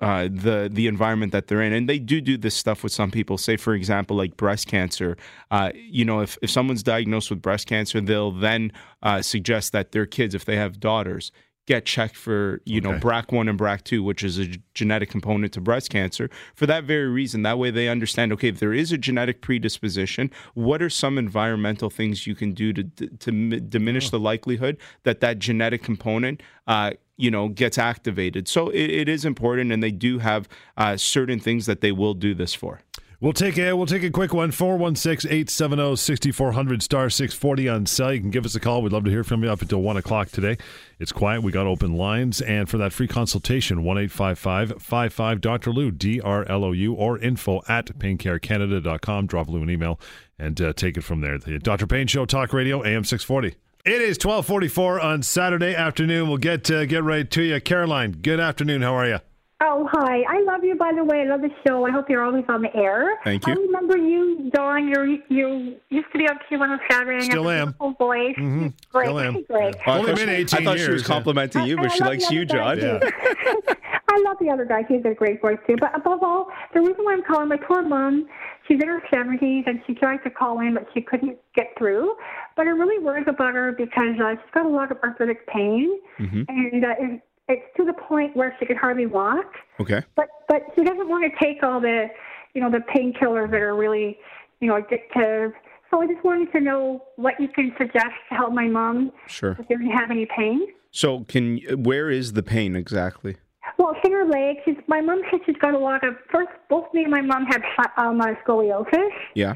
uh, 0.00 0.28
the 0.30 0.70
the 0.72 0.86
environment 0.86 1.32
that 1.32 1.46
they're 1.46 1.62
in, 1.62 1.72
and 1.72 1.88
they 1.88 1.98
do 1.98 2.20
do 2.20 2.38
this 2.38 2.54
stuff 2.54 2.82
with 2.82 2.92
some 2.92 3.10
people. 3.10 3.36
Say, 3.36 3.56
for 3.56 3.74
example, 3.74 4.16
like 4.16 4.36
breast 4.36 4.66
cancer. 4.66 5.16
Uh, 5.50 5.70
you 5.74 6.04
know, 6.04 6.20
if 6.20 6.38
if 6.42 6.50
someone's 6.50 6.82
diagnosed 6.82 7.30
with 7.30 7.42
breast 7.42 7.66
cancer, 7.66 8.00
they'll 8.00 8.32
then 8.32 8.72
uh, 9.02 9.20
suggest 9.22 9.72
that 9.72 9.92
their 9.92 10.06
kids, 10.06 10.34
if 10.34 10.44
they 10.44 10.56
have 10.56 10.80
daughters, 10.80 11.32
get 11.66 11.84
checked 11.84 12.16
for 12.16 12.60
you 12.64 12.80
okay. 12.80 12.90
know 12.90 12.98
BRCA1 12.98 13.50
and 13.50 13.58
BRCA2, 13.58 14.02
which 14.02 14.24
is 14.24 14.38
a 14.38 14.46
genetic 14.74 15.10
component 15.10 15.52
to 15.52 15.60
breast 15.60 15.90
cancer, 15.90 16.30
for 16.54 16.66
that 16.66 16.84
very 16.84 17.06
reason. 17.06 17.42
That 17.42 17.58
way, 17.58 17.70
they 17.70 17.88
understand. 17.88 18.32
Okay, 18.32 18.48
if 18.48 18.58
there 18.58 18.72
is 18.72 18.92
a 18.92 18.98
genetic 18.98 19.42
predisposition, 19.42 20.30
what 20.54 20.82
are 20.82 20.90
some 20.90 21.18
environmental 21.18 21.90
things 21.90 22.26
you 22.26 22.34
can 22.34 22.52
do 22.52 22.72
to 22.72 22.84
to 22.84 23.60
diminish 23.60 24.08
oh. 24.08 24.10
the 24.10 24.18
likelihood 24.18 24.78
that 25.02 25.20
that 25.20 25.38
genetic 25.38 25.82
component 25.82 26.42
uh, 26.66 26.92
you 27.20 27.30
know 27.30 27.48
gets 27.48 27.78
activated. 27.78 28.48
So 28.48 28.70
it, 28.70 28.90
it 28.90 29.08
is 29.08 29.24
important, 29.24 29.72
and 29.72 29.82
they 29.82 29.90
do 29.90 30.18
have 30.18 30.48
uh, 30.76 30.96
certain 30.96 31.40
things 31.40 31.66
that 31.66 31.80
they 31.80 31.92
will 31.92 32.14
do 32.14 32.34
this 32.34 32.54
for. 32.54 32.80
We'll 33.20 33.32
take 33.34 33.58
a 33.58 33.74
we'll 33.74 33.84
take 33.84 34.02
a 34.02 34.08
quick 34.08 34.32
one 34.32 34.50
416-870-6400 34.50 36.82
star 36.82 37.10
640 37.10 37.68
on 37.68 37.84
cell. 37.84 38.14
You 38.14 38.20
can 38.20 38.30
give 38.30 38.46
us 38.46 38.54
a 38.54 38.60
call. 38.60 38.80
We'd 38.80 38.92
love 38.92 39.04
to 39.04 39.10
hear 39.10 39.24
from 39.24 39.44
you 39.44 39.50
up 39.50 39.60
until 39.60 39.82
one 39.82 39.98
o'clock 39.98 40.30
today. 40.30 40.56
It's 40.98 41.12
quiet. 41.12 41.42
We 41.42 41.52
got 41.52 41.66
open 41.66 41.98
lines, 41.98 42.40
and 42.40 42.66
for 42.66 42.78
that 42.78 42.94
free 42.94 43.08
consultation, 43.08 43.84
one 43.84 43.98
eight 43.98 44.10
five 44.10 44.38
five 44.38 44.82
five 44.82 45.12
five 45.12 45.42
Dr. 45.42 45.70
Lou 45.70 45.90
D 45.90 46.18
R 46.18 46.46
L 46.48 46.64
O 46.64 46.72
U 46.72 46.94
or 46.94 47.18
info 47.18 47.60
at 47.68 47.98
paincarecanada.com. 47.98 49.26
Drop 49.26 49.50
Lou 49.50 49.62
an 49.62 49.68
email 49.68 50.00
and 50.38 50.58
uh, 50.58 50.72
take 50.72 50.96
it 50.96 51.02
from 51.02 51.20
there. 51.20 51.36
The 51.36 51.58
Dr. 51.58 51.86
Pain 51.86 52.06
Show 52.06 52.24
Talk 52.24 52.54
Radio 52.54 52.82
AM 52.82 53.04
six 53.04 53.22
forty. 53.22 53.56
It 53.84 54.02
is 54.02 54.18
twelve 54.18 54.44
forty 54.44 54.68
four 54.68 55.00
on 55.00 55.22
Saturday 55.22 55.74
afternoon. 55.74 56.28
We'll 56.28 56.36
get 56.36 56.70
uh, 56.70 56.84
get 56.84 57.02
right 57.02 57.30
to 57.30 57.42
you, 57.42 57.60
Caroline. 57.62 58.12
Good 58.12 58.38
afternoon. 58.38 58.82
How 58.82 58.94
are 58.94 59.06
you? 59.06 59.18
Oh, 59.62 59.88
hi. 59.90 60.22
I 60.28 60.42
love 60.42 60.64
you, 60.64 60.74
by 60.74 60.92
the 60.94 61.04
way. 61.04 61.20
I 61.20 61.24
love 61.24 61.40
the 61.40 61.50
show. 61.66 61.86
I 61.86 61.90
hope 61.90 62.08
you're 62.08 62.22
always 62.22 62.44
on 62.48 62.62
the 62.62 62.74
air. 62.74 63.18
Thank 63.24 63.46
you. 63.46 63.52
I 63.52 63.56
remember 63.56 63.96
you, 63.96 64.50
Don. 64.54 64.86
You 64.86 65.22
you 65.30 65.76
used 65.88 66.12
to 66.12 66.18
be 66.18 66.28
on 66.28 66.38
Q107. 66.50 67.22
Still 67.22 67.48
am. 67.48 67.74
voice. 67.74 68.36
Mm-hmm. 68.36 68.68
Great. 68.90 69.06
Still 69.06 69.20
am. 69.20 69.44
Great. 69.44 69.74
Yeah. 69.86 69.98
Only 69.98 70.14
been 70.14 70.28
18 70.28 70.60
I 70.60 70.64
thought 70.64 70.76
years, 70.76 70.86
she 70.86 70.92
was 70.92 71.02
complimenting 71.02 71.64
you, 71.64 71.76
but 71.76 71.90
she 71.92 72.00
likes 72.00 72.30
you, 72.30 72.44
John. 72.44 72.78
Yeah. 72.78 73.00
I 74.10 74.22
love 74.26 74.36
the 74.40 74.50
other 74.50 74.64
guy. 74.64 74.82
He's 74.88 75.04
a 75.04 75.14
great 75.14 75.40
voice, 75.40 75.58
too. 75.66 75.76
But 75.78 75.96
above 75.96 76.22
all, 76.22 76.48
the 76.74 76.80
reason 76.80 77.04
why 77.04 77.12
I'm 77.12 77.22
calling 77.22 77.48
my 77.48 77.56
poor 77.56 77.82
mom, 77.82 78.26
she's 78.66 78.82
in 78.82 78.88
her 78.88 79.02
70s 79.12 79.66
and 79.66 79.80
she 79.86 79.94
tried 79.94 80.18
to 80.24 80.30
call 80.30 80.58
in, 80.60 80.74
but 80.74 80.86
she 80.92 81.00
couldn't 81.00 81.38
get 81.54 81.68
through. 81.78 82.16
But 82.56 82.66
it 82.66 82.72
really 82.72 83.02
worries 83.02 83.26
about 83.28 83.54
her 83.54 83.72
because 83.72 84.16
uh, 84.22 84.32
she's 84.32 84.50
got 84.52 84.66
a 84.66 84.68
lot 84.68 84.90
of 84.90 84.98
arthritic 85.04 85.46
pain. 85.46 86.00
Mm-hmm. 86.18 86.42
And 86.48 86.84
uh, 86.84 87.20
it's 87.48 87.62
to 87.76 87.84
the 87.84 87.92
point 87.92 88.36
where 88.36 88.56
she 88.58 88.66
can 88.66 88.76
hardly 88.76 89.06
walk. 89.06 89.54
Okay. 89.78 90.02
But 90.16 90.28
but 90.48 90.62
she 90.74 90.82
doesn't 90.82 91.08
want 91.08 91.30
to 91.30 91.44
take 91.44 91.62
all 91.62 91.80
the, 91.80 92.06
you 92.54 92.60
know, 92.60 92.70
the 92.70 92.78
painkillers 92.78 93.50
that 93.50 93.60
are 93.60 93.76
really, 93.76 94.18
you 94.60 94.68
know, 94.68 94.80
addictive. 94.80 95.52
So 95.90 96.00
I 96.00 96.06
just 96.06 96.24
wanted 96.24 96.52
to 96.52 96.60
know 96.60 97.04
what 97.16 97.34
you 97.40 97.48
can 97.48 97.74
suggest 97.76 98.14
to 98.28 98.34
help 98.36 98.52
my 98.52 98.66
mom. 98.66 99.12
Sure. 99.26 99.56
If 99.58 99.68
doesn't 99.68 99.90
have 99.90 100.10
any 100.10 100.26
pain. 100.26 100.66
So 100.92 101.24
can 101.24 101.58
where 101.82 102.10
is 102.10 102.32
the 102.32 102.42
pain 102.42 102.76
exactly? 102.76 103.36
Well, 103.78 103.94
it's 103.94 104.00
in 104.04 104.12
her 104.12 104.24
leg. 104.24 104.56
She's 104.64 104.76
my 104.88 105.00
mom 105.00 105.22
said 105.30 105.40
she's 105.46 105.56
got 105.56 105.74
a 105.74 105.78
lot 105.78 106.06
of. 106.06 106.14
First, 106.32 106.50
both 106.68 106.92
me 106.94 107.02
and 107.02 107.10
my 107.10 107.20
mom 107.20 107.46
have 107.46 107.62
um, 107.96 108.20
uh, 108.20 108.28
scoliosis. 108.46 109.10
Yeah. 109.34 109.54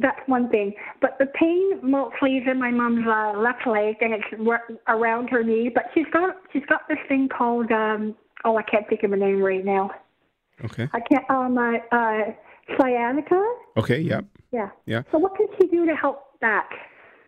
That's 0.00 0.18
one 0.26 0.48
thing. 0.50 0.74
But 1.00 1.16
the 1.18 1.26
pain 1.26 1.78
mostly 1.82 2.38
is 2.38 2.44
in 2.50 2.58
my 2.58 2.70
mom's 2.70 3.06
uh, 3.06 3.38
left 3.38 3.66
leg, 3.66 3.96
and 4.00 4.12
it's 4.12 4.68
around 4.88 5.28
her 5.28 5.44
knee. 5.44 5.70
But 5.72 5.84
she's 5.94 6.06
got 6.12 6.36
she's 6.52 6.64
got 6.68 6.88
this 6.88 6.98
thing 7.08 7.28
called 7.28 7.70
um 7.70 8.14
oh 8.44 8.56
I 8.56 8.62
can't 8.62 8.88
think 8.88 9.02
of 9.04 9.12
the 9.12 9.16
name 9.16 9.40
right 9.40 9.64
now. 9.64 9.90
Okay. 10.64 10.88
I 10.92 11.00
can't 11.00 11.30
um 11.30 11.56
uh, 11.56 11.76
uh 11.92 12.32
sciatica. 12.76 13.42
Okay. 13.76 13.98
Yeah. 14.00 14.22
Yeah. 14.50 14.70
Yeah. 14.86 15.02
So 15.12 15.18
what 15.18 15.36
can 15.36 15.46
she 15.60 15.68
do 15.68 15.86
to 15.86 15.94
help 15.94 16.40
that? 16.40 16.68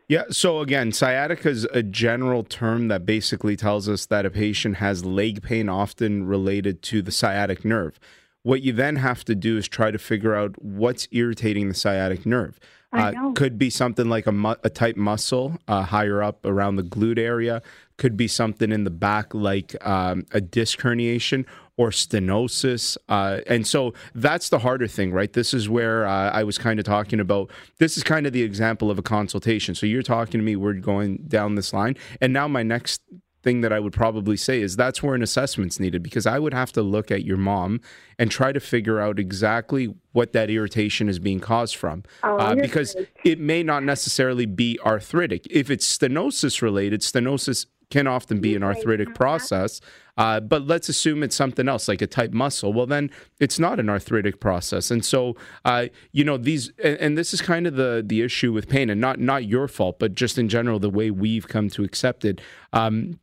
Yeah. 0.08 0.24
So 0.30 0.60
again, 0.60 0.92
sciatica 0.92 1.48
is 1.48 1.64
a 1.64 1.82
general 1.82 2.44
term 2.44 2.88
that 2.88 3.04
basically 3.04 3.56
tells 3.56 3.88
us 3.88 4.06
that 4.06 4.24
a 4.24 4.30
patient 4.30 4.76
has 4.76 5.04
leg 5.04 5.42
pain 5.42 5.68
often 5.68 6.26
related 6.26 6.82
to 6.82 7.02
the 7.02 7.10
sciatic 7.10 7.64
nerve. 7.64 7.98
What 8.44 8.62
you 8.62 8.72
then 8.72 8.96
have 8.96 9.24
to 9.24 9.34
do 9.34 9.56
is 9.56 9.66
try 9.66 9.90
to 9.90 9.98
figure 9.98 10.36
out 10.36 10.62
what's 10.62 11.08
irritating 11.10 11.68
the 11.68 11.74
sciatic 11.74 12.24
nerve. 12.24 12.60
Uh, 12.92 13.32
could 13.34 13.58
be 13.58 13.68
something 13.68 14.08
like 14.08 14.26
a, 14.26 14.32
mu- 14.32 14.54
a 14.62 14.70
tight 14.70 14.96
muscle 14.96 15.58
uh, 15.68 15.82
higher 15.82 16.22
up 16.22 16.46
around 16.46 16.76
the 16.76 16.82
glute 16.82 17.18
area. 17.18 17.60
Could 17.98 18.16
be 18.16 18.28
something 18.28 18.70
in 18.70 18.84
the 18.84 18.90
back 18.90 19.34
like 19.34 19.74
um, 19.86 20.24
a 20.32 20.40
disc 20.40 20.78
herniation 20.80 21.44
or 21.76 21.90
stenosis. 21.90 22.96
Uh, 23.08 23.40
and 23.46 23.66
so 23.66 23.92
that's 24.14 24.48
the 24.48 24.60
harder 24.60 24.86
thing, 24.86 25.12
right? 25.12 25.32
This 25.32 25.52
is 25.52 25.68
where 25.68 26.06
uh, 26.06 26.30
I 26.30 26.42
was 26.42 26.58
kind 26.58 26.78
of 26.78 26.84
talking 26.84 27.20
about. 27.20 27.50
This 27.78 27.96
is 27.96 28.02
kind 28.02 28.26
of 28.26 28.32
the 28.32 28.42
example 28.42 28.90
of 28.90 28.98
a 28.98 29.02
consultation. 29.02 29.74
So 29.74 29.86
you're 29.86 30.02
talking 30.02 30.40
to 30.40 30.44
me, 30.44 30.56
we're 30.56 30.74
going 30.74 31.24
down 31.28 31.54
this 31.54 31.72
line. 31.72 31.96
And 32.20 32.32
now 32.32 32.48
my 32.48 32.62
next 32.62 33.02
thing 33.46 33.60
that 33.60 33.72
I 33.72 33.78
would 33.78 33.92
probably 33.92 34.36
say 34.36 34.60
is 34.60 34.74
that's 34.74 35.04
where 35.04 35.14
an 35.14 35.22
assessment's 35.22 35.78
needed 35.78 36.02
because 36.02 36.26
I 36.26 36.40
would 36.40 36.52
have 36.52 36.72
to 36.72 36.82
look 36.82 37.12
at 37.12 37.24
your 37.24 37.36
mom 37.36 37.80
and 38.18 38.28
try 38.28 38.50
to 38.50 38.58
figure 38.58 38.98
out 38.98 39.20
exactly 39.20 39.94
what 40.10 40.32
that 40.32 40.50
irritation 40.50 41.08
is 41.08 41.20
being 41.20 41.38
caused 41.38 41.76
from. 41.76 42.02
Oh, 42.24 42.38
uh, 42.38 42.56
because 42.56 42.96
it 43.24 43.38
may 43.38 43.62
not 43.62 43.84
necessarily 43.84 44.46
be 44.46 44.80
arthritic. 44.84 45.46
If 45.48 45.70
it's 45.70 45.86
stenosis 45.96 46.60
related, 46.60 47.02
stenosis 47.02 47.66
can 47.90 48.06
often 48.06 48.40
be 48.40 48.54
an 48.54 48.62
arthritic 48.62 49.14
process. 49.14 49.80
Uh, 50.16 50.40
but 50.40 50.66
let's 50.66 50.88
assume 50.88 51.22
it's 51.22 51.36
something 51.36 51.68
else, 51.68 51.88
like 51.88 52.00
a 52.00 52.06
tight 52.06 52.32
muscle. 52.32 52.72
Well, 52.72 52.86
then 52.86 53.10
it's 53.38 53.58
not 53.58 53.78
an 53.78 53.90
arthritic 53.90 54.40
process. 54.40 54.90
And 54.90 55.04
so, 55.04 55.36
uh, 55.64 55.86
you 56.12 56.24
know, 56.24 56.38
these, 56.38 56.72
and, 56.82 56.96
and 56.98 57.18
this 57.18 57.34
is 57.34 57.42
kind 57.42 57.66
of 57.66 57.76
the 57.76 58.02
the 58.04 58.22
issue 58.22 58.52
with 58.52 58.68
pain, 58.68 58.88
and 58.88 59.00
not 59.00 59.20
not 59.20 59.44
your 59.44 59.68
fault, 59.68 59.98
but 59.98 60.14
just 60.14 60.38
in 60.38 60.48
general, 60.48 60.78
the 60.78 60.90
way 60.90 61.10
we've 61.10 61.48
come 61.48 61.68
to 61.70 61.84
accept 61.84 62.24
it. 62.24 62.40
Um, 62.72 63.18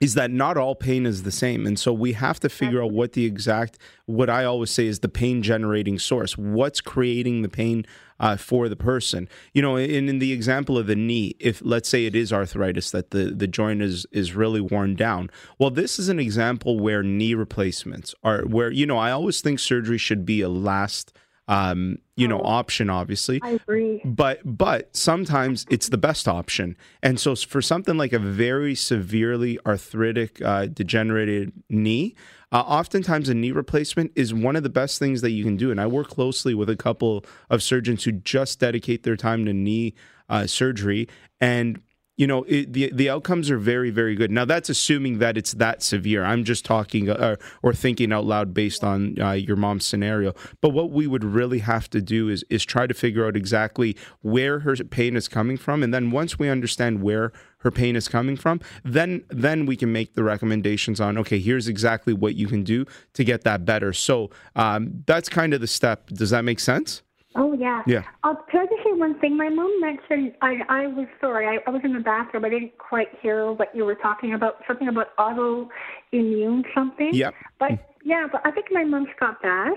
is 0.00 0.14
that 0.14 0.30
not 0.30 0.56
all 0.56 0.76
pain 0.76 1.06
is 1.06 1.24
the 1.24 1.32
same 1.32 1.66
and 1.66 1.76
so 1.76 1.92
we 1.92 2.12
have 2.12 2.38
to 2.38 2.48
figure 2.48 2.80
out 2.80 2.92
what 2.92 3.14
the 3.14 3.24
exact 3.24 3.78
what 4.06 4.30
i 4.30 4.44
always 4.44 4.70
say 4.70 4.86
is 4.86 5.00
the 5.00 5.08
pain 5.08 5.42
generating 5.42 5.98
source 5.98 6.38
what's 6.38 6.80
creating 6.80 7.42
the 7.42 7.48
pain 7.48 7.84
uh, 8.20 8.36
for 8.36 8.68
the 8.68 8.76
person. 8.76 9.28
You 9.52 9.62
know 9.62 9.76
in, 9.76 10.08
in 10.08 10.18
the 10.18 10.32
example 10.32 10.78
of 10.78 10.86
the 10.86 10.96
knee 10.96 11.34
if 11.38 11.60
let's 11.64 11.88
say 11.88 12.06
it 12.06 12.14
is 12.14 12.32
arthritis 12.32 12.90
that 12.90 13.10
the, 13.10 13.26
the 13.26 13.46
joint 13.46 13.82
is 13.82 14.06
is 14.12 14.34
really 14.34 14.60
worn 14.60 14.94
down. 14.94 15.30
Well 15.58 15.70
this 15.70 15.98
is 15.98 16.08
an 16.08 16.18
example 16.18 16.78
where 16.78 17.02
knee 17.02 17.34
replacements 17.34 18.14
are 18.22 18.42
where 18.42 18.70
you 18.70 18.86
know 18.86 18.98
i 18.98 19.10
always 19.10 19.40
think 19.40 19.58
surgery 19.58 19.98
should 19.98 20.24
be 20.24 20.40
a 20.40 20.48
last 20.48 21.12
um, 21.48 21.98
you 22.14 22.28
know 22.28 22.40
option 22.40 22.90
obviously. 22.90 23.40
I 23.42 23.50
agree. 23.50 24.02
but 24.04 24.40
but 24.44 24.94
sometimes 24.94 25.66
it's 25.70 25.88
the 25.88 25.98
best 25.98 26.28
option. 26.28 26.76
And 27.02 27.18
so 27.18 27.34
for 27.34 27.62
something 27.62 27.96
like 27.96 28.12
a 28.12 28.18
very 28.18 28.74
severely 28.74 29.58
arthritic 29.66 30.40
uh, 30.42 30.66
degenerated 30.66 31.52
knee 31.70 32.14
uh, 32.50 32.60
oftentimes 32.60 33.28
a 33.28 33.34
knee 33.34 33.52
replacement 33.52 34.12
is 34.14 34.32
one 34.32 34.56
of 34.56 34.62
the 34.62 34.70
best 34.70 34.98
things 34.98 35.20
that 35.20 35.30
you 35.30 35.44
can 35.44 35.56
do 35.56 35.70
and 35.70 35.80
i 35.80 35.86
work 35.86 36.08
closely 36.08 36.54
with 36.54 36.68
a 36.68 36.76
couple 36.76 37.24
of 37.50 37.62
surgeons 37.62 38.04
who 38.04 38.12
just 38.12 38.60
dedicate 38.60 39.02
their 39.02 39.16
time 39.16 39.44
to 39.44 39.52
knee 39.52 39.94
uh, 40.28 40.46
surgery 40.46 41.08
and 41.40 41.80
you 42.18 42.26
know 42.26 42.42
it, 42.48 42.72
the 42.72 42.90
the 42.92 43.08
outcomes 43.08 43.50
are 43.50 43.56
very 43.56 43.90
very 43.90 44.14
good. 44.14 44.30
Now 44.30 44.44
that's 44.44 44.68
assuming 44.68 45.18
that 45.18 45.38
it's 45.38 45.52
that 45.52 45.82
severe. 45.82 46.24
I'm 46.24 46.44
just 46.44 46.64
talking 46.64 47.08
uh, 47.08 47.36
or 47.62 47.72
thinking 47.72 48.12
out 48.12 48.26
loud 48.26 48.52
based 48.52 48.84
on 48.84 49.18
uh, 49.20 49.32
your 49.32 49.56
mom's 49.56 49.86
scenario. 49.86 50.34
But 50.60 50.70
what 50.70 50.90
we 50.90 51.06
would 51.06 51.24
really 51.24 51.60
have 51.60 51.88
to 51.90 52.02
do 52.02 52.28
is 52.28 52.44
is 52.50 52.64
try 52.64 52.86
to 52.88 52.92
figure 52.92 53.26
out 53.26 53.36
exactly 53.36 53.96
where 54.20 54.58
her 54.60 54.74
pain 54.76 55.16
is 55.16 55.28
coming 55.28 55.56
from. 55.56 55.82
And 55.82 55.94
then 55.94 56.10
once 56.10 56.38
we 56.38 56.50
understand 56.50 57.02
where 57.02 57.32
her 57.60 57.70
pain 57.70 57.96
is 57.96 58.06
coming 58.06 58.36
from 58.36 58.60
then 58.84 59.24
then 59.30 59.66
we 59.66 59.76
can 59.76 59.90
make 59.92 60.14
the 60.14 60.22
recommendations 60.22 61.00
on 61.00 61.18
okay 61.18 61.40
here's 61.40 61.66
exactly 61.66 62.12
what 62.12 62.36
you 62.36 62.46
can 62.46 62.62
do 62.62 62.84
to 63.14 63.24
get 63.24 63.44
that 63.44 63.64
better. 63.64 63.92
So 63.92 64.30
um, 64.56 65.02
that's 65.06 65.28
kind 65.28 65.54
of 65.54 65.60
the 65.60 65.66
step. 65.66 66.08
Does 66.08 66.30
that 66.30 66.44
make 66.44 66.60
sense 66.60 67.02
Oh 67.34 67.52
yeah. 67.52 67.82
Yeah. 67.86 68.02
Uh, 68.24 68.34
can 68.50 68.60
I 68.60 68.66
just 68.66 68.82
say 68.84 68.92
one 68.92 69.18
thing? 69.20 69.36
My 69.36 69.48
mom 69.48 69.72
mentioned. 69.80 70.34
I 70.42 70.58
I 70.68 70.86
was 70.86 71.06
sorry. 71.20 71.46
I, 71.46 71.58
I 71.66 71.70
was 71.70 71.82
in 71.84 71.92
the 71.92 72.00
bathroom. 72.00 72.44
I 72.44 72.48
didn't 72.48 72.76
quite 72.78 73.08
hear 73.20 73.52
what 73.52 73.74
you 73.74 73.84
were 73.84 73.94
talking 73.94 74.34
about. 74.34 74.62
Something 74.66 74.88
about 74.88 75.14
autoimmune 75.16 76.62
something. 76.74 77.10
Yep. 77.12 77.34
But 77.58 77.72
yeah, 78.04 78.26
but 78.30 78.40
I 78.44 78.50
think 78.50 78.66
my 78.70 78.84
mom's 78.84 79.08
got 79.20 79.42
that 79.42 79.76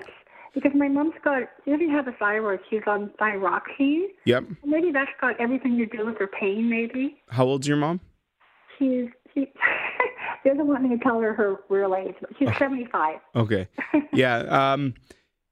because 0.54 0.72
my 0.76 0.88
mom's 0.88 1.14
got. 1.24 1.44
She 1.66 1.72
doesn't 1.72 1.92
have 1.92 2.08
a 2.08 2.14
thyroid. 2.14 2.62
She's 2.70 2.82
on 2.88 3.12
thyroxine. 3.20 4.08
yep 4.26 4.44
Maybe 4.66 4.92
that's 4.92 5.12
got 5.20 5.40
everything 5.40 5.78
to 5.78 5.86
do 5.86 6.06
with 6.06 6.18
her 6.20 6.28
pain. 6.28 6.70
Maybe 6.70 7.18
how 7.30 7.46
old's 7.46 7.68
your 7.68 7.78
mom 7.78 8.00
she's 8.80 9.08
she. 9.34 9.52
doesn't 10.44 10.68
want 10.68 10.82
me 10.82 10.90
to 10.90 10.98
tell 11.04 11.20
her 11.20 11.34
her 11.34 11.58
real 11.70 11.96
age, 11.96 12.16
but 12.20 12.32
she's 12.40 12.50
seventy 12.58 12.88
five. 12.92 13.20
Okay. 13.36 13.68
Yeah. 14.14 14.40
Um, 14.40 14.96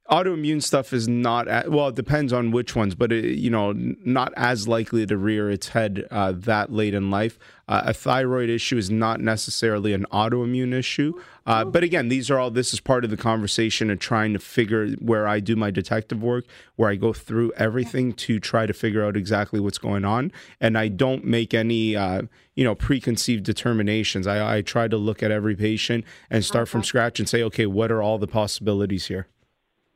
autoimmune 0.09 0.61
stuff 0.61 0.91
is 0.91 1.07
not 1.07 1.47
a 1.47 1.69
well. 1.69 1.89
It 1.89 1.95
depends 1.95 2.33
on 2.33 2.51
which 2.51 2.75
ones, 2.75 2.95
but 2.95 3.11
it, 3.11 3.37
you 3.37 3.49
know, 3.49 3.73
not 3.73 4.33
as 4.35 4.67
likely 4.67 5.05
to 5.05 5.17
rear 5.17 5.49
its 5.49 5.69
head 5.69 6.07
uh, 6.11 6.33
that 6.35 6.71
late 6.71 6.93
in 6.93 7.11
life. 7.11 7.37
Uh, 7.67 7.83
a 7.85 7.93
thyroid 7.93 8.49
issue 8.49 8.77
is 8.77 8.89
not 8.89 9.21
necessarily 9.21 9.93
an 9.93 10.05
autoimmune 10.11 10.73
issue. 10.73 11.13
Uh, 11.45 11.63
but 11.63 11.83
again, 11.83 12.09
these 12.09 12.31
are 12.31 12.39
all. 12.39 12.49
This 12.49 12.73
is 12.73 12.79
part 12.79 13.03
of 13.03 13.11
the 13.11 13.17
conversation 13.17 13.91
of 13.91 13.99
trying 13.99 14.33
to 14.33 14.39
figure 14.39 14.89
where 14.93 15.27
I 15.27 15.39
do 15.39 15.55
my 15.55 15.69
detective 15.69 16.23
work, 16.23 16.45
where 16.75 16.89
I 16.89 16.95
go 16.95 17.13
through 17.13 17.51
everything 17.55 18.13
to 18.13 18.39
try 18.39 18.65
to 18.65 18.73
figure 18.73 19.05
out 19.05 19.15
exactly 19.15 19.59
what's 19.59 19.77
going 19.77 20.05
on, 20.05 20.31
and 20.59 20.77
I 20.77 20.87
don't 20.87 21.23
make 21.23 21.53
any. 21.53 21.95
Uh, 21.95 22.23
you 22.55 22.65
know, 22.65 22.75
preconceived 22.75 23.45
determinations. 23.45 24.27
I, 24.27 24.57
I 24.57 24.61
try 24.61 24.89
to 24.89 24.97
look 24.97 25.23
at 25.23 25.31
every 25.31 25.55
patient 25.55 26.03
and 26.29 26.43
start 26.43 26.67
from 26.67 26.83
scratch 26.83 27.17
and 27.17 27.29
say, 27.29 27.41
okay, 27.43 27.65
what 27.65 27.89
are 27.89 28.01
all 28.01 28.17
the 28.17 28.27
possibilities 28.27 29.05
here? 29.05 29.27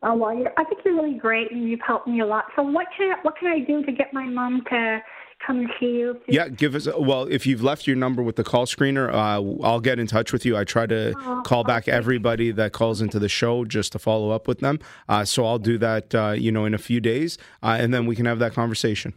Oh 0.05 0.15
well, 0.15 0.33
you're, 0.35 0.51
I 0.57 0.63
think 0.65 0.81
you're 0.83 0.95
really 0.95 1.17
great, 1.17 1.51
and 1.51 1.67
you've 1.69 1.79
helped 1.85 2.07
me 2.07 2.19
a 2.19 2.25
lot. 2.25 2.45
So 2.55 2.61
what 2.63 2.87
can 2.95 3.11
I, 3.11 3.15
what 3.21 3.37
can 3.37 3.47
I 3.47 3.59
do 3.59 3.83
to 3.85 3.91
get 3.91 4.13
my 4.13 4.25
mom 4.25 4.61
to 4.69 4.99
come 5.47 5.59
and 5.59 5.69
see 5.79 5.85
you? 5.87 6.19
Yeah, 6.27 6.49
give 6.49 6.75
us. 6.75 6.87
Well, 6.99 7.23
if 7.29 7.47
you've 7.47 7.63
left 7.63 7.87
your 7.87 7.95
number 7.95 8.21
with 8.21 8.35
the 8.35 8.43
call 8.43 8.65
screener, 8.65 9.09
uh, 9.09 9.63
I'll 9.65 9.79
get 9.79 9.99
in 9.99 10.07
touch 10.07 10.33
with 10.33 10.45
you. 10.45 10.57
I 10.57 10.65
try 10.65 10.85
to 10.87 11.13
call 11.45 11.63
back 11.63 11.87
everybody 11.87 12.51
that 12.51 12.73
calls 12.73 13.01
into 13.01 13.17
the 13.17 13.29
show 13.29 13.63
just 13.63 13.93
to 13.93 13.99
follow 13.99 14.31
up 14.31 14.45
with 14.47 14.59
them. 14.59 14.79
Uh, 15.07 15.23
so 15.23 15.45
I'll 15.45 15.59
do 15.59 15.77
that, 15.77 16.13
uh, 16.13 16.31
you 16.31 16.51
know, 16.51 16.65
in 16.65 16.73
a 16.73 16.77
few 16.77 16.99
days, 16.99 17.37
uh, 17.61 17.77
and 17.79 17.93
then 17.93 18.05
we 18.05 18.15
can 18.17 18.25
have 18.25 18.39
that 18.39 18.53
conversation. 18.53 19.13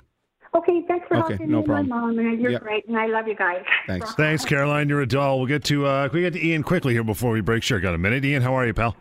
Okay, 0.54 0.82
thanks 0.88 1.06
for 1.08 1.16
Okay, 1.18 1.34
helping 1.34 1.50
no 1.50 1.60
me, 1.62 1.66
problem. 1.66 1.88
my 1.88 2.00
mom, 2.00 2.18
and 2.18 2.40
you're 2.40 2.52
Yeah. 2.52 2.58
great, 2.60 2.86
and 2.88 2.96
I 2.96 3.06
love 3.06 3.26
you 3.28 3.34
guys. 3.34 3.62
Thanks. 3.88 4.14
Thanks, 4.14 4.44
Caroline. 4.44 4.88
You're 4.88 5.02
a 5.02 5.06
doll. 5.06 5.38
We'll 5.38 5.48
get 5.48 5.64
to 5.64 5.84
uh, 5.84 6.08
we 6.12 6.20
get 6.22 6.32
to 6.32 6.42
Ian 6.46 6.62
quickly 6.62 6.94
here 6.94 7.04
before 7.04 7.32
we 7.32 7.40
break. 7.42 7.62
Sure, 7.62 7.78
got 7.80 7.94
a 7.94 7.98
minute. 7.98 8.24
Ian, 8.24 8.42
how 8.42 8.54
are 8.54 8.64
you, 8.66 8.72
pal? 8.72 8.96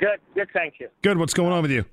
Good, 0.00 0.18
good, 0.34 0.48
thank 0.54 0.74
you. 0.80 0.88
Good. 1.02 1.18
What's 1.18 1.34
going 1.34 1.52
on 1.52 1.60
with 1.60 1.70
you? 1.70 1.84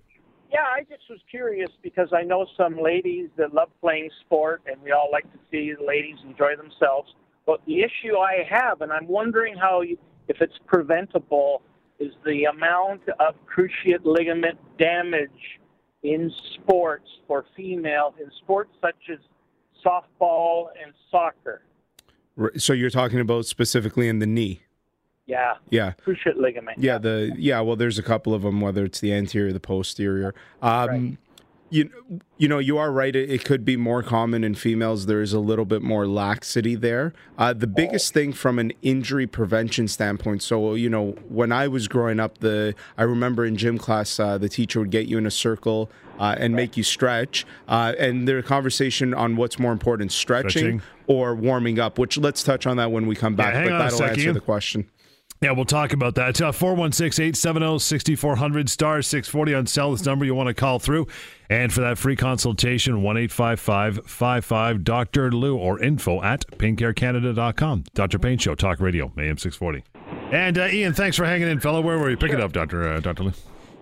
Yeah, 0.49 0.61
I 0.61 0.83
just 0.83 1.03
was 1.09 1.19
curious 1.29 1.69
because 1.83 2.07
I 2.13 2.23
know 2.23 2.47
some 2.55 2.81
ladies 2.81 3.29
that 3.35 3.53
love 3.53 3.67
playing 3.81 4.09
sport, 4.21 4.61
and 4.65 4.81
we 4.81 4.91
all 4.91 5.09
like 5.11 5.25
to 5.33 5.39
see 5.51 5.73
the 5.77 5.85
ladies 5.85 6.15
enjoy 6.23 6.55
themselves. 6.55 7.13
But 7.45 7.59
the 7.67 7.81
issue 7.81 8.17
I 8.17 8.47
have, 8.49 8.81
and 8.81 8.93
I'm 8.93 9.07
wondering 9.07 9.57
how, 9.57 9.81
you, 9.81 9.97
if 10.29 10.37
it's 10.39 10.57
preventable, 10.65 11.61
is 11.99 12.13
the 12.25 12.45
amount 12.45 13.01
of 13.19 13.35
cruciate 13.45 14.05
ligament 14.05 14.57
damage 14.79 15.59
in 16.03 16.31
sports 16.53 17.09
for 17.27 17.43
female 17.57 18.15
in 18.21 18.31
sports 18.41 18.71
such 18.79 18.95
as 19.11 19.19
softball 19.85 20.67
and 20.81 20.93
soccer. 21.11 21.61
So 22.57 22.71
you're 22.71 22.89
talking 22.89 23.19
about 23.19 23.45
specifically 23.45 24.07
in 24.07 24.19
the 24.19 24.27
knee. 24.27 24.61
Yeah, 25.27 25.55
Yeah. 25.69 25.91
cruciate 26.05 26.37
ligament. 26.37 26.79
Yeah, 26.79 26.97
the 26.97 27.33
yeah, 27.37 27.59
well 27.61 27.75
there's 27.75 27.99
a 27.99 28.03
couple 28.03 28.33
of 28.33 28.41
them 28.43 28.61
whether 28.61 28.85
it's 28.85 28.99
the 29.01 29.13
anterior 29.13 29.49
or 29.49 29.53
the 29.53 29.59
posterior. 29.59 30.33
Um 30.61 30.87
Right. 30.89 31.17
you 31.69 31.89
you 32.37 32.47
know, 32.47 32.59
you 32.59 32.77
are 32.77 32.93
right 32.93 33.13
it, 33.13 33.29
it 33.29 33.43
could 33.43 33.65
be 33.65 33.75
more 33.75 34.01
common 34.01 34.45
in 34.45 34.55
females 34.55 35.05
there 35.05 35.21
is 35.21 35.33
a 35.33 35.39
little 35.41 35.65
bit 35.65 35.81
more 35.81 36.07
laxity 36.07 36.75
there. 36.75 37.11
Uh, 37.37 37.51
the 37.51 37.67
biggest 37.67 38.13
thing 38.13 38.31
from 38.31 38.57
an 38.57 38.71
injury 38.81 39.27
prevention 39.27 39.89
standpoint. 39.89 40.41
So, 40.43 40.75
you 40.75 40.89
know, 40.89 41.11
when 41.27 41.51
I 41.51 41.67
was 41.67 41.89
growing 41.89 42.21
up 42.21 42.37
the 42.37 42.73
I 42.97 43.03
remember 43.03 43.45
in 43.45 43.57
gym 43.57 43.77
class 43.77 44.17
uh, 44.21 44.37
the 44.37 44.47
teacher 44.47 44.79
would 44.79 44.91
get 44.91 45.07
you 45.07 45.17
in 45.17 45.25
a 45.25 45.31
circle 45.31 45.91
uh, 46.19 46.35
and 46.39 46.55
make 46.55 46.77
you 46.77 46.83
stretch. 46.83 47.45
Uh, 47.67 47.93
and 47.99 48.29
there's 48.29 48.45
a 48.45 48.47
conversation 48.47 49.13
on 49.13 49.35
what's 49.35 49.59
more 49.59 49.73
important, 49.73 50.11
stretching, 50.13 50.49
Stretching. 50.49 50.81
or 51.07 51.35
warming 51.35 51.79
up, 51.79 51.99
which 51.99 52.17
let's 52.17 52.43
touch 52.43 52.65
on 52.65 52.77
that 52.77 52.91
when 52.91 53.05
we 53.07 53.15
come 53.15 53.35
back. 53.35 53.53
hang 53.53 53.65
but 53.65 53.73
on 53.73 53.81
a 53.81 53.83
that'll 53.83 54.03
answer 54.05 54.31
the 54.33 54.39
question. 54.39 54.89
Yeah, 55.41 55.51
we'll 55.51 55.65
talk 55.65 55.93
about 55.93 56.15
that. 56.15 56.41
Uh, 56.41 56.51
416 56.51 57.23
870 57.23 57.79
6400 57.79 58.69
star 58.69 59.01
640 59.01 59.53
on 59.53 59.67
cell. 59.67 59.91
This 59.91 60.05
number 60.05 60.25
you 60.25 60.33
want 60.33 60.47
to 60.47 60.53
call 60.53 60.79
through. 60.79 61.07
And 61.49 61.71
for 61.71 61.81
that 61.81 61.97
free 61.97 62.15
consultation, 62.15 63.03
1 63.03 63.17
855 63.17 64.05
55 64.07 64.83
Dr. 64.83 65.31
Lou 65.31 65.55
or 65.55 65.81
info 65.81 66.21
at 66.23 66.45
paincarecanada.com. 66.47 67.83
Dr. 67.93 68.19
Pain 68.19 68.37
Show, 68.37 68.55
Talk 68.55 68.79
Radio, 68.79 69.11
AM 69.17 69.37
640. 69.37 69.83
And 70.31 70.57
uh, 70.57 70.67
Ian, 70.67 70.93
thanks 70.93 71.15
for 71.15 71.25
hanging 71.25 71.47
in, 71.47 71.59
fellow. 71.59 71.81
Where 71.81 71.99
were 71.99 72.09
you? 72.09 72.17
Pick 72.17 72.31
it 72.31 72.41
up, 72.41 72.51
Dr. 72.51 72.87
Uh, 72.87 72.99
Dr. 72.99 73.23
Lou. 73.23 73.33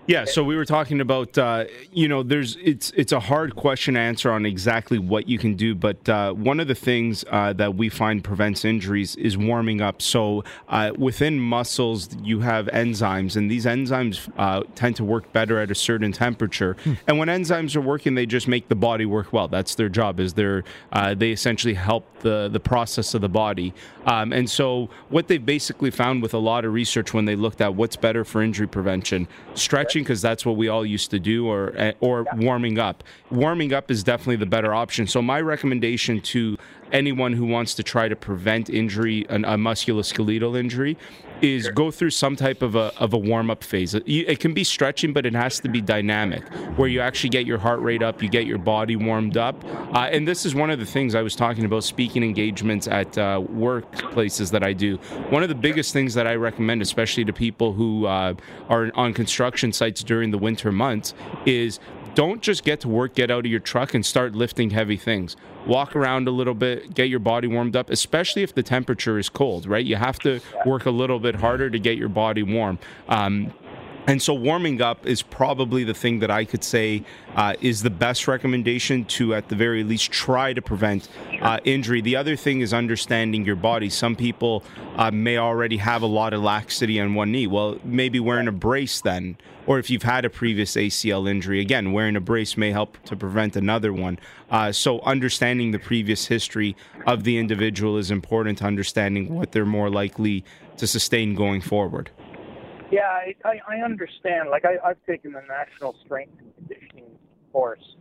Yeah, 0.08 0.26
so 0.26 0.44
we 0.44 0.56
were 0.56 0.66
talking 0.66 1.02
about 1.02 1.36
uh, 1.36 1.66
you 1.92 2.08
know 2.08 2.22
there's 2.22 2.58
it's 2.58 2.92
it's 2.92 3.12
a 3.12 3.20
hard 3.20 3.56
question 3.56 3.96
to 3.96 4.00
answer 4.00 4.32
on 4.32 4.46
exactly 4.46 5.00
what 5.00 5.28
you 5.28 5.40
can 5.40 5.56
do, 5.56 5.74
but 5.74 6.08
uh, 6.08 6.32
one 6.34 6.60
of 6.60 6.68
the 6.68 6.76
things 6.76 7.26
uh, 7.32 7.54
that 7.54 7.76
we 7.76 7.90
find 7.90 8.24
prevents 8.24 8.66
injuries 8.66 9.16
is 9.16 9.36
warming 9.36 9.82
up. 9.82 10.04
So 10.04 10.44
uh, 10.70 10.92
within 10.96 11.40
muscles, 11.40 12.16
you 12.22 12.42
have 12.42 12.68
enzymes, 12.68 13.36
and 13.36 13.50
these 13.50 13.66
enzymes 13.66 14.32
uh, 14.38 14.62
tend 14.76 14.96
to 14.98 15.04
work 15.04 15.34
better 15.34 15.58
at 15.58 15.72
a 15.72 15.76
certain 15.76 16.12
temperature. 16.12 16.78
Hmm. 16.84 16.94
And 17.08 17.18
when 17.18 17.28
enzymes 17.28 17.76
are 17.76 17.82
working, 17.82 18.14
they 18.14 18.28
just 18.28 18.48
make 18.48 18.68
the 18.68 18.76
body 18.76 19.08
work 19.08 19.34
well. 19.34 19.48
That's 19.48 19.74
their 19.74 19.90
job. 19.90 20.20
Is 20.20 20.36
they 20.36 20.62
uh, 20.92 21.16
they 21.16 21.32
essentially 21.32 21.74
help 21.74 22.06
the 22.20 22.48
the 22.48 22.60
process 22.60 23.16
of 23.16 23.22
the 23.22 23.30
body. 23.30 23.74
Um, 24.06 24.34
and 24.34 24.48
so 24.48 24.88
what 25.10 25.30
they've 25.30 25.44
basically 25.44 25.90
found 25.90 26.22
with 26.22 26.36
a 26.36 26.38
lot 26.38 26.64
of 26.64 26.74
research 26.74 27.12
when 27.12 27.26
they 27.26 27.36
looked 27.36 27.60
at 27.60 27.74
what's 27.74 27.96
better 27.96 28.24
for 28.24 28.44
injury 28.44 28.68
prevention, 28.68 29.28
stretch 29.56 29.95
because 30.04 30.22
that's 30.22 30.46
what 30.46 30.56
we 30.58 30.68
all 30.68 30.86
used 30.86 31.12
to 31.12 31.20
do, 31.20 31.48
or 31.48 31.74
eh, 31.76 31.94
or 32.00 32.26
warming 32.36 32.80
up. 32.80 33.04
Warming 33.32 33.74
up 33.74 33.92
is 33.92 34.04
definitely 34.04 34.38
the 34.38 34.46
better 34.46 34.74
option. 34.74 35.08
So 35.08 35.22
my 35.22 35.42
recommendation 35.42 36.22
to 36.22 36.58
anyone 36.92 37.34
who 37.34 37.46
wants 37.46 37.74
to 37.76 37.84
try 37.84 38.08
to 38.08 38.16
prevent 38.16 38.70
injury, 38.70 39.26
a 39.30 39.58
musculoskeletal 39.58 40.58
injury, 40.58 40.98
is 41.42 41.70
go 41.70 41.92
through 41.92 42.10
some 42.10 42.36
type 42.36 42.62
of 42.62 42.76
a, 42.76 42.94
of 42.98 43.14
a 43.14 43.18
warm 43.18 43.50
up 43.50 43.64
phase. 43.64 43.94
It, 43.94 44.04
it, 44.08 44.40
can 44.40 44.54
be 44.54 44.64
stretching, 44.64 45.14
but 45.14 45.26
it 45.26 45.34
has 45.34 45.60
to 45.62 45.70
be 45.70 45.82
dynamic, 45.82 46.44
where 46.78 46.88
you 46.88 47.02
actually 47.02 47.30
get 47.30 47.46
your 47.46 47.58
heart 47.58 47.82
rate 47.82 48.02
up, 48.02 48.22
you 48.24 48.30
get 48.30 48.46
your 48.46 48.58
body 48.58 48.96
warmed 48.96 49.38
up. 49.38 49.62
Uh, 49.94 50.10
and 50.12 50.28
this 50.28 50.46
is 50.46 50.56
one 50.56 50.70
of 50.70 50.80
the 50.80 50.86
things 50.86 51.16
I 51.16 51.22
was 51.22 51.36
talking 51.36 51.66
about 51.66 51.84
speaking 51.84 52.24
engagements 52.24 52.88
at 52.88 53.18
uh, 53.18 53.42
workplaces 53.52 54.52
that 54.52 54.64
I 54.64 54.74
do. 54.74 54.98
One 55.30 55.44
of 55.44 55.50
the 55.50 55.56
biggest 55.56 55.94
things 55.94 56.14
that 56.14 56.28
I 56.28 56.36
recommend, 56.36 56.82
especially 56.82 57.26
to 57.26 57.34
people 57.34 57.74
who 57.74 58.06
uh, 58.06 58.36
are 58.70 58.92
on 58.96 59.14
construction 59.14 59.74
sites 59.74 60.04
during 60.04 60.32
the 60.32 60.38
winter 60.38 60.72
months, 60.72 61.14
is 61.46 61.80
don't 62.16 62.42
just 62.42 62.64
get 62.64 62.80
to 62.80 62.88
work, 62.88 63.14
get 63.14 63.30
out 63.30 63.46
of 63.46 63.52
your 63.52 63.60
truck, 63.60 63.94
and 63.94 64.06
start 64.06 64.34
lifting 64.34 64.72
heavy 64.72 64.98
things. 64.98 65.36
Walk 65.68 65.96
around 65.96 66.28
a 66.28 66.32
little 66.32 66.54
bit, 66.54 66.94
get 66.94 67.10
your 67.10 67.20
body 67.20 67.48
warmed 67.48 67.76
up, 67.76 67.90
especially 67.90 68.42
if 68.42 68.56
the 68.56 68.64
temperature 68.64 69.20
is 69.20 69.30
cold, 69.30 69.68
right? 69.68 69.86
You 69.86 69.98
have 69.98 70.18
to 70.20 70.40
work 70.66 70.86
a 70.86 70.92
little 70.92 71.20
bit 71.20 71.36
harder 71.36 71.70
to 71.70 71.78
get 71.78 71.98
your 71.98 72.10
body 72.10 72.42
warm. 72.42 72.80
Um, 73.10 73.54
and 74.08 74.22
so, 74.22 74.36
warming 74.36 74.82
up 74.84 75.08
is 75.08 75.24
probably 75.24 75.84
the 75.84 75.94
thing 75.94 76.20
that 76.20 76.30
I 76.30 76.46
could 76.46 76.64
say 76.64 77.04
uh, 77.36 77.56
is 77.60 77.82
the 77.82 77.90
best 77.90 78.28
recommendation 78.28 79.04
to, 79.06 79.34
at 79.34 79.50
the 79.50 79.56
very 79.56 79.84
least, 79.84 80.12
try 80.12 80.54
to 80.54 80.62
prevent 80.62 81.10
uh, 81.42 81.60
injury. 81.64 82.02
The 82.02 82.16
other 82.16 82.36
thing 82.36 82.62
is 82.62 82.72
understanding 82.72 83.46
your 83.46 83.56
body. 83.56 83.90
Some 83.90 84.16
people 84.16 84.64
uh, 84.96 85.10
may 85.10 85.38
already 85.38 85.78
have 85.78 86.04
a 86.04 86.08
lot 86.08 86.34
of 86.34 86.42
laxity 86.44 87.02
on 87.02 87.16
one 87.16 87.32
knee. 87.32 87.48
Well, 87.48 87.80
maybe 87.84 88.20
wearing 88.20 88.48
a 88.48 88.52
brace 88.52 89.02
then, 89.02 89.38
or 89.68 89.80
if 89.80 89.90
you've 89.90 90.04
had 90.04 90.26
a 90.26 90.30
previous 90.30 90.76
ACL 90.76 91.30
injury, 91.30 91.60
again, 91.60 91.92
wearing 91.92 92.16
a 92.16 92.22
brace 92.22 92.56
may 92.58 92.72
help 92.72 93.02
to 93.06 93.16
prevent 93.16 93.56
another 93.56 93.92
one. 93.92 94.20
Uh, 94.50 94.72
so, 94.72 95.00
understanding 95.02 95.72
the 95.72 95.80
previous 95.80 96.28
history 96.28 96.76
of 97.08 97.24
the 97.24 97.38
individual 97.38 97.98
is 97.98 98.12
important 98.12 98.60
to 98.60 98.66
understanding 98.66 99.34
what 99.34 99.52
they're 99.52 99.66
more 99.66 99.90
likely 99.90 100.44
to 100.78 100.88
sustain 100.88 101.36
going 101.36 101.62
forward. 101.62 102.12
Yeah, 102.92 103.02
I, 103.02 103.36
I, 103.44 103.60
I 103.68 103.76
understand. 103.84 104.50
Like 104.50 104.66
I, 104.66 104.78
I've 104.88 105.04
taken 105.06 105.32
the 105.32 105.42
national 105.42 105.96
strength 106.06 106.34
and 106.40 106.56
conditioning 106.56 107.06
course, 107.52 107.96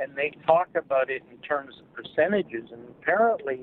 and 0.00 0.14
they 0.14 0.32
talk 0.46 0.68
about 0.76 1.10
it 1.10 1.22
in 1.30 1.38
terms 1.38 1.74
of 1.80 1.92
percentages. 1.92 2.70
And 2.72 2.82
apparently, 3.00 3.60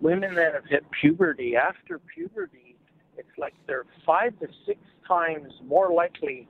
women 0.00 0.34
that 0.34 0.52
have 0.54 0.66
hit 0.66 0.84
puberty 1.00 1.56
after 1.56 1.98
puberty, 1.98 2.76
it's 3.16 3.38
like 3.38 3.54
they're 3.66 3.86
five 4.04 4.38
to 4.40 4.48
six 4.66 4.78
times 5.08 5.52
more 5.66 5.92
likely 5.92 6.48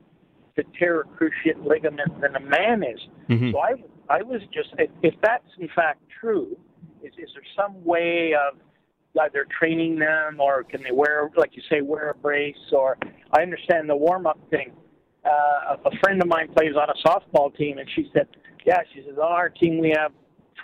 to 0.57 0.64
tear 0.78 1.00
a 1.00 1.05
cruciate 1.05 1.64
ligament 1.64 2.20
than 2.20 2.36
a 2.36 2.40
man 2.40 2.82
is. 2.82 3.00
Mm-hmm. 3.28 3.50
So 3.52 3.59
I, 3.59 3.72
I 4.09 4.22
was 4.22 4.40
just, 4.52 4.68
if, 4.78 4.90
if 5.02 5.14
that's 5.22 5.48
in 5.59 5.68
fact 5.74 6.00
true, 6.20 6.57
is, 7.02 7.12
is 7.18 7.30
there 7.34 7.42
some 7.57 7.84
way 7.84 8.34
of 8.34 8.59
either 9.20 9.46
training 9.59 9.98
them 9.98 10.40
or 10.40 10.64
can 10.64 10.82
they 10.82 10.92
wear, 10.92 11.30
like 11.36 11.57
you 11.57 11.62
say, 11.70 11.80
wear 11.80 12.11
a 12.11 12.14
brace? 12.14 12.57
Or 12.72 12.96
I 13.32 13.42
understand 13.42 13.88
the 13.88 13.96
warm 13.96 14.26
up 14.26 14.38
thing. 14.50 14.72
Uh, 15.24 15.76
a 15.86 15.96
friend 16.02 16.20
of 16.20 16.28
mine 16.28 16.48
plays 16.55 16.74
on 16.76 16.88
a 16.90 17.09
softball 17.09 17.55
team, 17.57 17.78
and 17.78 17.88
she 17.94 18.11
said, 18.12 18.28
"Yeah, 18.66 18.80
she 18.92 19.00
says 19.00 19.16
on 19.16 19.32
our 19.32 19.48
team 19.48 19.78
we 19.78 19.94
have 19.96 20.12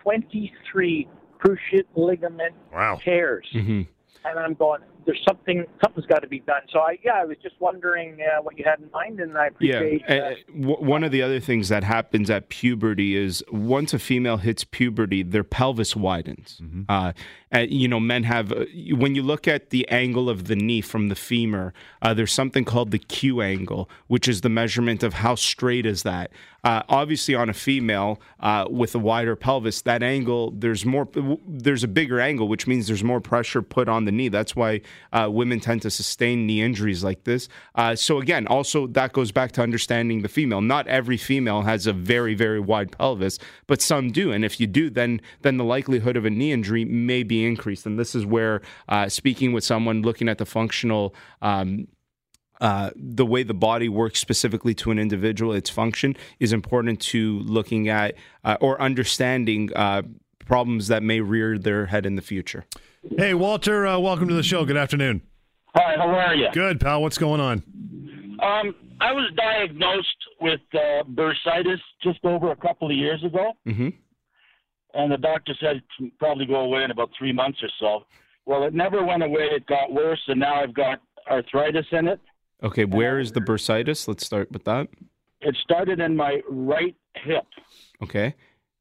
23 0.03 1.09
cruciate 1.43 1.87
ligament 1.97 2.55
wow. 2.71 3.01
tears." 3.03 3.47
Mm-hmm. 3.55 3.83
And 4.27 4.39
I'm 4.39 4.53
going, 4.53 4.83
there's 5.07 5.23
something 5.27 5.65
something's 5.83 6.07
got 6.07 6.23
to 6.23 6.29
be 6.29 6.41
done. 6.41 6.63
So 6.73 6.81
I 6.81 6.99
yeah, 7.03 7.15
I 7.15 7.25
was 7.25 7.37
just 7.43 7.55
wondering 7.61 8.19
uh, 8.21 8.43
what 8.43 8.59
you 8.59 8.65
had 8.65 8.81
in 8.81 8.91
mind, 8.91 9.21
and 9.21 9.37
I 9.37 9.49
appreciate. 9.49 10.03
Yeah, 10.09 10.15
uh, 10.15 10.35
w- 10.61 10.85
one 10.85 11.05
of 11.05 11.13
the 11.13 11.23
other 11.23 11.41
things 11.41 11.69
that 11.69 11.85
happens 11.85 12.31
at 12.31 12.49
puberty 12.49 13.17
is 13.17 13.43
once 13.51 13.95
a 13.95 13.99
female 13.99 14.39
hits 14.39 14.65
puberty, 14.65 15.23
their 15.23 15.45
pelvis 15.45 15.97
widens. 15.97 16.61
Mm-hmm. 16.63 16.83
Uh, 16.89 17.13
you 17.59 17.89
know, 17.89 17.99
men 17.99 18.23
have 18.23 18.53
uh, 18.53 18.65
when 18.93 19.15
you 19.15 19.23
look 19.23 19.49
at 19.49 19.71
the 19.71 19.89
angle 19.89 20.31
of 20.31 20.47
the 20.47 20.55
knee 20.55 20.81
from 20.81 21.09
the 21.09 21.17
femur, 21.17 21.73
uh, 22.01 22.15
there's 22.15 22.33
something 22.33 22.65
called 22.65 22.93
the 22.93 22.99
Q 22.99 23.41
angle, 23.41 23.91
which 24.07 24.29
is 24.29 24.43
the 24.43 24.49
measurement 24.49 25.03
of 25.03 25.15
how 25.15 25.35
straight 25.35 25.85
is 25.85 26.05
that. 26.05 26.31
Uh, 26.63 26.83
obviously, 26.89 27.35
on 27.35 27.49
a 27.49 27.55
female 27.55 28.21
uh, 28.41 28.67
with 28.71 28.95
a 28.95 28.99
wider 28.99 29.35
pelvis, 29.35 29.83
that 29.83 30.03
angle 30.03 30.53
there's 30.53 30.85
more 30.85 31.09
there's 31.49 31.83
a 31.83 31.89
bigger 31.89 32.21
angle, 32.21 32.47
which 32.47 32.67
means 32.67 32.87
there's 32.87 33.03
more 33.03 33.21
pressure 33.21 33.63
put 33.63 33.89
on 33.89 34.05
the 34.05 34.13
knee. 34.13 34.29
That's 34.29 34.55
why 34.55 34.83
uh, 35.13 35.29
women 35.31 35.61
tend 35.61 35.83
to 35.83 35.91
sustain 35.91 36.47
knee 36.47 36.63
injuries 36.63 37.03
like 37.03 37.25
this. 37.25 37.49
Uh, 37.75 37.95
so 37.95 38.21
again, 38.21 38.47
also 38.47 38.87
that 38.89 39.13
goes 39.13 39.33
back 39.33 39.53
to 39.53 39.63
understanding 39.63 40.23
the 40.23 40.29
female. 40.29 40.61
Not 40.61 40.87
every 40.87 41.17
female 41.17 41.63
has 41.63 41.87
a 41.87 41.93
very 41.93 42.35
very 42.35 42.61
wide 42.61 42.93
pelvis, 42.97 43.39
but 43.67 43.83
some 43.83 44.11
do, 44.11 44.33
and 44.33 44.45
if 44.45 44.61
you 44.61 44.67
do, 44.67 44.91
then 44.91 45.21
then 45.43 45.57
the 45.57 45.65
likelihood 45.65 46.17
of 46.17 46.25
a 46.25 46.31
knee 46.31 46.53
injury 46.53 46.85
may 46.85 47.23
be 47.23 47.45
increased. 47.45 47.87
And 47.87 47.99
this 47.99 48.15
is 48.15 48.25
where 48.25 48.63
uh, 48.89 49.09
speaking 49.09 49.53
with 49.53 49.65
someone 49.65 50.03
looking 50.03 50.29
at 50.29 50.39
the 50.39 50.47
functional. 50.47 51.15
Um, 51.43 51.89
uh, 52.61 52.91
the 52.95 53.25
way 53.25 53.43
the 53.43 53.55
body 53.55 53.89
works 53.89 54.21
specifically 54.21 54.75
to 54.75 54.91
an 54.91 54.99
individual, 54.99 55.55
its 55.55 55.71
function 55.71 56.15
is 56.41 56.53
important 56.53 57.01
to 57.01 57.39
looking 57.41 57.89
at 57.89 58.15
uh, 58.45 58.59
or 58.61 58.79
understanding 58.83 59.71
uh, 59.75 60.03
problems 60.45 60.89
that 60.89 61.03
may 61.03 61.21
rear 61.21 61.57
their 61.57 61.87
head 61.87 62.05
in 62.05 62.17
the 62.17 62.23
future. 62.23 62.65
Hey, 63.03 63.33
Walter, 63.33 63.87
uh, 63.87 63.99
welcome 63.99 64.29
to 64.29 64.35
the 64.35 64.43
show. 64.43 64.67
Good 64.67 64.77
afternoon. 64.77 65.23
Hi, 65.75 65.97
how 65.97 66.11
are 66.11 66.35
you? 66.35 66.49
Good, 66.53 66.81
pal. 66.81 67.01
What's 67.01 67.17
going 67.17 67.41
on? 67.41 67.63
Um, 68.43 68.75
I 69.01 69.13
was 69.13 69.31
diagnosed 69.37 70.07
with 70.39 70.61
uh, 70.75 71.05
bursitis 71.05 71.79
just 72.03 72.19
over 72.25 72.51
a 72.51 72.57
couple 72.57 72.91
of 72.91 72.97
years 72.97 73.25
ago. 73.25 73.53
Mm-hmm. 73.67 73.89
And 74.93 75.13
the 75.13 75.17
doctor 75.17 75.55
said 75.59 75.77
it 75.77 76.13
probably 76.19 76.45
go 76.45 76.57
away 76.57 76.85
in 76.85 76.91
about 76.91 77.09
three 77.19 77.33
months 77.33 77.59
or 77.63 77.71
so. 77.81 78.05
Well, 78.45 78.65
it 78.65 78.75
never 78.75 79.03
went 79.03 79.23
away. 79.23 79.49
It 79.51 79.67
got 79.67 79.91
worse, 79.91 80.21
and 80.29 80.39
now 80.39 80.57
I've 80.57 80.75
got 80.75 81.01
arthritis 81.31 81.87
in 81.93 82.07
it. 82.07 82.21
Okay, 82.63 82.85
where 82.85 83.19
is 83.19 83.33
the 83.33 83.41
bursitis? 83.41 84.09
Let's 84.09 84.27
start 84.27 84.53
with 84.53 84.65
that. 84.65 84.89
It 85.41 85.57
started 85.63 86.01
in 86.01 86.15
my 86.15 86.43
right 86.51 86.95
hip. 87.15 87.47
Okay. 88.03 88.35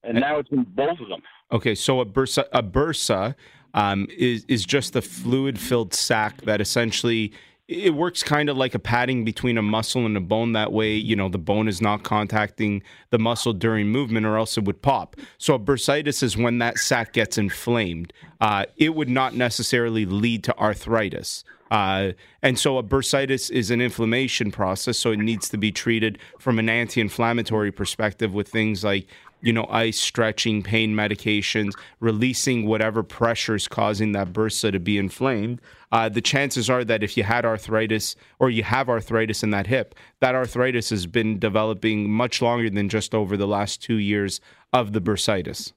And 0.03 0.19
now 0.19 0.39
it's 0.39 0.49
in 0.51 0.65
both 0.75 0.99
of 0.99 1.07
them. 1.07 1.21
Okay, 1.53 1.73
so 1.73 2.01
a 2.01 2.05
bursa, 2.05 2.43
a 2.51 2.61
bursa 2.61 3.35
um, 3.73 4.07
is 4.17 4.45
is 4.47 4.65
just 4.65 4.95
a 4.95 5.01
fluid 5.01 5.59
filled 5.59 5.93
sac 5.93 6.41
that 6.41 6.61
essentially 6.61 7.33
it 7.69 7.93
works 7.93 8.23
kind 8.23 8.49
of 8.49 8.57
like 8.57 8.73
a 8.73 8.79
padding 8.79 9.23
between 9.23 9.55
a 9.55 9.61
muscle 9.61 10.03
and 10.07 10.17
a 10.17 10.19
bone. 10.19 10.53
That 10.53 10.73
way, 10.73 10.95
you 10.95 11.15
know, 11.15 11.29
the 11.29 11.37
bone 11.37 11.67
is 11.67 11.81
not 11.81 12.01
contacting 12.01 12.81
the 13.11 13.19
muscle 13.19 13.53
during 13.53 13.89
movement, 13.89 14.25
or 14.25 14.37
else 14.37 14.57
it 14.57 14.65
would 14.65 14.81
pop. 14.81 15.15
So, 15.37 15.53
a 15.53 15.59
bursitis 15.59 16.23
is 16.23 16.35
when 16.35 16.57
that 16.57 16.79
sac 16.79 17.13
gets 17.13 17.37
inflamed. 17.37 18.11
Uh, 18.41 18.65
it 18.77 18.95
would 18.95 19.09
not 19.09 19.35
necessarily 19.35 20.05
lead 20.05 20.43
to 20.45 20.57
arthritis. 20.57 21.43
Uh, 21.71 22.11
and 22.41 22.57
so, 22.57 22.77
a 22.77 22.83
bursitis 22.83 23.51
is 23.51 23.71
an 23.71 23.81
inflammation 23.81 24.51
process, 24.51 24.97
so 24.97 25.11
it 25.11 25.19
needs 25.19 25.49
to 25.49 25.57
be 25.57 25.71
treated 25.71 26.17
from 26.39 26.59
an 26.59 26.69
anti 26.69 27.01
inflammatory 27.01 27.71
perspective 27.71 28.33
with 28.33 28.47
things 28.47 28.83
like 28.83 29.07
you 29.41 29.53
know, 29.53 29.65
ice, 29.69 29.99
stretching, 29.99 30.61
pain 30.61 30.93
medications, 30.93 31.73
releasing 31.99 32.65
whatever 32.65 33.03
pressure 33.03 33.55
is 33.55 33.67
causing 33.67 34.11
that 34.11 34.33
bursa 34.33 34.71
to 34.71 34.79
be 34.79 34.97
inflamed, 34.97 35.61
uh, 35.91 36.09
the 36.09 36.21
chances 36.21 36.69
are 36.69 36.83
that 36.83 37.03
if 37.03 37.15
you 37.15 37.23
had 37.23 37.45
arthritis 37.45 38.15
or 38.39 38.49
you 38.49 38.63
have 38.63 38.89
arthritis 38.89 39.43
in 39.43 39.49
that 39.51 39.67
hip, 39.67 39.95
that 40.19 40.35
arthritis 40.35 40.89
has 40.89 41.05
been 41.05 41.39
developing 41.39 42.09
much 42.09 42.41
longer 42.41 42.69
than 42.69 42.89
just 42.89 43.15
over 43.15 43.37
the 43.37 43.47
last 43.47 43.81
two 43.81 43.95
years 43.95 44.41
of 44.73 44.93
the 44.93 45.01
bursitis. 45.01 45.71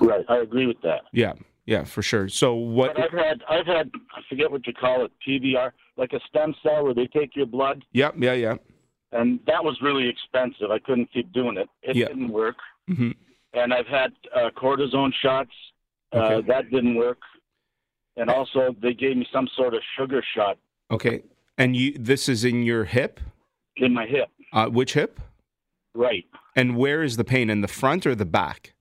Right, 0.00 0.24
I 0.28 0.38
agree 0.38 0.66
with 0.66 0.80
that. 0.82 1.02
Yeah, 1.12 1.34
yeah, 1.66 1.84
for 1.84 2.02
sure. 2.02 2.28
So 2.28 2.54
what? 2.54 2.94
But 2.94 3.04
I've 3.04 3.12
had, 3.12 3.42
I've 3.48 3.66
had, 3.66 3.90
I 4.14 4.20
forget 4.28 4.50
what 4.50 4.66
you 4.66 4.72
call 4.72 5.04
it, 5.04 5.12
PBR, 5.26 5.70
like 5.96 6.12
a 6.12 6.20
stem 6.28 6.54
cell 6.62 6.84
where 6.84 6.94
they 6.94 7.06
take 7.06 7.36
your 7.36 7.46
blood. 7.46 7.84
Yep, 7.92 8.14
yeah, 8.18 8.32
yeah. 8.32 8.54
And 9.12 9.40
that 9.46 9.62
was 9.62 9.78
really 9.82 10.08
expensive. 10.08 10.70
I 10.70 10.78
couldn't 10.78 11.12
keep 11.12 11.32
doing 11.32 11.56
it. 11.58 11.68
It 11.82 11.96
yep. 11.96 12.08
didn't 12.08 12.30
work. 12.30 12.56
Mm-hmm. 12.90 13.10
And 13.54 13.74
I've 13.74 13.86
had 13.86 14.12
uh, 14.34 14.50
cortisone 14.56 15.12
shots. 15.22 15.50
Uh, 16.14 16.18
okay. 16.18 16.48
that 16.48 16.70
didn't 16.70 16.94
work. 16.94 17.18
And 18.16 18.28
also, 18.28 18.74
they 18.82 18.92
gave 18.92 19.16
me 19.16 19.26
some 19.32 19.48
sort 19.56 19.74
of 19.74 19.80
sugar 19.98 20.22
shot. 20.34 20.58
Okay. 20.90 21.22
And 21.56 21.76
you, 21.76 21.96
this 21.98 22.28
is 22.28 22.44
in 22.44 22.62
your 22.62 22.84
hip? 22.84 23.20
In 23.76 23.94
my 23.94 24.06
hip. 24.06 24.28
Uh, 24.52 24.66
which 24.66 24.94
hip? 24.94 25.20
Right. 25.94 26.24
And 26.56 26.76
where 26.76 27.02
is 27.02 27.16
the 27.16 27.24
pain? 27.24 27.48
In 27.50 27.60
the 27.60 27.68
front 27.68 28.06
or 28.06 28.14
the 28.14 28.26
back? 28.26 28.74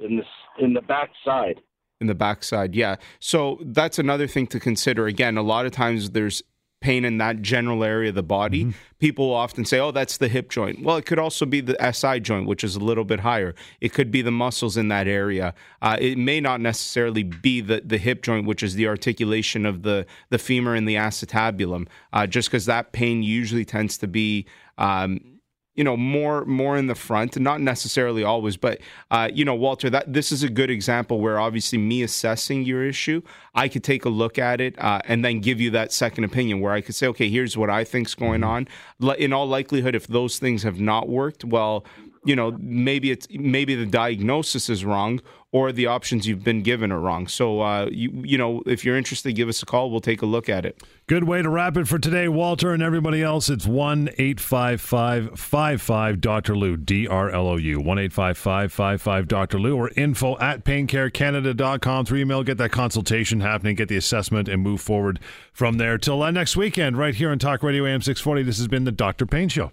In 0.00 0.16
the 0.16 0.24
in 0.64 0.74
the 0.74 0.82
back 0.82 1.10
side. 1.24 1.60
In 2.00 2.06
the 2.06 2.14
backside. 2.14 2.76
yeah. 2.76 2.96
So 3.18 3.58
that's 3.60 3.98
another 3.98 4.28
thing 4.28 4.46
to 4.48 4.60
consider. 4.60 5.06
Again, 5.06 5.36
a 5.36 5.42
lot 5.42 5.66
of 5.66 5.72
times 5.72 6.10
there's 6.10 6.44
pain 6.80 7.04
in 7.04 7.18
that 7.18 7.42
general 7.42 7.82
area 7.82 8.10
of 8.10 8.14
the 8.14 8.22
body. 8.22 8.64
Mm-hmm. 8.64 8.78
People 8.98 9.32
often 9.32 9.64
say, 9.64 9.78
oh, 9.78 9.90
that's 9.90 10.18
the 10.18 10.28
hip 10.28 10.48
joint. 10.48 10.82
Well, 10.82 10.96
it 10.96 11.06
could 11.06 11.18
also 11.18 11.44
be 11.44 11.60
the 11.60 11.76
SI 11.92 12.20
joint, 12.20 12.46
which 12.46 12.62
is 12.62 12.76
a 12.76 12.80
little 12.80 13.04
bit 13.04 13.20
higher. 13.20 13.54
It 13.80 13.92
could 13.92 14.10
be 14.10 14.22
the 14.22 14.30
muscles 14.30 14.76
in 14.76 14.88
that 14.88 15.08
area. 15.08 15.54
Uh, 15.82 15.96
it 16.00 16.18
may 16.18 16.40
not 16.40 16.60
necessarily 16.60 17.24
be 17.24 17.60
the, 17.60 17.82
the 17.84 17.98
hip 17.98 18.22
joint, 18.22 18.46
which 18.46 18.62
is 18.62 18.74
the 18.74 18.86
articulation 18.86 19.66
of 19.66 19.82
the, 19.82 20.06
the 20.30 20.38
femur 20.38 20.74
and 20.74 20.88
the 20.88 20.94
acetabulum, 20.94 21.88
uh, 22.12 22.26
just 22.26 22.48
because 22.48 22.66
that 22.66 22.92
pain 22.92 23.22
usually 23.22 23.64
tends 23.64 23.98
to 23.98 24.06
be. 24.06 24.46
Um, 24.76 25.37
you 25.78 25.84
know 25.84 25.96
more 25.96 26.44
more 26.44 26.76
in 26.76 26.88
the 26.88 26.94
front 26.94 27.38
not 27.38 27.60
necessarily 27.60 28.24
always 28.24 28.56
but 28.56 28.80
uh, 29.12 29.30
you 29.32 29.44
know 29.44 29.54
walter 29.54 29.88
that 29.88 30.12
this 30.12 30.32
is 30.32 30.42
a 30.42 30.48
good 30.48 30.70
example 30.70 31.20
where 31.20 31.38
obviously 31.38 31.78
me 31.78 32.02
assessing 32.02 32.64
your 32.64 32.84
issue 32.84 33.22
i 33.54 33.68
could 33.68 33.84
take 33.84 34.04
a 34.04 34.08
look 34.08 34.38
at 34.38 34.60
it 34.60 34.76
uh, 34.80 35.00
and 35.04 35.24
then 35.24 35.38
give 35.38 35.60
you 35.60 35.70
that 35.70 35.92
second 35.92 36.24
opinion 36.24 36.58
where 36.58 36.72
i 36.72 36.80
could 36.80 36.96
say 36.96 37.06
okay 37.06 37.30
here's 37.30 37.56
what 37.56 37.70
i 37.70 37.84
think's 37.84 38.16
going 38.16 38.40
mm-hmm. 38.40 39.08
on 39.08 39.14
in 39.18 39.32
all 39.32 39.46
likelihood 39.46 39.94
if 39.94 40.08
those 40.08 40.40
things 40.40 40.64
have 40.64 40.80
not 40.80 41.08
worked 41.08 41.44
well 41.44 41.84
you 42.24 42.36
know 42.36 42.56
maybe 42.60 43.10
it's 43.10 43.26
maybe 43.30 43.74
the 43.74 43.86
diagnosis 43.86 44.68
is 44.68 44.84
wrong 44.84 45.20
or 45.50 45.72
the 45.72 45.86
options 45.86 46.26
you've 46.26 46.44
been 46.44 46.62
given 46.62 46.92
are 46.92 47.00
wrong. 47.00 47.26
So 47.26 47.60
uh, 47.60 47.88
you 47.90 48.22
you 48.24 48.36
know 48.36 48.62
if 48.66 48.84
you're 48.84 48.96
interested, 48.96 49.32
give 49.32 49.48
us 49.48 49.62
a 49.62 49.66
call. 49.66 49.90
We'll 49.90 50.00
take 50.00 50.22
a 50.22 50.26
look 50.26 50.48
at 50.48 50.66
it. 50.66 50.82
Good 51.06 51.24
way 51.24 51.40
to 51.40 51.48
wrap 51.48 51.76
it 51.76 51.88
for 51.88 51.98
today, 51.98 52.28
Walter 52.28 52.72
and 52.72 52.82
everybody 52.82 53.22
else. 53.22 53.48
It's 53.48 53.66
one 53.66 54.10
eight 54.18 54.40
five 54.40 54.80
five 54.80 55.38
five 55.38 55.80
five 55.80 56.20
Dr. 56.20 56.56
Lou 56.56 56.76
D 56.76 57.06
R 57.06 57.30
L 57.30 57.46
O 57.46 57.56
U 57.56 57.80
one 57.80 57.98
eight 57.98 58.12
five 58.12 58.36
five 58.36 58.72
five 58.72 59.00
five 59.00 59.26
Dr. 59.26 59.58
Lou 59.58 59.76
or 59.76 59.90
info 59.96 60.38
at 60.38 60.64
paincarecanada.com 60.64 62.04
through 62.04 62.18
email. 62.18 62.42
Get 62.42 62.58
that 62.58 62.72
consultation 62.72 63.40
happening, 63.40 63.76
get 63.76 63.88
the 63.88 63.96
assessment, 63.96 64.48
and 64.48 64.62
move 64.62 64.80
forward 64.80 65.20
from 65.52 65.78
there. 65.78 65.96
Till 65.96 66.22
uh, 66.22 66.30
next 66.30 66.56
weekend, 66.56 66.98
right 66.98 67.14
here 67.14 67.30
on 67.30 67.38
Talk 67.38 67.62
Radio 67.62 67.86
AM 67.86 68.02
six 68.02 68.20
forty. 68.20 68.42
This 68.42 68.58
has 68.58 68.68
been 68.68 68.84
the 68.84 68.92
Dr. 68.92 69.24
Pain 69.24 69.48
Show. 69.48 69.72